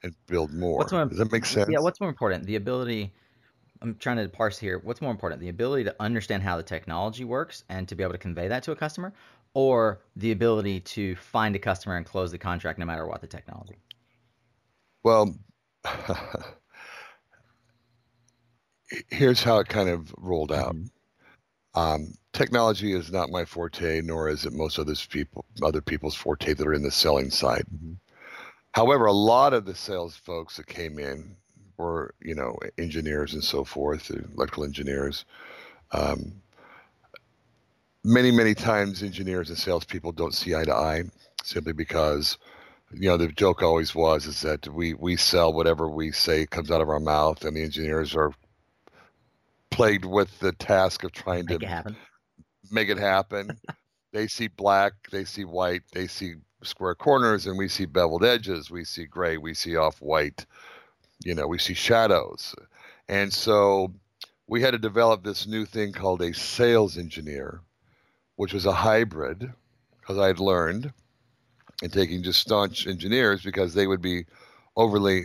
and 0.02 0.14
build 0.26 0.52
more. 0.52 0.86
more 0.90 1.06
Does 1.06 1.18
that 1.18 1.32
make 1.32 1.44
sense? 1.44 1.68
Yeah. 1.70 1.80
What's 1.80 2.00
more 2.00 2.08
important? 2.08 2.46
The 2.46 2.56
ability. 2.56 3.12
I'm 3.82 3.96
trying 3.96 4.16
to 4.16 4.28
parse 4.28 4.58
here. 4.58 4.78
What's 4.78 5.00
more 5.00 5.10
important? 5.10 5.40
The 5.40 5.48
ability 5.48 5.84
to 5.84 5.94
understand 6.00 6.42
how 6.42 6.56
the 6.56 6.62
technology 6.62 7.24
works 7.24 7.64
and 7.68 7.88
to 7.88 7.94
be 7.94 8.02
able 8.02 8.12
to 8.12 8.18
convey 8.18 8.48
that 8.48 8.62
to 8.64 8.72
a 8.72 8.76
customer, 8.76 9.12
or 9.54 10.00
the 10.16 10.32
ability 10.32 10.80
to 10.80 11.16
find 11.16 11.56
a 11.56 11.58
customer 11.58 11.96
and 11.96 12.04
close 12.04 12.30
the 12.30 12.38
contract 12.38 12.78
no 12.78 12.84
matter 12.84 13.06
what 13.06 13.20
the 13.20 13.26
technology? 13.26 13.76
Well, 15.02 15.34
here's 19.08 19.42
how 19.42 19.58
it 19.58 19.68
kind 19.68 19.88
of 19.88 20.14
rolled 20.18 20.52
out. 20.52 20.74
Mm-hmm. 20.74 21.80
Um, 21.80 22.14
technology 22.32 22.92
is 22.94 23.12
not 23.12 23.30
my 23.30 23.44
forte, 23.44 24.00
nor 24.00 24.28
is 24.28 24.46
it 24.46 24.52
most 24.52 24.78
other 24.78 24.94
people 25.08 25.44
other 25.62 25.82
people's 25.82 26.14
forte 26.14 26.54
that 26.54 26.66
are 26.66 26.74
in 26.74 26.82
the 26.82 26.90
selling 26.90 27.30
side. 27.30 27.66
Mm-hmm. 27.72 27.92
However, 28.72 29.06
a 29.06 29.12
lot 29.12 29.54
of 29.54 29.64
the 29.64 29.74
sales 29.74 30.16
folks 30.16 30.56
that 30.56 30.66
came 30.66 30.98
in 30.98 31.36
were, 31.78 32.14
you 32.20 32.34
know, 32.34 32.58
engineers 32.78 33.34
and 33.34 33.44
so 33.44 33.64
forth, 33.64 34.10
electrical 34.10 34.64
engineers. 34.64 35.24
Um, 35.92 36.40
many, 38.04 38.30
many 38.30 38.54
times, 38.54 39.02
engineers 39.02 39.50
and 39.50 39.58
salespeople 39.58 40.12
don't 40.12 40.34
see 40.34 40.54
eye 40.54 40.64
to 40.64 40.74
eye, 40.74 41.04
simply 41.42 41.72
because, 41.72 42.38
you 42.92 43.08
know, 43.08 43.16
the 43.16 43.28
joke 43.28 43.62
always 43.62 43.94
was 43.94 44.26
is 44.26 44.40
that 44.42 44.66
we 44.68 44.94
we 44.94 45.16
sell 45.16 45.52
whatever 45.52 45.88
we 45.88 46.12
say 46.12 46.46
comes 46.46 46.70
out 46.70 46.80
of 46.80 46.88
our 46.88 47.00
mouth, 47.00 47.44
and 47.44 47.56
the 47.56 47.62
engineers 47.62 48.14
are 48.14 48.32
plagued 49.70 50.04
with 50.04 50.38
the 50.38 50.52
task 50.52 51.04
of 51.04 51.12
trying 51.12 51.46
make 51.46 51.60
to 51.60 51.66
it 51.66 51.68
happen. 51.68 51.96
make 52.70 52.88
it 52.88 52.98
happen. 52.98 53.50
they 54.12 54.26
see 54.26 54.48
black, 54.48 54.92
they 55.10 55.24
see 55.24 55.44
white, 55.44 55.82
they 55.92 56.06
see 56.06 56.34
square 56.62 56.94
corners, 56.94 57.46
and 57.46 57.58
we 57.58 57.68
see 57.68 57.84
beveled 57.84 58.24
edges. 58.24 58.70
We 58.70 58.84
see 58.84 59.04
gray, 59.04 59.36
we 59.36 59.54
see 59.54 59.76
off 59.76 60.00
white. 60.00 60.46
You 61.26 61.34
know, 61.34 61.48
we 61.48 61.58
see 61.58 61.74
shadows, 61.74 62.54
and 63.08 63.32
so 63.32 63.92
we 64.46 64.62
had 64.62 64.70
to 64.70 64.78
develop 64.78 65.24
this 65.24 65.46
new 65.46 65.64
thing 65.64 65.92
called 65.92 66.22
a 66.22 66.32
sales 66.32 66.96
engineer, 66.96 67.62
which 68.36 68.52
was 68.52 68.64
a 68.64 68.72
hybrid, 68.72 69.52
because 69.98 70.18
i'd 70.18 70.38
learned 70.38 70.92
in 71.82 71.90
taking 71.90 72.22
just 72.22 72.38
staunch 72.38 72.86
engineers 72.86 73.42
because 73.42 73.74
they 73.74 73.88
would 73.88 74.00
be 74.00 74.24
overly 74.76 75.24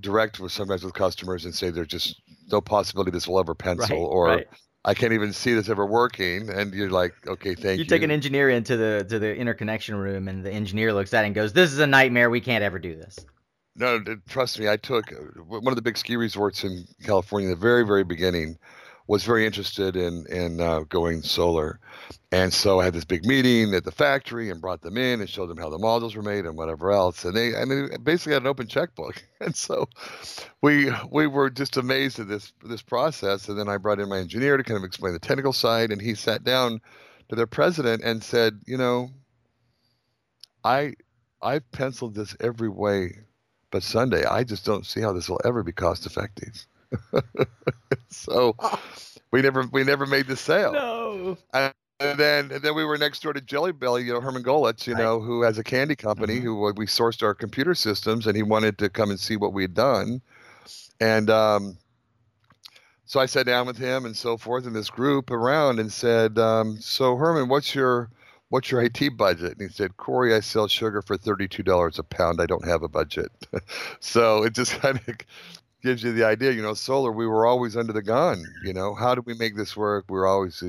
direct 0.00 0.40
with 0.40 0.50
sometimes 0.50 0.82
with 0.82 0.94
customers 0.94 1.44
and 1.44 1.54
say 1.54 1.70
there's 1.70 1.86
just 1.86 2.20
no 2.50 2.60
possibility 2.60 3.10
this 3.10 3.28
will 3.28 3.38
ever 3.38 3.54
pencil 3.54 3.96
right, 4.00 4.16
or 4.16 4.26
right. 4.26 4.48
I 4.84 4.94
can't 4.94 5.12
even 5.12 5.32
see 5.32 5.54
this 5.54 5.68
ever 5.68 5.86
working. 5.86 6.50
And 6.50 6.74
you're 6.74 6.90
like, 6.90 7.14
okay, 7.28 7.54
thank 7.54 7.78
you. 7.78 7.84
You 7.84 7.88
take 7.88 8.02
an 8.02 8.10
engineer 8.10 8.50
into 8.50 8.76
the 8.76 9.06
to 9.08 9.20
the 9.20 9.32
interconnection 9.32 9.94
room, 9.94 10.26
and 10.26 10.44
the 10.44 10.50
engineer 10.50 10.92
looks 10.92 11.14
at 11.14 11.22
it 11.22 11.26
and 11.26 11.34
goes, 11.36 11.52
"This 11.52 11.72
is 11.72 11.78
a 11.78 11.86
nightmare. 11.86 12.30
We 12.30 12.40
can't 12.40 12.64
ever 12.64 12.80
do 12.80 12.96
this." 12.96 13.24
No, 13.74 14.02
trust 14.28 14.58
me. 14.58 14.68
I 14.68 14.76
took 14.76 15.12
one 15.46 15.68
of 15.68 15.76
the 15.76 15.82
big 15.82 15.96
ski 15.96 16.16
resorts 16.16 16.62
in 16.62 16.84
California. 17.04 17.48
The 17.50 17.56
very, 17.56 17.84
very 17.86 18.04
beginning 18.04 18.58
was 19.06 19.24
very 19.24 19.46
interested 19.46 19.96
in 19.96 20.26
in 20.28 20.60
uh, 20.60 20.80
going 20.80 21.22
solar, 21.22 21.80
and 22.30 22.52
so 22.52 22.80
I 22.80 22.84
had 22.84 22.92
this 22.92 23.06
big 23.06 23.24
meeting 23.24 23.74
at 23.74 23.84
the 23.84 23.90
factory 23.90 24.50
and 24.50 24.60
brought 24.60 24.82
them 24.82 24.98
in 24.98 25.20
and 25.20 25.28
showed 25.28 25.48
them 25.48 25.56
how 25.56 25.70
the 25.70 25.78
modules 25.78 26.14
were 26.14 26.22
made 26.22 26.44
and 26.44 26.56
whatever 26.56 26.92
else. 26.92 27.24
And 27.24 27.34
they, 27.34 27.56
I 27.56 27.64
mean, 27.64 27.88
basically 28.02 28.34
had 28.34 28.42
an 28.42 28.48
open 28.48 28.66
checkbook. 28.68 29.22
And 29.40 29.56
so 29.56 29.88
we 30.62 30.92
we 31.10 31.26
were 31.26 31.50
just 31.50 31.76
amazed 31.76 32.20
at 32.20 32.28
this 32.28 32.52
this 32.62 32.82
process. 32.82 33.48
And 33.48 33.58
then 33.58 33.68
I 33.68 33.78
brought 33.78 34.00
in 34.00 34.08
my 34.08 34.18
engineer 34.18 34.56
to 34.56 34.62
kind 34.62 34.78
of 34.78 34.84
explain 34.84 35.14
the 35.14 35.18
technical 35.18 35.52
side, 35.52 35.90
and 35.90 36.00
he 36.00 36.14
sat 36.14 36.44
down 36.44 36.80
to 37.28 37.34
their 37.36 37.48
president 37.48 38.02
and 38.04 38.22
said, 38.22 38.60
you 38.66 38.76
know, 38.76 39.10
I 40.62 40.94
I've 41.40 41.68
penciled 41.72 42.14
this 42.14 42.36
every 42.38 42.68
way 42.68 43.16
but 43.72 43.82
Sunday. 43.82 44.24
I 44.24 44.44
just 44.44 44.64
don't 44.64 44.86
see 44.86 45.00
how 45.00 45.12
this 45.12 45.28
will 45.28 45.40
ever 45.44 45.64
be 45.64 45.72
cost 45.72 46.06
effective. 46.06 46.64
so 48.08 48.54
we 49.32 49.42
never 49.42 49.66
we 49.72 49.82
never 49.82 50.06
made 50.06 50.28
the 50.28 50.36
sale. 50.36 50.72
No. 50.72 51.38
And, 51.52 51.74
and 51.98 52.18
then 52.18 52.52
and 52.52 52.62
then 52.62 52.76
we 52.76 52.84
were 52.84 52.98
next 52.98 53.22
door 53.22 53.32
to 53.32 53.40
Jelly 53.40 53.72
Belly, 53.72 54.04
you 54.04 54.12
know, 54.12 54.20
Herman 54.20 54.44
Goelitz, 54.44 54.86
you 54.86 54.94
know, 54.94 55.20
who 55.20 55.42
has 55.42 55.58
a 55.58 55.64
candy 55.64 55.96
company 55.96 56.36
mm-hmm. 56.36 56.44
who 56.44 56.72
we 56.76 56.86
sourced 56.86 57.22
our 57.22 57.34
computer 57.34 57.74
systems 57.74 58.26
and 58.26 58.36
he 58.36 58.42
wanted 58.42 58.78
to 58.78 58.88
come 58.88 59.10
and 59.10 59.18
see 59.18 59.36
what 59.36 59.52
we 59.52 59.62
had 59.62 59.74
done. 59.74 60.20
And 61.00 61.30
um, 61.30 61.78
so 63.06 63.18
I 63.18 63.26
sat 63.26 63.46
down 63.46 63.66
with 63.66 63.78
him 63.78 64.04
and 64.04 64.16
so 64.16 64.36
forth 64.36 64.66
in 64.66 64.72
this 64.72 64.90
group 64.90 65.30
around 65.30 65.80
and 65.80 65.90
said, 65.92 66.38
um, 66.38 66.78
so 66.80 67.16
Herman, 67.16 67.48
what's 67.48 67.74
your 67.74 68.10
what's 68.52 68.70
your 68.70 68.82
IT 68.82 69.16
budget? 69.16 69.52
And 69.52 69.62
he 69.62 69.68
said, 69.68 69.96
Corey, 69.96 70.34
I 70.34 70.40
sell 70.40 70.68
sugar 70.68 71.00
for 71.00 71.16
$32 71.16 71.98
a 71.98 72.02
pound. 72.02 72.38
I 72.38 72.44
don't 72.44 72.68
have 72.68 72.82
a 72.82 72.88
budget. 72.88 73.32
so 74.00 74.44
it 74.44 74.52
just 74.52 74.72
kind 74.80 75.00
of 75.08 75.16
gives 75.82 76.02
you 76.04 76.12
the 76.12 76.24
idea. 76.24 76.52
You 76.52 76.60
know, 76.60 76.74
solar, 76.74 77.10
we 77.10 77.26
were 77.26 77.46
always 77.46 77.78
under 77.78 77.94
the 77.94 78.02
gun. 78.02 78.44
You 78.62 78.74
know, 78.74 78.94
how 78.94 79.14
do 79.14 79.22
we 79.24 79.32
make 79.34 79.56
this 79.56 79.74
work? 79.74 80.04
We 80.10 80.18
are 80.18 80.26
always 80.26 80.62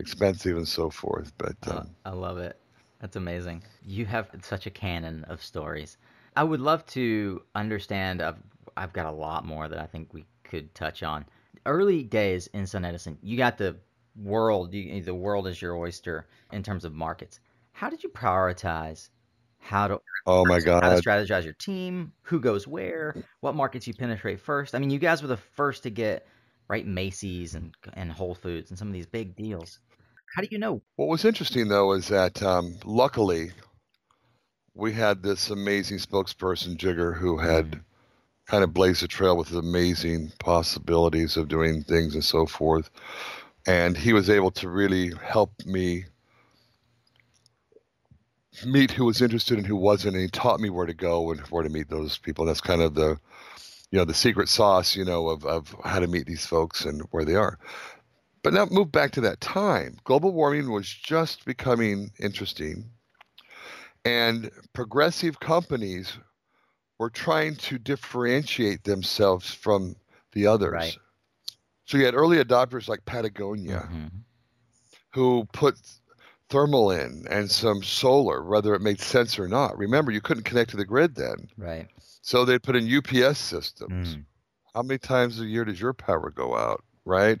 expensive 0.00 0.56
and 0.56 0.66
so 0.66 0.90
forth. 0.90 1.32
But 1.38 1.54
uh, 1.68 1.78
um, 1.78 1.90
I 2.04 2.10
love 2.10 2.38
it. 2.38 2.58
That's 3.00 3.14
amazing. 3.14 3.62
You 3.86 4.04
have 4.06 4.28
such 4.42 4.66
a 4.66 4.70
canon 4.70 5.22
of 5.24 5.44
stories. 5.44 5.98
I 6.34 6.42
would 6.42 6.60
love 6.60 6.84
to 6.86 7.40
understand. 7.54 8.20
I've, 8.20 8.42
I've 8.76 8.92
got 8.92 9.06
a 9.06 9.12
lot 9.12 9.46
more 9.46 9.68
that 9.68 9.78
I 9.78 9.86
think 9.86 10.12
we 10.12 10.24
could 10.42 10.74
touch 10.74 11.04
on. 11.04 11.24
Early 11.66 12.02
days 12.02 12.48
in 12.48 12.66
Sun 12.66 12.84
Edison, 12.84 13.16
you 13.22 13.36
got 13.36 13.58
the 13.58 13.76
world. 14.16 14.72
You, 14.74 15.02
the 15.02 15.14
world 15.14 15.46
is 15.46 15.60
your 15.60 15.76
oyster 15.76 16.26
in 16.52 16.62
terms 16.62 16.84
of 16.84 16.92
markets. 16.92 17.40
How 17.72 17.90
did 17.90 18.02
you 18.02 18.08
prioritize 18.10 19.08
how 19.58 19.86
to 19.86 20.00
oh 20.26 20.44
my 20.44 20.58
god 20.58 20.82
how 20.82 20.94
to 20.94 21.00
strategize 21.00 21.44
your 21.44 21.54
team? 21.54 22.12
Who 22.22 22.40
goes 22.40 22.66
where? 22.66 23.14
What 23.40 23.54
markets 23.54 23.86
you 23.86 23.94
penetrate 23.94 24.40
first? 24.40 24.74
I 24.74 24.78
mean 24.78 24.90
you 24.90 24.98
guys 24.98 25.22
were 25.22 25.28
the 25.28 25.36
first 25.36 25.84
to 25.84 25.90
get 25.90 26.26
right 26.68 26.86
macy's 26.86 27.54
and 27.54 27.74
and 27.94 28.10
whole 28.10 28.34
foods 28.34 28.70
and 28.70 28.78
some 28.78 28.88
of 28.88 28.94
these 28.94 29.06
big 29.06 29.36
deals. 29.36 29.78
How 30.34 30.42
do 30.42 30.48
you 30.50 30.58
know? 30.58 30.82
What 30.96 31.08
was 31.08 31.24
interesting 31.24 31.68
though 31.68 31.92
is 31.92 32.08
that 32.08 32.42
um, 32.42 32.76
luckily 32.84 33.52
we 34.74 34.92
had 34.92 35.22
this 35.22 35.50
amazing 35.50 35.98
spokesperson 35.98 36.76
Jigar 36.76 37.16
who 37.16 37.38
had 37.38 37.82
kind 38.46 38.64
of 38.64 38.74
blazed 38.74 39.02
a 39.02 39.08
trail 39.08 39.36
with 39.36 39.52
amazing 39.52 40.32
possibilities 40.38 41.36
of 41.36 41.48
doing 41.48 41.82
things 41.84 42.14
and 42.14 42.24
so 42.24 42.46
forth 42.46 42.90
and 43.66 43.96
he 43.96 44.12
was 44.12 44.28
able 44.28 44.50
to 44.52 44.68
really 44.68 45.12
help 45.22 45.52
me 45.64 46.04
meet 48.66 48.90
who 48.90 49.04
was 49.04 49.22
interested 49.22 49.58
and 49.58 49.66
who 49.66 49.76
wasn't, 49.76 50.14
and 50.14 50.22
he 50.22 50.28
taught 50.28 50.60
me 50.60 50.70
where 50.70 50.86
to 50.86 50.94
go 50.94 51.30
and 51.30 51.40
where 51.42 51.62
to 51.62 51.68
meet 51.68 51.88
those 51.88 52.18
people. 52.18 52.44
And 52.44 52.50
that's 52.50 52.60
kind 52.60 52.82
of 52.82 52.94
the, 52.94 53.18
you 53.90 53.98
know, 53.98 54.04
the 54.04 54.14
secret 54.14 54.48
sauce, 54.48 54.96
you 54.96 55.04
know, 55.04 55.28
of 55.28 55.44
of 55.44 55.74
how 55.84 56.00
to 56.00 56.06
meet 56.06 56.26
these 56.26 56.46
folks 56.46 56.84
and 56.84 57.02
where 57.10 57.24
they 57.24 57.34
are. 57.34 57.58
But 58.42 58.54
now 58.54 58.66
move 58.66 58.90
back 58.90 59.12
to 59.12 59.20
that 59.22 59.40
time. 59.40 59.96
Global 60.04 60.32
warming 60.32 60.70
was 60.70 60.88
just 60.88 61.44
becoming 61.44 62.10
interesting, 62.18 62.90
and 64.04 64.50
progressive 64.72 65.38
companies 65.40 66.12
were 66.98 67.10
trying 67.10 67.56
to 67.56 67.78
differentiate 67.78 68.84
themselves 68.84 69.52
from 69.52 69.96
the 70.32 70.46
others. 70.46 70.72
Right. 70.72 70.96
So 71.92 71.98
you 71.98 72.06
had 72.06 72.14
early 72.14 72.42
adopters 72.42 72.88
like 72.88 73.04
Patagonia, 73.04 73.80
mm-hmm. 73.80 74.06
who 75.10 75.46
put 75.52 75.74
thermal 76.48 76.90
in 76.90 77.26
and 77.28 77.50
some 77.50 77.82
solar, 77.82 78.42
whether 78.42 78.74
it 78.74 78.80
made 78.80 78.98
sense 78.98 79.38
or 79.38 79.46
not. 79.46 79.76
Remember, 79.76 80.10
you 80.10 80.22
couldn't 80.22 80.44
connect 80.44 80.70
to 80.70 80.78
the 80.78 80.86
grid 80.86 81.16
then. 81.16 81.50
Right. 81.58 81.88
So 82.22 82.46
they 82.46 82.58
put 82.58 82.76
in 82.76 82.90
UPS 82.90 83.38
systems. 83.38 84.16
Mm. 84.16 84.24
How 84.74 84.80
many 84.80 84.96
times 84.96 85.38
a 85.38 85.44
year 85.44 85.66
does 85.66 85.78
your 85.78 85.92
power 85.92 86.30
go 86.30 86.56
out? 86.56 86.82
Right. 87.04 87.38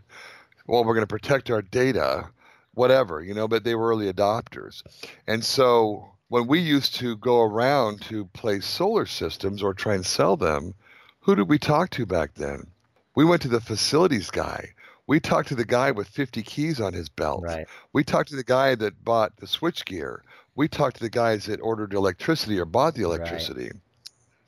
Well, 0.66 0.84
we're 0.84 0.96
going 0.96 1.00
to 1.00 1.06
protect 1.06 1.50
our 1.50 1.62
data, 1.62 2.28
whatever, 2.74 3.22
you 3.22 3.32
know, 3.32 3.48
but 3.48 3.64
they 3.64 3.74
were 3.74 3.88
early 3.88 4.12
adopters. 4.12 4.82
And 5.26 5.42
so 5.42 6.10
when 6.28 6.46
we 6.46 6.60
used 6.60 6.96
to 6.96 7.16
go 7.16 7.40
around 7.40 8.02
to 8.02 8.26
place 8.26 8.66
solar 8.66 9.06
systems 9.06 9.62
or 9.62 9.72
try 9.72 9.94
and 9.94 10.04
sell 10.04 10.36
them, 10.36 10.74
who 11.20 11.34
did 11.34 11.48
we 11.48 11.58
talk 11.58 11.88
to 11.92 12.04
back 12.04 12.34
then? 12.34 12.66
We 13.14 13.24
went 13.24 13.42
to 13.42 13.48
the 13.48 13.60
facilities 13.60 14.30
guy 14.30 14.74
We 15.06 15.20
talked 15.20 15.48
to 15.48 15.54
the 15.54 15.64
guy 15.64 15.90
with 15.90 16.08
50 16.08 16.42
keys 16.42 16.80
on 16.80 16.92
his 16.92 17.08
belt. 17.08 17.42
Right. 17.42 17.66
We 17.92 18.04
talked 18.04 18.30
to 18.30 18.36
the 18.36 18.44
guy 18.44 18.74
that 18.76 19.04
bought 19.04 19.36
the 19.36 19.46
switchgear. 19.46 20.20
We 20.54 20.68
talked 20.68 20.96
to 20.96 21.02
the 21.02 21.10
guys 21.10 21.46
that 21.46 21.60
ordered 21.60 21.92
electricity 21.92 22.58
or 22.58 22.64
bought 22.64 22.94
the 22.94 23.02
electricity. 23.02 23.64
Right. 23.64 23.80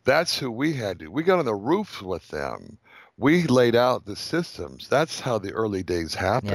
That's 0.04 0.38
who 0.38 0.50
we 0.50 0.72
had 0.74 0.98
to. 1.00 1.08
We 1.08 1.22
got 1.22 1.38
on 1.38 1.44
the 1.44 1.54
roof 1.54 2.02
with 2.02 2.28
them. 2.28 2.78
We 3.16 3.44
laid 3.44 3.74
out 3.74 4.06
the 4.06 4.16
systems. 4.16 4.88
That's 4.88 5.20
how 5.20 5.38
the 5.38 5.52
early 5.52 5.82
days 5.82 6.14
happened. 6.14 6.52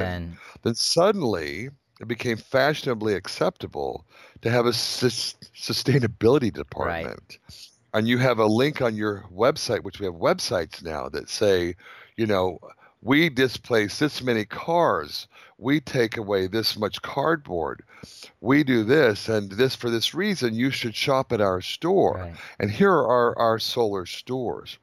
Then 0.63 0.75
suddenly 0.75 1.69
it 1.99 2.07
became 2.07 2.37
fashionably 2.37 3.15
acceptable 3.15 4.05
to 4.41 4.49
have 4.49 4.65
a 4.65 4.73
sus- 4.73 5.35
sustainability 5.55 6.53
department. 6.53 7.37
Right. 7.41 7.69
And 7.93 8.07
you 8.07 8.19
have 8.19 8.39
a 8.39 8.45
link 8.45 8.81
on 8.81 8.95
your 8.95 9.25
website, 9.33 9.83
which 9.83 9.99
we 9.99 10.05
have 10.05 10.15
websites 10.15 10.83
now 10.83 11.09
that 11.09 11.27
say, 11.29 11.75
you 12.19 12.27
know, 12.27 12.59
we 13.01 13.29
displace 13.29 13.97
this 13.97 14.21
many 14.21 14.43
cars. 14.43 15.27
We 15.57 15.79
take 15.79 16.17
away 16.17 16.47
this 16.47 16.77
much 16.77 17.01
cardboard. 17.01 17.81
We 18.41 18.65
do 18.65 18.83
this 18.83 19.29
and 19.29 19.53
this 19.53 19.73
for 19.73 19.89
this 19.89 20.13
reason. 20.13 20.53
You 20.53 20.69
should 20.69 20.95
shop 20.95 21.31
at 21.31 21.39
our 21.39 21.61
store. 21.61 22.17
Right. 22.17 22.35
And 22.59 22.69
here 22.69 22.91
are 22.91 23.39
our 23.39 23.57
solar 23.57 24.05
stores. 24.05 24.77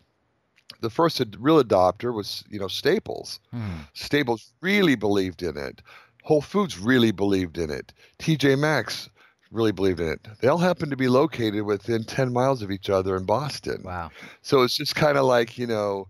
The 0.80 0.88
first 0.88 1.22
real 1.38 1.62
adopter 1.62 2.14
was, 2.14 2.42
you 2.48 2.58
know, 2.58 2.68
Staples. 2.68 3.38
Hmm. 3.50 3.80
Staples 3.92 4.52
really 4.62 4.94
believed 4.94 5.42
in 5.42 5.58
it. 5.58 5.82
Whole 6.22 6.42
Foods 6.42 6.78
really 6.78 7.12
believed 7.12 7.58
in 7.58 7.70
it. 7.70 7.92
TJ 8.18 8.58
Maxx 8.58 9.10
really 9.50 9.72
believed 9.72 10.00
in 10.00 10.08
it. 10.08 10.26
They 10.40 10.48
all 10.48 10.58
happen 10.58 10.88
to 10.88 10.96
be 10.96 11.08
located 11.08 11.62
within 11.64 12.04
10 12.04 12.32
miles 12.32 12.62
of 12.62 12.70
each 12.70 12.88
other 12.88 13.14
in 13.14 13.24
Boston. 13.24 13.82
Wow. 13.84 14.10
So 14.40 14.62
it's 14.62 14.76
just 14.76 14.94
kind 14.94 15.18
of 15.18 15.26
like, 15.26 15.58
you 15.58 15.66
know, 15.66 16.08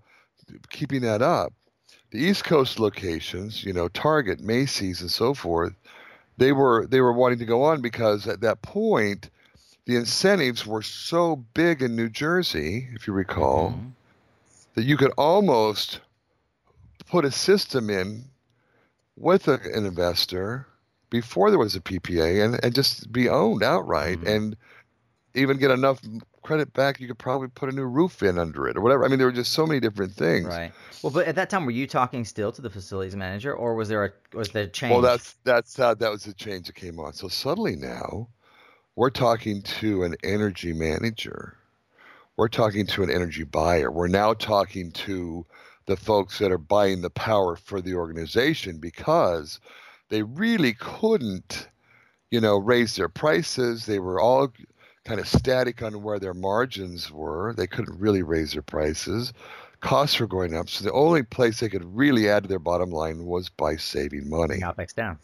keeping 0.71 1.03
that 1.03 1.23
up. 1.23 1.53
The 2.11 2.19
East 2.19 2.45
Coast 2.45 2.79
locations, 2.79 3.65
you 3.65 3.73
know, 3.73 3.89
Target, 3.89 4.41
Macy's 4.41 5.01
and 5.01 5.11
so 5.11 5.35
forth, 5.35 5.75
they 6.39 6.53
were 6.53 6.87
they 6.87 7.01
were 7.01 7.13
wanting 7.13 7.39
to 7.41 7.45
go 7.45 7.63
on 7.65 7.81
because 7.81 8.27
at 8.27 8.41
that 8.43 8.63
point 8.63 9.31
the 9.87 9.97
incentives 9.97 10.67
were 10.67 10.83
so 10.83 11.37
big 11.55 11.83
in 11.83 11.97
New 11.97 12.09
Jersey, 12.09 12.89
if 12.95 13.07
you 13.07 13.13
recall, 13.13 13.71
mm-hmm. 13.71 13.89
that 14.75 14.85
you 14.85 14.97
could 14.97 15.13
almost 15.17 16.01
put 17.09 17.25
a 17.25 17.31
system 17.31 17.89
in 17.89 18.25
with 19.17 19.49
a, 19.49 19.55
an 19.75 19.87
investor 19.87 20.67
before 21.09 21.51
there 21.51 21.59
was 21.59 21.77
a 21.77 21.81
PPA 21.81 22.45
and, 22.45 22.65
and 22.65 22.75
just 22.75 23.13
be 23.13 23.29
owned 23.29 23.63
outright 23.63 24.19
mm-hmm. 24.19 24.29
and 24.29 24.57
even 25.35 25.59
get 25.59 25.71
enough 25.71 26.01
credit 26.47 26.73
back, 26.73 27.01
you 27.01 27.09
could 27.09 27.19
probably 27.19 27.49
put 27.49 27.69
a 27.69 27.73
new 27.73 27.85
roof 27.85 28.23
in 28.23 28.39
under 28.39 28.69
it 28.69 28.77
or 28.77 28.81
whatever. 28.81 29.05
I 29.05 29.09
mean, 29.09 29.19
there 29.19 29.27
were 29.27 29.33
just 29.33 29.53
so 29.53 29.67
many 29.67 29.81
different 29.81 30.13
things. 30.13 30.47
Right. 30.47 30.73
Well, 31.03 31.13
but 31.13 31.27
at 31.27 31.35
that 31.35 31.51
time, 31.51 31.65
were 31.65 31.73
you 31.73 31.87
talking 31.87 32.25
still 32.25 32.53
to 32.53 32.63
the 32.63 32.71
facilities 32.71 33.17
manager, 33.17 33.53
or 33.53 33.75
was 33.75 33.89
there 33.89 34.05
a 34.05 34.37
was 34.37 34.51
there 34.51 34.69
change? 34.69 34.93
Well, 34.93 35.01
that's 35.01 35.35
that's 35.45 35.77
how 35.77 35.95
that 35.95 36.11
was 36.11 36.25
the 36.25 36.33
change 36.33 36.69
that 36.69 36.77
came 36.77 37.01
on. 37.01 37.13
So 37.13 37.29
suddenly 37.29 37.75
now, 37.75 38.29
we're 38.95 39.11
talking 39.11 39.61
to 39.63 40.05
an 40.05 40.15
energy 40.23 40.73
manager. 40.73 41.57
We're 42.37 42.49
talking 42.49 42.87
to 42.89 43.03
an 43.03 43.11
energy 43.11 43.45
buyer. 43.45 43.91
We're 43.91 44.09
now 44.09 44.35
talking 44.35 44.93
to 44.93 45.45
the 45.87 45.97
folks 45.97 46.39
that 46.39 46.53
are 46.53 46.59
buying 46.59 47.03
the 47.03 47.11
power 47.11 47.57
for 47.57 47.81
the 47.81 47.95
organization 47.95 48.79
because 48.79 49.59
they 50.11 50.23
really 50.23 50.75
couldn't, 50.75 51.69
you 52.31 52.41
know, 52.41 52.59
raise 52.59 52.95
their 52.95 53.09
prices. 53.09 53.87
They 53.87 53.99
were 53.99 54.21
all 54.21 54.53
kind 55.07 55.21
of 55.21 55.29
static 55.29 55.83
on 55.83 56.03
where 56.03 56.19
their 56.19 56.35
margins 56.35 57.13
were. 57.13 57.55
They 57.57 57.69
couldn't 57.69 57.99
really 57.99 58.23
raise 58.23 58.53
their 58.53 58.63
prices. 58.63 59.33
Costs 59.81 60.19
were 60.19 60.27
going 60.27 60.57
up. 60.57 60.69
So 60.69 60.85
the 60.85 60.93
only 60.93 61.23
place 61.23 61.61
they 61.61 61.69
could 61.69 61.97
really 61.97 62.29
add 62.29 62.43
to 62.43 62.49
their 62.49 62.59
bottom 62.59 62.91
line 62.91 63.25
was 63.25 63.49
by 63.49 63.77
saving 63.77 64.29
money. 64.29 64.59
OPEX 64.61 64.95
down. 64.95 65.19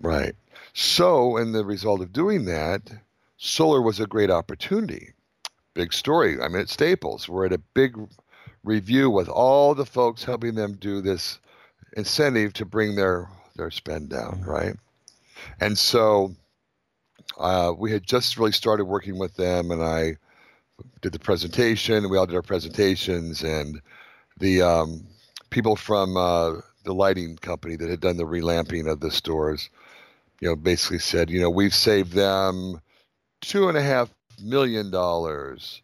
Right. 0.00 0.34
So, 0.74 1.36
in 1.36 1.52
the 1.52 1.64
result 1.64 2.00
of 2.00 2.12
doing 2.12 2.44
that, 2.46 2.82
solar 3.36 3.80
was 3.80 4.00
a 4.00 4.06
great 4.06 4.30
opportunity. 4.30 5.12
Big 5.74 5.92
story. 5.92 6.40
I 6.40 6.48
mean, 6.48 6.60
at 6.60 6.68
Staples, 6.68 7.28
we're 7.28 7.46
at 7.46 7.52
a 7.52 7.58
big 7.58 7.96
review 8.64 9.10
with 9.10 9.28
all 9.28 9.74
the 9.74 9.86
folks 9.86 10.24
helping 10.24 10.54
them 10.54 10.74
do 10.74 11.00
this 11.00 11.38
incentive 11.96 12.52
to 12.54 12.64
bring 12.64 12.96
their 12.96 13.28
their 13.56 13.70
spend 13.70 14.10
down, 14.10 14.40
mm-hmm. 14.40 14.50
right? 14.50 14.76
And 15.60 15.78
so 15.78 16.34
uh, 17.38 17.72
we 17.76 17.92
had 17.92 18.06
just 18.06 18.36
really 18.36 18.52
started 18.52 18.84
working 18.84 19.18
with 19.18 19.36
them, 19.36 19.70
and 19.70 19.82
I 19.82 20.16
did 21.00 21.12
the 21.12 21.18
presentation. 21.18 22.08
We 22.10 22.18
all 22.18 22.26
did 22.26 22.36
our 22.36 22.42
presentations, 22.42 23.42
and 23.42 23.80
the 24.38 24.62
um, 24.62 25.06
people 25.50 25.76
from 25.76 26.16
uh, 26.16 26.54
the 26.84 26.94
lighting 26.94 27.36
company 27.36 27.76
that 27.76 27.90
had 27.90 28.00
done 28.00 28.16
the 28.16 28.26
relamping 28.26 28.88
of 28.88 29.00
the 29.00 29.10
stores, 29.10 29.70
you 30.40 30.48
know, 30.48 30.56
basically 30.56 30.98
said, 30.98 31.30
you 31.30 31.40
know, 31.40 31.50
we've 31.50 31.74
saved 31.74 32.12
them 32.12 32.80
two 33.40 33.68
and 33.68 33.78
a 33.78 33.82
half 33.82 34.10
million 34.42 34.90
dollars 34.90 35.82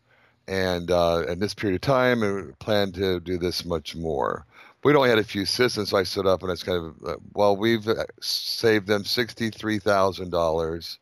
and 0.49 0.91
uh, 0.91 1.25
in 1.29 1.39
this 1.39 1.55
period 1.55 1.77
of 1.77 1.83
time, 1.83 2.23
and 2.23 2.59
plan 2.59 2.91
to 2.93 3.21
do 3.21 3.37
this 3.37 3.65
much 3.65 3.95
more. 3.95 4.47
We'd 4.83 4.97
only 4.97 5.11
had 5.11 5.19
a 5.19 5.25
few 5.25 5.45
systems, 5.45 5.91
so 5.91 5.99
I 5.99 6.05
stood 6.05 6.27
up 6.27 6.41
and 6.41 6.51
I 6.51 6.53
was 6.53 6.63
kind 6.63 6.79
of, 6.79 6.95
uh, 7.07 7.17
well, 7.35 7.57
we've 7.57 7.87
uh, 7.87 8.05
saved 8.21 8.87
them 8.87 9.05
sixty-three 9.05 9.79
thousand 9.79 10.31
dollars, 10.31 10.99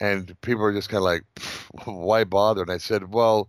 and 0.00 0.40
people 0.42 0.62
were 0.62 0.72
just 0.72 0.88
kind 0.88 0.98
of 0.98 1.04
like, 1.04 1.24
why 1.84 2.24
bother? 2.24 2.62
And 2.62 2.70
I 2.70 2.78
said, 2.78 3.12
well, 3.12 3.48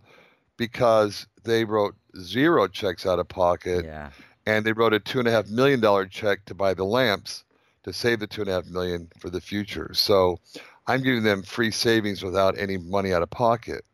because 0.56 1.26
they 1.44 1.64
wrote 1.64 1.94
zero 2.18 2.68
checks 2.68 3.06
out 3.06 3.18
of 3.18 3.28
pocket, 3.28 3.84
yeah. 3.84 4.10
and 4.46 4.64
they 4.64 4.72
wrote 4.72 4.92
a 4.92 5.00
two 5.00 5.18
and 5.18 5.28
a 5.28 5.30
half 5.30 5.48
million 5.48 5.80
dollar 5.80 6.06
check 6.06 6.44
to 6.46 6.54
buy 6.54 6.74
the 6.74 6.84
lamps 6.84 7.44
to 7.84 7.92
save 7.92 8.20
the 8.20 8.26
two 8.26 8.42
and 8.42 8.50
a 8.50 8.54
half 8.54 8.66
million 8.66 9.08
for 9.18 9.30
the 9.30 9.40
future. 9.40 9.90
So 9.94 10.38
I'm 10.86 11.02
giving 11.02 11.22
them 11.22 11.42
free 11.42 11.70
savings 11.70 12.22
without 12.22 12.58
any 12.58 12.76
money 12.76 13.12
out 13.12 13.22
of 13.22 13.30
pocket. 13.30 13.84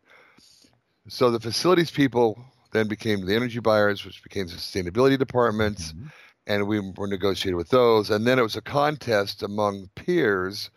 So 1.09 1.31
the 1.31 1.41
facilities 1.41 1.91
people 1.91 2.39
then 2.73 2.89
became 2.89 3.25
the 3.25 3.35
energy 3.35 3.61
buyers, 3.61 4.05
which 4.05 4.23
became 4.23 4.47
the 4.47 4.55
sustainability 4.55 5.19
departments, 5.19 5.93
mm-hmm. 5.93 6.07
and 6.47 6.67
we 6.67 6.81
were 6.81 7.07
negotiated 7.07 7.57
with 7.57 7.69
those. 7.69 8.11
And 8.11 8.27
then 8.27 8.39
it 8.39 8.43
was 8.43 8.57
a 8.57 8.61
contest 8.61 9.43
among 9.43 9.89
peers 9.95 10.71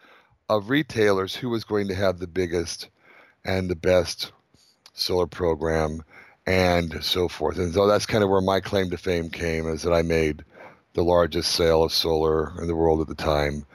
of 0.49 0.69
retailers 0.69 1.35
who 1.35 1.49
was 1.49 1.63
going 1.63 1.87
to 1.87 1.95
have 1.95 2.19
the 2.19 2.27
biggest 2.27 2.89
and 3.45 3.69
the 3.69 3.75
best 3.75 4.31
solar 4.93 5.27
program 5.27 6.03
and 6.45 7.03
so 7.03 7.27
forth. 7.27 7.57
And 7.57 7.73
so 7.73 7.87
that's 7.87 8.05
kind 8.05 8.23
of 8.23 8.29
where 8.29 8.41
my 8.41 8.59
claim 8.59 8.89
to 8.89 8.97
fame 8.97 9.29
came 9.29 9.67
is 9.67 9.83
that 9.83 9.93
I 9.93 10.01
made 10.01 10.43
the 10.93 11.03
largest 11.03 11.51
sale 11.51 11.83
of 11.83 11.93
solar 11.93 12.59
in 12.59 12.67
the 12.67 12.75
world 12.75 13.01
at 13.01 13.07
the 13.07 13.15
time. 13.15 13.65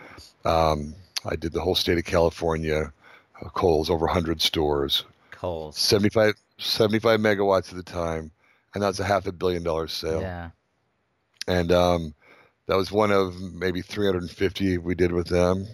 Um, 0.45 0.95
I 1.25 1.37
did 1.37 1.53
the 1.53 1.61
whole 1.61 1.77
state 1.77 1.99
of 1.99 2.05
California, 2.05 2.93
uh, 3.41 3.49
Kohl's, 3.51 3.89
over 3.89 4.07
100 4.07 4.43
stores. 4.43 5.05
Kohl's. 5.31 5.79
75, 5.79 6.35
75 6.59 7.21
megawatts 7.21 7.71
at 7.71 7.77
the 7.77 7.83
time, 7.83 8.31
and 8.75 8.83
that 8.83 8.89
was 8.89 9.01
a 9.01 9.05
half 9.05 9.27
a 9.27 9.33
billion 9.33 9.63
dollar 9.63 9.87
sale. 9.87 10.21
Yeah. 10.21 10.51
And 11.47 11.71
um, 11.73 12.15
that 12.67 12.77
was 12.77 12.91
one 12.91 13.13
of 13.13 13.41
maybe 13.41 13.83
350 13.83 14.79
we 14.79 14.95
did 14.95 15.13
with 15.13 15.29
them, 15.29 15.67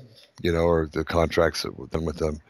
you 0.42 0.52
know, 0.52 0.62
or 0.62 0.88
the 0.92 1.04
contracts 1.04 1.62
that 1.62 1.90
done 1.90 2.04
with 2.04 2.18
them. 2.18 2.40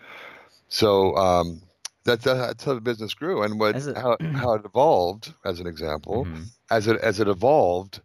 So 0.68 1.16
um, 1.16 1.62
that's, 2.04 2.24
that's 2.24 2.64
how 2.64 2.74
the 2.74 2.80
business 2.80 3.14
grew, 3.14 3.42
and 3.42 3.58
what 3.58 3.76
it, 3.76 3.96
how, 3.96 4.16
how 4.34 4.54
it 4.54 4.64
evolved, 4.64 5.32
as 5.44 5.60
an 5.60 5.66
example, 5.66 6.24
mm-hmm. 6.24 6.42
as 6.70 6.86
it 6.86 7.00
as 7.00 7.20
it 7.20 7.28
evolved, 7.28 8.00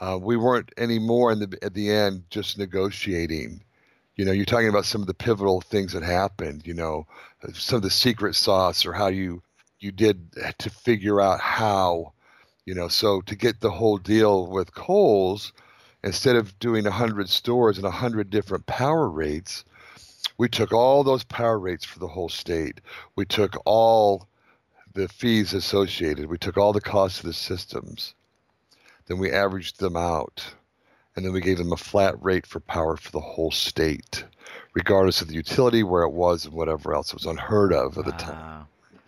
uh, 0.00 0.18
we 0.20 0.36
weren't 0.36 0.72
anymore 0.76 1.32
in 1.32 1.40
the 1.40 1.58
at 1.62 1.74
the 1.74 1.90
end 1.90 2.24
just 2.30 2.58
negotiating 2.58 3.62
you 4.16 4.24
know 4.24 4.32
you're 4.32 4.44
talking 4.44 4.68
about 4.68 4.84
some 4.84 5.00
of 5.00 5.06
the 5.06 5.14
pivotal 5.14 5.60
things 5.60 5.92
that 5.92 6.02
happened 6.02 6.66
you 6.66 6.74
know 6.74 7.06
some 7.54 7.76
of 7.76 7.82
the 7.82 7.90
secret 7.90 8.34
sauce 8.34 8.84
or 8.84 8.92
how 8.92 9.06
you 9.06 9.40
you 9.80 9.90
did 9.90 10.30
to 10.58 10.70
figure 10.70 11.20
out 11.20 11.40
how, 11.40 12.12
you 12.66 12.74
know. 12.74 12.88
So 12.88 13.22
to 13.22 13.34
get 13.34 13.60
the 13.60 13.70
whole 13.70 13.96
deal 13.96 14.46
with 14.46 14.74
Kohl's, 14.74 15.52
instead 16.02 16.36
of 16.36 16.58
doing 16.58 16.84
100 16.84 17.28
stores 17.28 17.76
and 17.76 17.84
100 17.84 18.30
different 18.30 18.66
power 18.66 19.08
rates, 19.08 19.64
we 20.38 20.48
took 20.48 20.72
all 20.72 21.04
those 21.04 21.24
power 21.24 21.58
rates 21.58 21.84
for 21.84 21.98
the 21.98 22.08
whole 22.08 22.28
state. 22.28 22.80
We 23.16 23.24
took 23.26 23.56
all 23.64 24.28
the 24.94 25.08
fees 25.08 25.52
associated. 25.52 26.26
We 26.26 26.38
took 26.38 26.56
all 26.56 26.72
the 26.72 26.80
costs 26.80 27.20
of 27.20 27.26
the 27.26 27.32
systems. 27.32 28.14
Then 29.06 29.18
we 29.18 29.30
averaged 29.30 29.80
them 29.80 29.96
out. 29.96 30.54
And 31.16 31.24
then 31.24 31.32
we 31.32 31.40
gave 31.40 31.58
them 31.58 31.72
a 31.72 31.76
flat 31.76 32.14
rate 32.22 32.46
for 32.46 32.60
power 32.60 32.96
for 32.96 33.10
the 33.10 33.20
whole 33.20 33.50
state, 33.50 34.24
regardless 34.74 35.20
of 35.20 35.28
the 35.28 35.34
utility, 35.34 35.82
where 35.82 36.04
it 36.04 36.12
was, 36.12 36.44
and 36.44 36.54
whatever 36.54 36.94
else. 36.94 37.08
It 37.08 37.16
was 37.16 37.26
unheard 37.26 37.72
of 37.72 37.98
at 37.98 38.04
the 38.04 38.12
time 38.12 38.60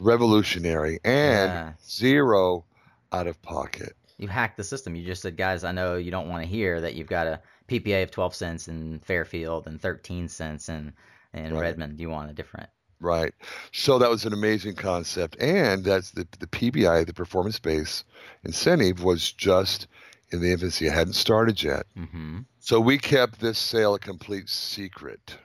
revolutionary 0.03 0.99
and 1.05 1.51
yeah. 1.51 1.72
zero 1.86 2.64
out 3.12 3.26
of 3.26 3.40
pocket. 3.43 3.97
You 4.22 4.28
hacked 4.28 4.56
the 4.56 4.64
system. 4.64 4.94
You 4.94 5.04
just 5.04 5.22
said, 5.22 5.36
guys, 5.36 5.64
I 5.64 5.72
know 5.72 5.96
you 5.96 6.10
don't 6.10 6.28
want 6.28 6.42
to 6.42 6.48
hear 6.48 6.80
that 6.80 6.94
you've 6.94 7.08
got 7.08 7.26
a 7.26 7.40
PPA 7.68 8.04
of 8.04 8.10
12 8.10 8.34
cents 8.34 8.68
in 8.68 9.00
Fairfield 9.00 9.66
and 9.66 9.80
13 9.80 10.28
cents 10.28 10.68
in, 10.68 10.92
in 11.34 11.54
right. 11.54 11.60
Redmond. 11.60 12.00
You 12.00 12.08
want 12.08 12.30
a 12.30 12.34
different. 12.34 12.70
Right. 13.00 13.34
So 13.72 13.98
that 13.98 14.08
was 14.08 14.24
an 14.24 14.32
amazing 14.32 14.76
concept. 14.76 15.36
And 15.40 15.84
that's 15.84 16.12
the, 16.12 16.26
the 16.38 16.46
PBI, 16.46 17.04
the 17.04 17.12
performance 17.12 17.58
based 17.58 18.04
incentive, 18.44 19.02
was 19.02 19.32
just 19.32 19.88
in 20.30 20.40
the 20.40 20.52
infancy. 20.52 20.86
It 20.86 20.92
hadn't 20.92 21.14
started 21.14 21.60
yet. 21.60 21.86
Mm-hmm. 21.98 22.40
So 22.60 22.80
we 22.80 22.98
kept 22.98 23.40
this 23.40 23.58
sale 23.58 23.94
a 23.94 23.98
complete 23.98 24.48
secret. 24.48 25.36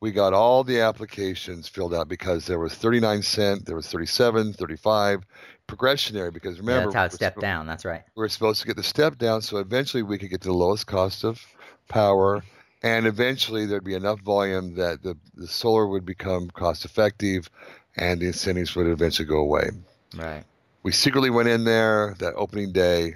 We 0.00 0.12
got 0.12 0.34
all 0.34 0.62
the 0.62 0.80
applications 0.80 1.68
filled 1.68 1.94
out 1.94 2.06
because 2.06 2.46
there 2.46 2.58
was 2.58 2.74
39 2.74 3.22
cent, 3.22 3.64
there 3.64 3.74
was 3.74 3.88
37, 3.88 4.52
35, 4.52 5.24
progressionary 5.68 6.32
because 6.32 6.56
Yeah, 6.56 6.60
remember 6.66 6.86
that's 6.86 6.94
how 6.94 7.04
it 7.04 7.12
we're 7.12 7.16
stepped 7.16 7.40
down. 7.40 7.66
That's 7.66 7.84
right. 7.84 8.02
we're 8.16 8.28
supposed 8.28 8.60
to 8.62 8.66
get 8.66 8.76
the 8.76 8.82
step 8.82 9.18
down 9.18 9.42
so 9.42 9.58
eventually 9.58 10.02
we 10.02 10.18
could 10.18 10.30
get 10.30 10.40
to 10.40 10.48
the 10.48 10.54
lowest 10.54 10.86
cost 10.86 11.24
of 11.24 11.40
power 11.88 12.42
and 12.82 13.06
eventually 13.06 13.66
there'd 13.66 13.84
be 13.84 13.94
enough 13.94 14.20
volume 14.20 14.74
that 14.74 15.02
the, 15.02 15.16
the 15.34 15.46
solar 15.46 15.86
would 15.86 16.04
become 16.04 16.48
cost 16.50 16.84
effective 16.84 17.48
and 17.96 18.20
the 18.20 18.26
incentives 18.26 18.74
would 18.74 18.86
eventually 18.86 19.26
go 19.28 19.38
away 19.38 19.70
Right. 20.16 20.44
we 20.82 20.90
secretly 20.92 21.30
went 21.30 21.48
in 21.48 21.64
there 21.64 22.14
that 22.18 22.34
opening 22.34 22.72
day 22.72 23.14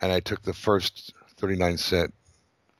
and 0.00 0.12
i 0.12 0.20
took 0.20 0.42
the 0.42 0.54
first 0.54 1.12
39 1.36 1.76
cent 1.76 2.14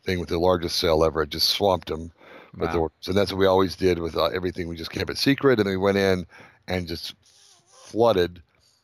thing 0.04 0.18
with 0.20 0.28
the 0.28 0.38
largest 0.38 0.76
sale 0.76 1.04
ever 1.04 1.22
i 1.22 1.24
just 1.26 1.50
swamped 1.50 1.88
them 1.88 2.11
Wow. 2.56 2.76
orders 2.76 3.06
and 3.08 3.16
that's 3.16 3.32
what 3.32 3.38
we 3.38 3.46
always 3.46 3.76
did 3.76 3.98
with 3.98 4.16
uh, 4.16 4.24
everything 4.26 4.68
we 4.68 4.76
just 4.76 4.90
kept 4.90 5.11
it 5.11 5.18
secret 5.18 5.58
and 5.61 5.68
we 5.68 5.76
went 5.76 5.96
in 5.98 6.26
and 6.68 6.86
just 6.88 7.14
flooded 7.72 8.42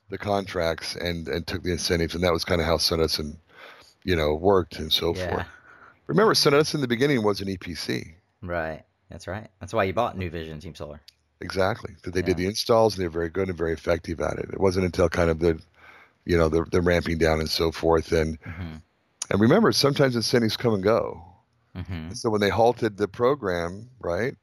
the 0.08 0.18
contracts 0.18 0.94
and 0.96 1.28
and 1.28 1.46
took 1.46 1.62
the 1.62 1.72
incentives 1.72 2.14
and 2.14 2.22
that 2.24 2.32
was 2.32 2.44
kind 2.44 2.60
of 2.60 2.66
how 2.66 2.76
Sunedison, 2.76 3.36
you 4.04 4.14
know 4.16 4.34
worked 4.34 4.78
and 4.78 4.92
so 4.92 5.14
yeah. 5.14 5.28
forth 5.30 5.46
remember 6.06 6.34
Sunedison 6.34 6.76
in 6.76 6.80
the 6.80 6.88
beginning 6.88 7.22
was 7.22 7.40
an 7.40 7.48
epc 7.48 8.14
Right. 8.42 8.84
That's 9.10 9.26
right. 9.26 9.48
That's 9.60 9.72
why 9.72 9.84
you 9.84 9.92
bought 9.92 10.16
New 10.18 10.30
Vision 10.30 10.60
Team 10.60 10.74
Solar. 10.74 11.00
exactly 11.40 11.94
that 12.02 12.12
they 12.14 12.22
did 12.22 12.36
the 12.36 12.46
installs 12.46 12.94
and 12.94 13.02
they 13.02 13.08
were 13.08 13.12
very 13.12 13.28
good 13.30 13.48
and 13.48 13.56
very 13.58 13.72
effective 13.72 14.20
at 14.20 14.38
it 14.38 14.48
it 14.52 14.60
wasn't 14.60 14.84
until 14.84 15.08
kind 15.08 15.30
of 15.30 15.38
the 15.40 15.60
you 16.24 16.36
know 16.36 16.48
the, 16.48 16.64
the 16.72 16.80
ramping 16.80 17.18
down 17.18 17.40
and 17.40 17.48
so 17.50 17.70
forth 17.72 18.12
and 18.12 18.40
Mm-hmm. 18.42 18.76
and 19.30 19.40
remember 19.40 19.72
sometimes 19.72 20.14
incentives 20.16 20.56
come 20.56 20.74
and 20.74 20.82
go 20.82 21.22
Mm-hmm. 21.76 22.12
so 22.12 22.30
when 22.30 22.40
they 22.40 22.48
halted 22.48 22.96
the 22.96 23.08
program 23.08 23.88
right 24.00 24.34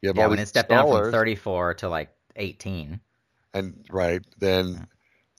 you 0.00 0.08
have 0.08 0.16
Yeah, 0.16 0.24
all 0.24 0.30
when 0.30 0.38
it 0.38 0.46
stepped 0.48 0.70
down 0.70 0.86
from 0.88 1.10
34 1.10 1.74
to 1.74 1.88
like 1.88 2.10
18. 2.36 2.98
and 3.54 3.84
right 3.90 4.22
then 4.38 4.86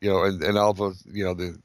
you 0.02 0.10
know 0.10 0.24
and, 0.24 0.42
and 0.44 0.58
all 0.58 0.74
the 0.74 0.96
you 1.12 1.24
know 1.24 1.34
the, 1.34 1.58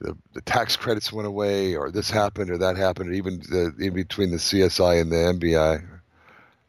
the 0.00 0.16
the 0.34 0.40
tax 0.42 0.76
credits 0.76 1.12
went 1.12 1.26
away 1.26 1.74
or 1.76 1.90
this 1.90 2.10
happened 2.10 2.50
or 2.50 2.58
that 2.58 2.76
happened 2.76 3.10
or 3.10 3.12
even 3.12 3.40
the 3.50 3.72
in 3.78 3.94
between 3.94 4.30
the 4.30 4.36
csi 4.36 5.00
and 5.00 5.10
the 5.12 5.16
mbi 5.16 5.84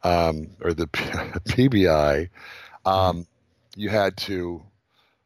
um, 0.01 0.47
or 0.61 0.73
the 0.73 0.87
P- 0.87 1.03
pbi 1.69 2.29
um, 2.85 3.25
you 3.75 3.89
had 3.89 4.15
to 4.17 4.63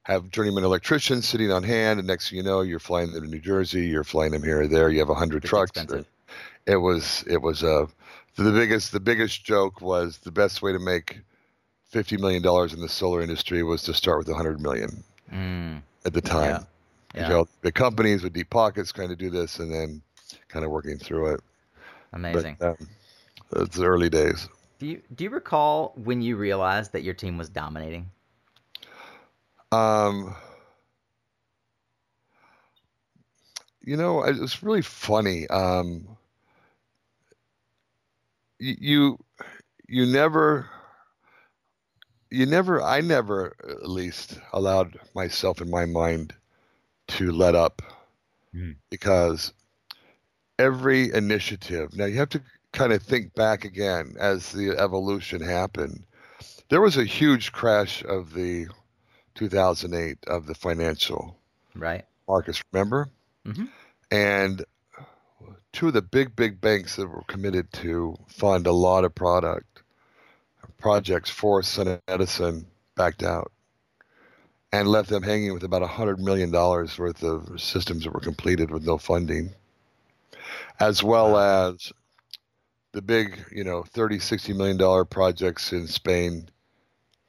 have 0.03 0.29
journeyman 0.29 0.63
electricians 0.63 1.27
sitting 1.27 1.51
on 1.51 1.63
hand 1.63 1.99
and 1.99 2.07
next 2.07 2.29
thing 2.29 2.37
you 2.37 2.43
know 2.43 2.61
you're 2.61 2.79
flying 2.79 3.11
them 3.11 3.23
to 3.23 3.29
new 3.29 3.39
jersey 3.39 3.87
you're 3.87 4.03
flying 4.03 4.31
them 4.31 4.43
here 4.43 4.61
or 4.61 4.67
there 4.67 4.89
you 4.89 4.99
have 4.99 5.09
a 5.09 5.13
100 5.13 5.43
trucks 5.43 5.71
expensive. 5.71 6.07
it 6.65 6.77
was 6.77 7.23
it 7.27 7.41
was 7.41 7.63
a 7.63 7.87
the 8.35 8.51
biggest 8.51 8.91
the 8.91 8.99
biggest 8.99 9.43
joke 9.45 9.79
was 9.79 10.17
the 10.19 10.31
best 10.31 10.61
way 10.61 10.73
to 10.73 10.79
make 10.79 11.21
50 11.89 12.17
million 12.17 12.41
dollars 12.41 12.73
in 12.73 12.81
the 12.81 12.89
solar 12.89 13.21
industry 13.21 13.61
was 13.61 13.83
to 13.83 13.93
start 13.93 14.17
with 14.17 14.27
100 14.27 14.59
million 14.59 15.03
Mm, 15.31 15.81
at 16.05 16.13
the 16.13 16.21
time 16.21 16.59
Yeah. 16.59 16.63
You 17.17 17.21
yeah. 17.21 17.27
know, 17.27 17.47
the 17.61 17.71
companies 17.71 18.23
with 18.23 18.33
deep 18.33 18.49
pockets 18.49 18.91
kind 18.91 19.11
of 19.11 19.17
do 19.17 19.29
this 19.29 19.59
and 19.59 19.71
then 19.73 20.01
kind 20.49 20.65
of 20.65 20.71
working 20.71 20.97
through 20.97 21.33
it 21.35 21.41
Amazing. 22.13 22.57
but 22.59 22.69
um, 22.69 22.89
it's 23.55 23.77
the 23.77 23.85
early 23.85 24.09
days 24.09 24.49
do 24.79 24.87
you 24.87 25.01
do 25.13 25.23
you 25.25 25.29
recall 25.29 25.93
when 25.95 26.21
you 26.21 26.35
realized 26.35 26.91
that 26.93 27.03
your 27.03 27.13
team 27.13 27.37
was 27.37 27.49
dominating? 27.49 28.11
um 29.71 30.35
you 33.81 33.95
know 33.95 34.23
it's 34.23 34.63
really 34.63 34.81
funny 34.81 35.47
um 35.49 36.07
you 38.59 38.75
you, 38.79 39.17
you 39.87 40.05
never 40.05 40.69
you 42.33 42.47
never 42.47 42.81
i 42.81 42.99
never 42.99 43.55
at 43.69 43.87
least 43.87 44.39
allowed 44.53 44.99
myself 45.13 45.61
in 45.61 45.69
my 45.69 45.85
mind 45.85 46.33
to 47.07 47.31
let 47.31 47.53
up 47.55 47.81
Mhm. 48.55 48.75
because 48.89 49.53
every 50.57 51.11
initiative 51.13 51.95
now 51.95 52.05
you 52.05 52.17
have 52.17 52.29
to 52.29 52.41
kind 52.71 52.91
of 52.91 53.03
think 53.03 53.33
back 53.35 53.63
again 53.65 54.15
as 54.19 54.51
the 54.51 54.71
evolution 54.71 55.41
happened 55.41 56.03
there 56.69 56.81
was 56.81 56.97
a 56.97 57.03
huge 57.05 57.51
crash 57.51 58.03
of 58.03 58.33
the 58.33 58.67
2008 59.35 60.17
of 60.27 60.47
the 60.47 60.55
financial 60.55 61.37
Right. 61.75 62.05
markets 62.27 62.63
remember 62.71 63.09
Mhm. 63.45 63.69
and 64.11 64.65
two 65.71 65.87
of 65.87 65.93
the 65.93 66.01
big 66.01 66.35
big 66.35 66.59
banks 66.61 66.95
that 66.95 67.07
were 67.07 67.23
committed 67.27 67.71
to 67.73 68.15
fund 68.27 68.65
a 68.65 68.71
lot 68.71 69.03
of 69.03 69.13
product 69.13 69.82
projects 70.83 71.29
for 71.29 71.63
Sun 71.63 71.97
Edison 72.09 72.67
backed 72.97 73.23
out 73.23 73.53
and 74.73 74.85
left 74.85 75.09
them 75.09 75.23
hanging 75.23 75.53
with 75.53 75.63
about 75.63 75.81
a 75.81 75.87
hundred 75.87 76.19
million 76.19 76.51
dollars 76.51 76.99
worth 76.99 77.23
of 77.23 77.59
systems 77.59 78.03
that 78.03 78.13
were 78.13 78.19
completed 78.19 78.69
with 78.69 78.85
no 78.85 78.97
funding 78.97 79.49
as 80.81 81.01
well 81.01 81.37
as 81.37 81.93
the 82.91 83.01
big 83.01 83.39
you 83.49 83.63
know 83.63 83.83
30 83.83 84.19
60 84.19 84.51
million 84.51 84.75
dollar 84.75 85.05
projects 85.05 85.71
in 85.71 85.87
Spain 85.87 86.49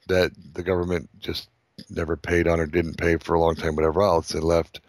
that 0.09 0.31
the 0.53 0.61
government 0.61 1.09
just 1.19 1.47
never 1.89 2.17
paid 2.17 2.49
on 2.49 2.59
or 2.59 2.65
didn't 2.65 2.97
pay 2.97 3.15
for 3.15 3.35
a 3.35 3.39
long 3.39 3.55
time 3.55 3.73
whatever 3.77 4.01
else 4.01 4.33
and 4.33 4.43
left 4.43 4.81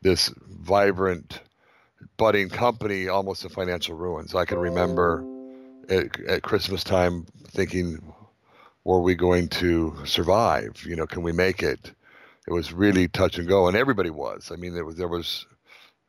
this 0.00 0.32
vibrant 0.48 1.40
budding 2.16 2.48
company 2.48 3.08
almost 3.08 3.42
in 3.42 3.50
financial 3.50 3.96
ruins. 3.96 4.32
I 4.32 4.44
can 4.44 4.58
remember 4.58 5.24
at, 5.90 6.20
at 6.20 6.42
Christmas 6.42 6.84
time 6.84 7.26
thinking, 7.48 8.00
were 8.84 9.00
we 9.00 9.14
going 9.14 9.48
to 9.48 9.96
survive? 10.04 10.84
You 10.86 10.96
know, 10.96 11.06
can 11.06 11.22
we 11.22 11.32
make 11.32 11.62
it? 11.62 11.92
It 12.46 12.52
was 12.52 12.72
really 12.72 13.08
touch 13.08 13.38
and 13.38 13.46
go, 13.46 13.68
and 13.68 13.76
everybody 13.76 14.10
was. 14.10 14.50
I 14.52 14.56
mean, 14.56 14.74
there 14.74 14.84
was 14.84 14.96
there 14.96 15.08
was 15.08 15.46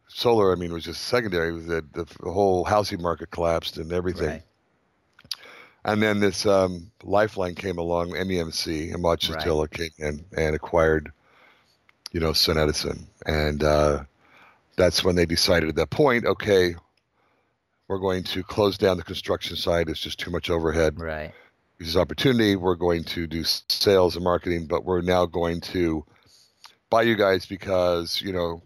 solar. 0.07 0.51
I 0.51 0.55
mean, 0.55 0.71
it 0.71 0.73
was 0.73 0.85
just 0.85 1.03
secondary. 1.03 1.51
The, 1.59 1.83
the, 1.93 2.05
the 2.23 2.31
whole 2.31 2.63
housing 2.63 3.01
market 3.01 3.31
collapsed 3.31 3.77
and 3.77 3.91
everything. 3.91 4.29
Right. 4.29 4.43
And 5.83 6.01
then 6.01 6.19
this 6.19 6.45
um, 6.45 6.91
Lifeline 7.03 7.55
came 7.55 7.79
along, 7.79 8.11
MEMC, 8.11 8.93
and 8.93 8.95
Ahmad 8.95 9.19
Chatila 9.19 9.69
came 9.69 9.89
in 9.97 10.23
and 10.37 10.55
acquired, 10.55 11.11
you 12.11 12.19
know, 12.19 12.33
Sun 12.33 12.59
Edison. 12.59 13.07
And 13.25 13.63
uh, 13.63 14.03
that's 14.75 15.03
when 15.03 15.15
they 15.15 15.25
decided 15.25 15.69
at 15.69 15.75
that 15.75 15.89
point, 15.89 16.25
okay, 16.25 16.75
we're 17.91 17.97
going 17.97 18.23
to 18.23 18.41
close 18.41 18.77
down 18.77 18.95
the 18.95 19.03
construction 19.03 19.57
side. 19.57 19.89
It's 19.89 19.99
just 19.99 20.17
too 20.17 20.31
much 20.31 20.49
overhead. 20.49 20.97
Right. 20.97 21.33
This 21.77 21.89
is 21.89 21.97
opportunity. 21.97 22.55
We're 22.55 22.75
going 22.75 23.03
to 23.03 23.27
do 23.27 23.43
sales 23.43 24.15
and 24.15 24.23
marketing, 24.23 24.67
but 24.67 24.85
we're 24.85 25.01
now 25.01 25.25
going 25.25 25.59
to 25.59 26.05
buy 26.89 27.01
you 27.01 27.17
guys 27.17 27.45
because, 27.45 28.21
you 28.21 28.31
know, 28.31 28.61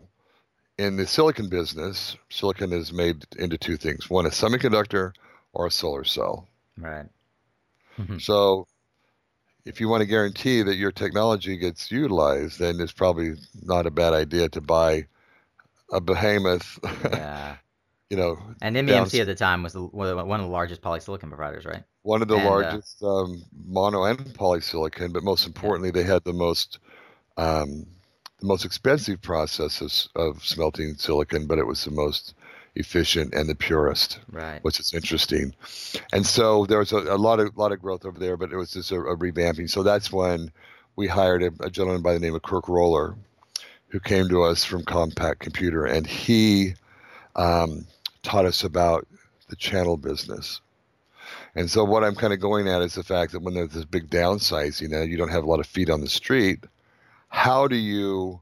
in 0.78 0.98
the 0.98 1.08
silicon 1.08 1.50
business, 1.50 2.16
silicon 2.30 2.72
is 2.72 2.94
made 2.94 3.26
into 3.40 3.58
two 3.58 3.78
things 3.78 4.12
one, 4.12 4.28
a 4.28 4.30
semiconductor 4.30 5.14
or 5.54 5.66
a 5.66 5.72
solar 5.72 6.04
cell. 6.04 6.48
Right. 6.78 7.08
Mm-hmm. 7.98 8.20
So 8.20 8.68
if 9.66 9.82
you 9.82 9.90
want 9.90 10.02
to 10.02 10.08
guarantee 10.08 10.62
that 10.62 10.76
your 10.76 10.92
technology 10.92 11.58
gets 11.58 11.92
utilized, 11.92 12.60
then 12.60 12.80
it's 12.80 12.92
probably 12.92 13.34
not 13.64 13.88
a 13.88 13.92
bad 13.92 14.14
idea 14.14 14.50
to 14.50 14.62
buy 14.62 15.08
a 15.92 16.00
behemoth, 16.00 16.78
Yeah. 17.06 17.56
You 18.10 18.18
know, 18.18 18.38
And 18.62 18.76
MEMC 18.76 18.88
Downs- 18.88 19.16
at 19.16 19.26
the 19.28 19.36
time 19.36 19.64
was 19.64 19.74
the, 19.74 19.82
one 19.82 20.08
of 20.10 20.46
the 20.46 20.52
largest 20.52 20.82
polysilicon 20.82 21.30
providers, 21.30 21.66
right? 21.66 21.84
one 22.04 22.22
of 22.22 22.28
the 22.28 22.36
And, 22.36 22.46
uh, 22.48 22.50
largest 22.52 23.02
um, 23.04 23.44
mono 23.66 24.04
and 24.04 24.20
polysilicon, 24.20 25.12
but 25.12 25.24
most 25.24 25.48
importantly, 25.48 25.90
they 25.90 26.04
had 26.04 26.24
the 26.24 26.34
most 26.34 26.78
um, 27.38 27.86
the 28.40 28.46
most 28.48 28.64
expensive 28.66 29.22
processes 29.22 30.08
of 30.16 30.46
smelting 30.46 30.96
silicon, 30.96 31.48
but 31.48 31.58
it 31.58 31.66
was 31.66 31.84
the 31.84 31.92
most 31.92 32.36
efficient 32.76 33.34
and 33.34 33.50
the 33.50 33.56
purest. 33.56 34.20
Right. 34.30 34.64
which 34.64 34.80
is 34.80 34.94
interesting. 34.94 35.56
And 36.14 36.26
so 36.26 36.66
there 36.66 36.80
was 36.80 36.92
a, 36.92 36.98
a 36.98 37.18
lot 37.18 37.40
of 37.40 37.58
lot 37.58 37.72
of 37.72 37.82
growth 37.82 38.06
over 38.06 38.20
there, 38.20 38.38
but 38.38 38.52
it 38.52 38.58
was 38.58 38.72
just 38.72 38.92
a, 38.92 38.98
a 39.00 39.18
revamping. 39.18 39.70
So 39.70 39.82
that's 39.82 40.12
when 40.12 40.52
we 40.96 41.08
hired 41.08 41.42
a, 41.42 41.52
a 41.62 41.72
gentleman 41.72 42.04
by 42.04 42.14
the 42.14 42.20
name 42.20 42.36
of 42.36 42.44
Kirk 42.44 42.68
Roller, 42.70 43.16
who 43.88 44.00
came 44.00 44.30
to 44.30 44.44
us 44.44 44.64
from 44.64 44.84
Compaq 44.84 45.40
Computer, 45.40 45.86
and 45.86 46.06
he 46.06 46.76
um, 47.36 47.88
taught 48.26 48.46
us 48.46 48.64
about 48.64 49.08
the 49.50 49.56
channel 49.56 49.98
business. 49.98 50.62
And 51.56 51.70
so 51.70 51.84
what 51.84 52.04
I'm 52.04 52.16
kind 52.16 52.34
of 52.34 52.40
going 52.40 52.68
at 52.68 52.82
is 52.82 52.96
the 52.96 53.04
fact 53.04 53.32
that 53.32 53.42
when 53.42 53.54
there's 53.54 53.70
this 53.70 53.86
big 53.86 54.10
downsizing, 54.10 54.82
you 54.82 54.88
know, 54.90 55.02
you 55.02 55.18
don't 55.18 55.30
have 55.30 55.44
a 55.44 55.50
lot 55.50 55.60
of 55.60 55.68
feet 55.68 55.90
on 55.90 56.02
the 56.02 56.10
street. 56.10 56.66
How 57.30 57.68
do 57.68 57.76
you 57.76 58.42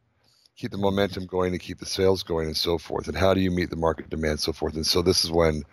keep 0.56 0.72
the 0.72 0.78
momentum 0.78 1.26
going 1.26 1.52
to 1.52 1.60
keep 1.60 1.80
the 1.80 1.86
sales 1.86 2.24
going 2.24 2.48
and 2.48 2.58
so 2.58 2.78
forth? 2.78 3.08
And 3.08 3.18
how 3.18 3.34
do 3.34 3.42
you 3.42 3.52
meet 3.52 3.70
the 3.70 3.76
market 3.76 4.10
demand 4.10 4.32
and 4.32 4.40
so 4.40 4.54
forth? 4.54 4.76
And 4.76 4.86
so 4.86 5.02
this 5.02 5.24
is 5.24 5.32
when 5.32 5.64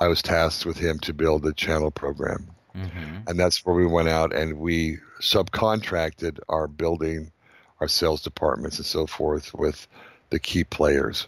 I 0.00 0.08
was 0.08 0.22
tasked 0.22 0.64
with 0.64 0.78
him 0.78 0.98
to 1.00 1.12
build 1.12 1.42
the 1.42 1.52
channel 1.52 1.90
program. 1.90 2.48
Mm-hmm. 2.74 3.28
And 3.28 3.38
that's 3.38 3.64
where 3.66 3.74
we 3.74 3.86
went 3.86 4.08
out 4.08 4.34
and 4.34 4.58
we 4.58 4.98
subcontracted 5.20 6.38
our 6.48 6.66
building, 6.66 7.32
our 7.80 7.88
sales 7.88 8.22
departments 8.22 8.78
and 8.78 8.86
so 8.86 9.06
forth 9.06 9.52
with 9.54 9.86
the 10.30 10.38
key 10.38 10.64
players. 10.64 11.26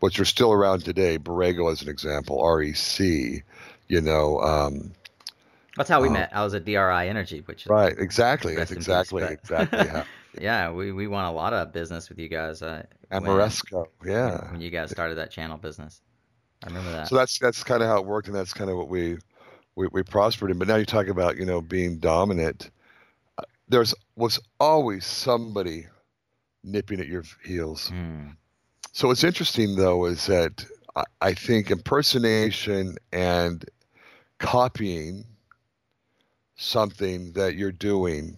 Which 0.00 0.18
are 0.18 0.24
still 0.24 0.52
around 0.52 0.84
today. 0.84 1.18
Borrego, 1.18 1.70
as 1.70 1.82
an 1.82 1.88
example, 1.88 2.44
REC. 2.44 3.44
You 3.88 4.00
know. 4.00 4.40
Um, 4.40 4.92
That's 5.76 5.88
how 5.88 6.00
we 6.00 6.08
uh, 6.08 6.12
met. 6.12 6.30
I 6.34 6.42
was 6.44 6.54
at 6.54 6.64
DRI 6.64 7.08
Energy, 7.08 7.42
which 7.46 7.66
right, 7.66 7.94
exactly. 7.96 8.54
That's 8.54 8.72
exactly 8.72 9.22
peace, 9.22 9.32
exactly 9.32 9.86
how. 9.86 10.04
yeah, 10.40 10.70
we, 10.70 10.92
we 10.92 11.06
won 11.06 11.24
a 11.24 11.32
lot 11.32 11.52
of 11.52 11.72
business 11.72 12.08
with 12.08 12.18
you 12.18 12.28
guys. 12.28 12.62
Uh, 12.62 12.84
Ameresco, 13.12 13.86
yeah. 14.04 14.50
When 14.52 14.60
you 14.60 14.70
guys 14.70 14.90
started 14.90 15.16
that 15.16 15.30
channel 15.30 15.56
business, 15.56 16.02
I 16.64 16.68
remember 16.68 16.92
that. 16.92 17.08
So 17.08 17.16
that's 17.16 17.38
that's 17.38 17.64
kind 17.64 17.82
of 17.82 17.88
how 17.88 17.98
it 17.98 18.06
worked, 18.06 18.28
and 18.28 18.36
that's 18.36 18.52
kind 18.52 18.70
of 18.70 18.76
what 18.76 18.88
we, 18.88 19.18
we 19.76 19.88
we 19.92 20.02
prospered 20.02 20.50
in. 20.50 20.58
But 20.58 20.68
now 20.68 20.76
you 20.76 20.84
talk 20.84 21.08
about 21.08 21.36
you 21.36 21.44
know 21.44 21.60
being 21.60 21.98
dominant. 21.98 22.70
Uh, 23.38 23.42
there's 23.68 23.94
was 24.16 24.38
always 24.58 25.04
somebody 25.04 25.86
nipping 26.62 27.00
at 27.00 27.06
your 27.06 27.24
heels. 27.44 27.90
Mm. 27.92 28.36
So 28.92 29.08
what's 29.08 29.24
interesting 29.24 29.76
though 29.76 30.06
is 30.06 30.26
that 30.26 30.64
I, 31.20 31.34
think 31.34 31.70
impersonation 31.70 32.96
and 33.12 33.64
copying 34.38 35.24
something 36.56 37.32
that 37.32 37.54
you're 37.54 37.72
doing 37.72 38.36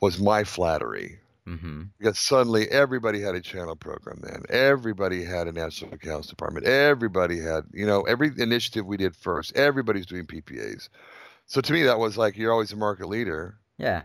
was 0.00 0.18
my 0.18 0.44
flattery. 0.44 1.18
Mm-hmm. 1.46 1.82
Because 1.98 2.18
suddenly 2.18 2.68
everybody 2.70 3.20
had 3.20 3.34
a 3.34 3.40
channel 3.40 3.76
program 3.76 4.20
then. 4.22 4.42
Everybody 4.48 5.22
had 5.22 5.46
a 5.46 5.52
national 5.52 5.94
accounts 5.94 6.26
department. 6.26 6.66
Everybody 6.66 7.38
had, 7.38 7.64
you 7.72 7.86
know, 7.86 8.02
every 8.02 8.32
initiative 8.38 8.84
we 8.86 8.96
did 8.96 9.14
first, 9.14 9.56
everybody's 9.56 10.06
doing 10.06 10.26
PPAs. 10.26 10.88
So 11.46 11.60
to 11.60 11.72
me, 11.72 11.84
that 11.84 11.98
was 11.98 12.18
like 12.18 12.36
you're 12.36 12.52
always 12.52 12.72
a 12.72 12.76
market 12.76 13.08
leader. 13.08 13.58
Yeah. 13.78 14.02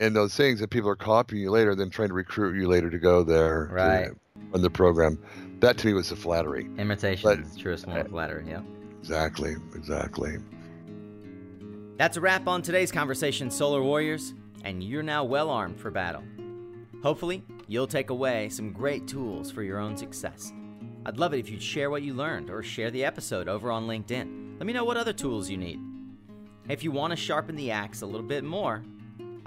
And 0.00 0.14
those 0.14 0.34
things 0.34 0.60
that 0.60 0.70
people 0.70 0.88
are 0.88 0.96
copying 0.96 1.42
you 1.42 1.50
later, 1.50 1.74
then 1.74 1.90
trying 1.90 2.08
to 2.08 2.14
recruit 2.14 2.56
you 2.56 2.68
later 2.68 2.88
to 2.90 2.98
go 2.98 3.22
there. 3.24 3.68
Right. 3.72 4.10
On 4.54 4.62
the 4.62 4.70
program. 4.70 5.18
That 5.60 5.76
to 5.78 5.86
me 5.88 5.92
was 5.92 6.10
the 6.10 6.16
flattery. 6.16 6.68
Imitation 6.78 7.28
but, 7.28 7.40
is 7.40 7.54
the 7.54 7.60
truest 7.60 7.84
form 7.84 7.96
of 7.96 8.08
flattery. 8.08 8.44
Yeah. 8.48 8.62
Exactly. 9.00 9.56
Exactly. 9.74 10.36
That's 11.96 12.16
a 12.16 12.20
wrap 12.20 12.46
on 12.46 12.62
today's 12.62 12.92
conversation, 12.92 13.50
Solar 13.50 13.82
Warriors 13.82 14.34
and 14.64 14.82
you're 14.82 15.02
now 15.02 15.24
well 15.24 15.50
armed 15.50 15.78
for 15.78 15.90
battle. 15.90 16.22
Hopefully, 17.02 17.44
you'll 17.66 17.86
take 17.86 18.10
away 18.10 18.48
some 18.48 18.72
great 18.72 19.06
tools 19.06 19.50
for 19.50 19.62
your 19.62 19.78
own 19.78 19.96
success. 19.96 20.52
I'd 21.06 21.18
love 21.18 21.32
it 21.32 21.38
if 21.38 21.48
you'd 21.48 21.62
share 21.62 21.90
what 21.90 22.02
you 22.02 22.14
learned 22.14 22.50
or 22.50 22.62
share 22.62 22.90
the 22.90 23.04
episode 23.04 23.48
over 23.48 23.70
on 23.70 23.86
LinkedIn. 23.86 24.58
Let 24.58 24.66
me 24.66 24.72
know 24.72 24.84
what 24.84 24.96
other 24.96 25.12
tools 25.12 25.48
you 25.48 25.56
need. 25.56 25.80
If 26.68 26.82
you 26.82 26.90
want 26.90 27.12
to 27.12 27.16
sharpen 27.16 27.56
the 27.56 27.70
axe 27.70 28.02
a 28.02 28.06
little 28.06 28.26
bit 28.26 28.44
more, 28.44 28.84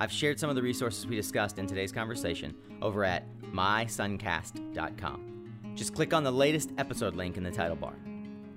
I've 0.01 0.11
shared 0.11 0.37
some 0.39 0.49
of 0.49 0.55
the 0.55 0.63
resources 0.63 1.05
we 1.05 1.15
discussed 1.15 1.59
in 1.59 1.67
today's 1.67 1.91
conversation 1.91 2.55
over 2.81 3.05
at 3.05 3.23
mysuncast.com. 3.43 5.73
Just 5.75 5.93
click 5.93 6.11
on 6.11 6.23
the 6.23 6.31
latest 6.31 6.71
episode 6.79 7.15
link 7.15 7.37
in 7.37 7.43
the 7.43 7.51
title 7.51 7.75
bar. 7.75 7.93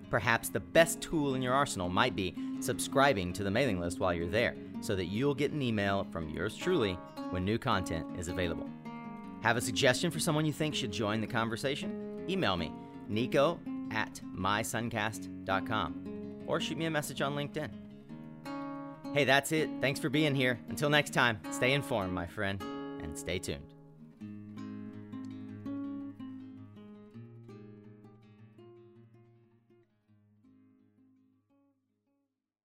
Perhaps 0.09 0.49
the 0.49 0.61
best 0.61 1.03
tool 1.03 1.35
in 1.35 1.43
your 1.43 1.53
arsenal 1.53 1.91
might 1.91 2.17
be 2.17 2.35
subscribing 2.61 3.31
to 3.35 3.45
the 3.45 3.51
mailing 3.51 3.79
list 3.79 4.01
while 4.01 4.15
you're 4.15 4.27
there 4.27 4.57
so 4.81 4.97
that 4.97 5.05
you'll 5.05 5.35
get 5.35 5.53
an 5.53 5.61
email 5.61 6.07
from 6.11 6.31
yours 6.31 6.57
truly 6.57 6.95
when 7.29 7.45
new 7.45 7.59
content 7.59 8.07
is 8.19 8.29
available. 8.29 8.71
Have 9.43 9.59
a 9.59 9.61
suggestion 9.61 10.11
for 10.11 10.21
someone 10.21 10.47
you 10.47 10.53
think 10.55 10.75
should 10.75 10.93
join 10.93 11.21
the 11.21 11.27
conversation? 11.27 12.25
Email 12.27 12.57
me, 12.57 12.73
nico 13.07 13.61
at 13.91 14.19
mysuncast.com, 14.35 16.45
or 16.47 16.59
shoot 16.59 16.79
me 16.79 16.87
a 16.87 16.91
message 16.91 17.21
on 17.21 17.37
LinkedIn. 17.37 17.84
Hey, 19.15 19.23
that's 19.23 19.53
it. 19.53 19.71
Thanks 19.81 20.01
for 20.01 20.11
being 20.11 20.35
here. 20.35 20.59
Until 20.69 20.91
next 20.91 21.15
time, 21.15 21.39
stay 21.53 21.73
informed, 21.73 22.13
my 22.13 22.27
friend, 22.27 22.61
and 23.01 23.17
stay 23.17 23.39
tuned. 23.39 23.74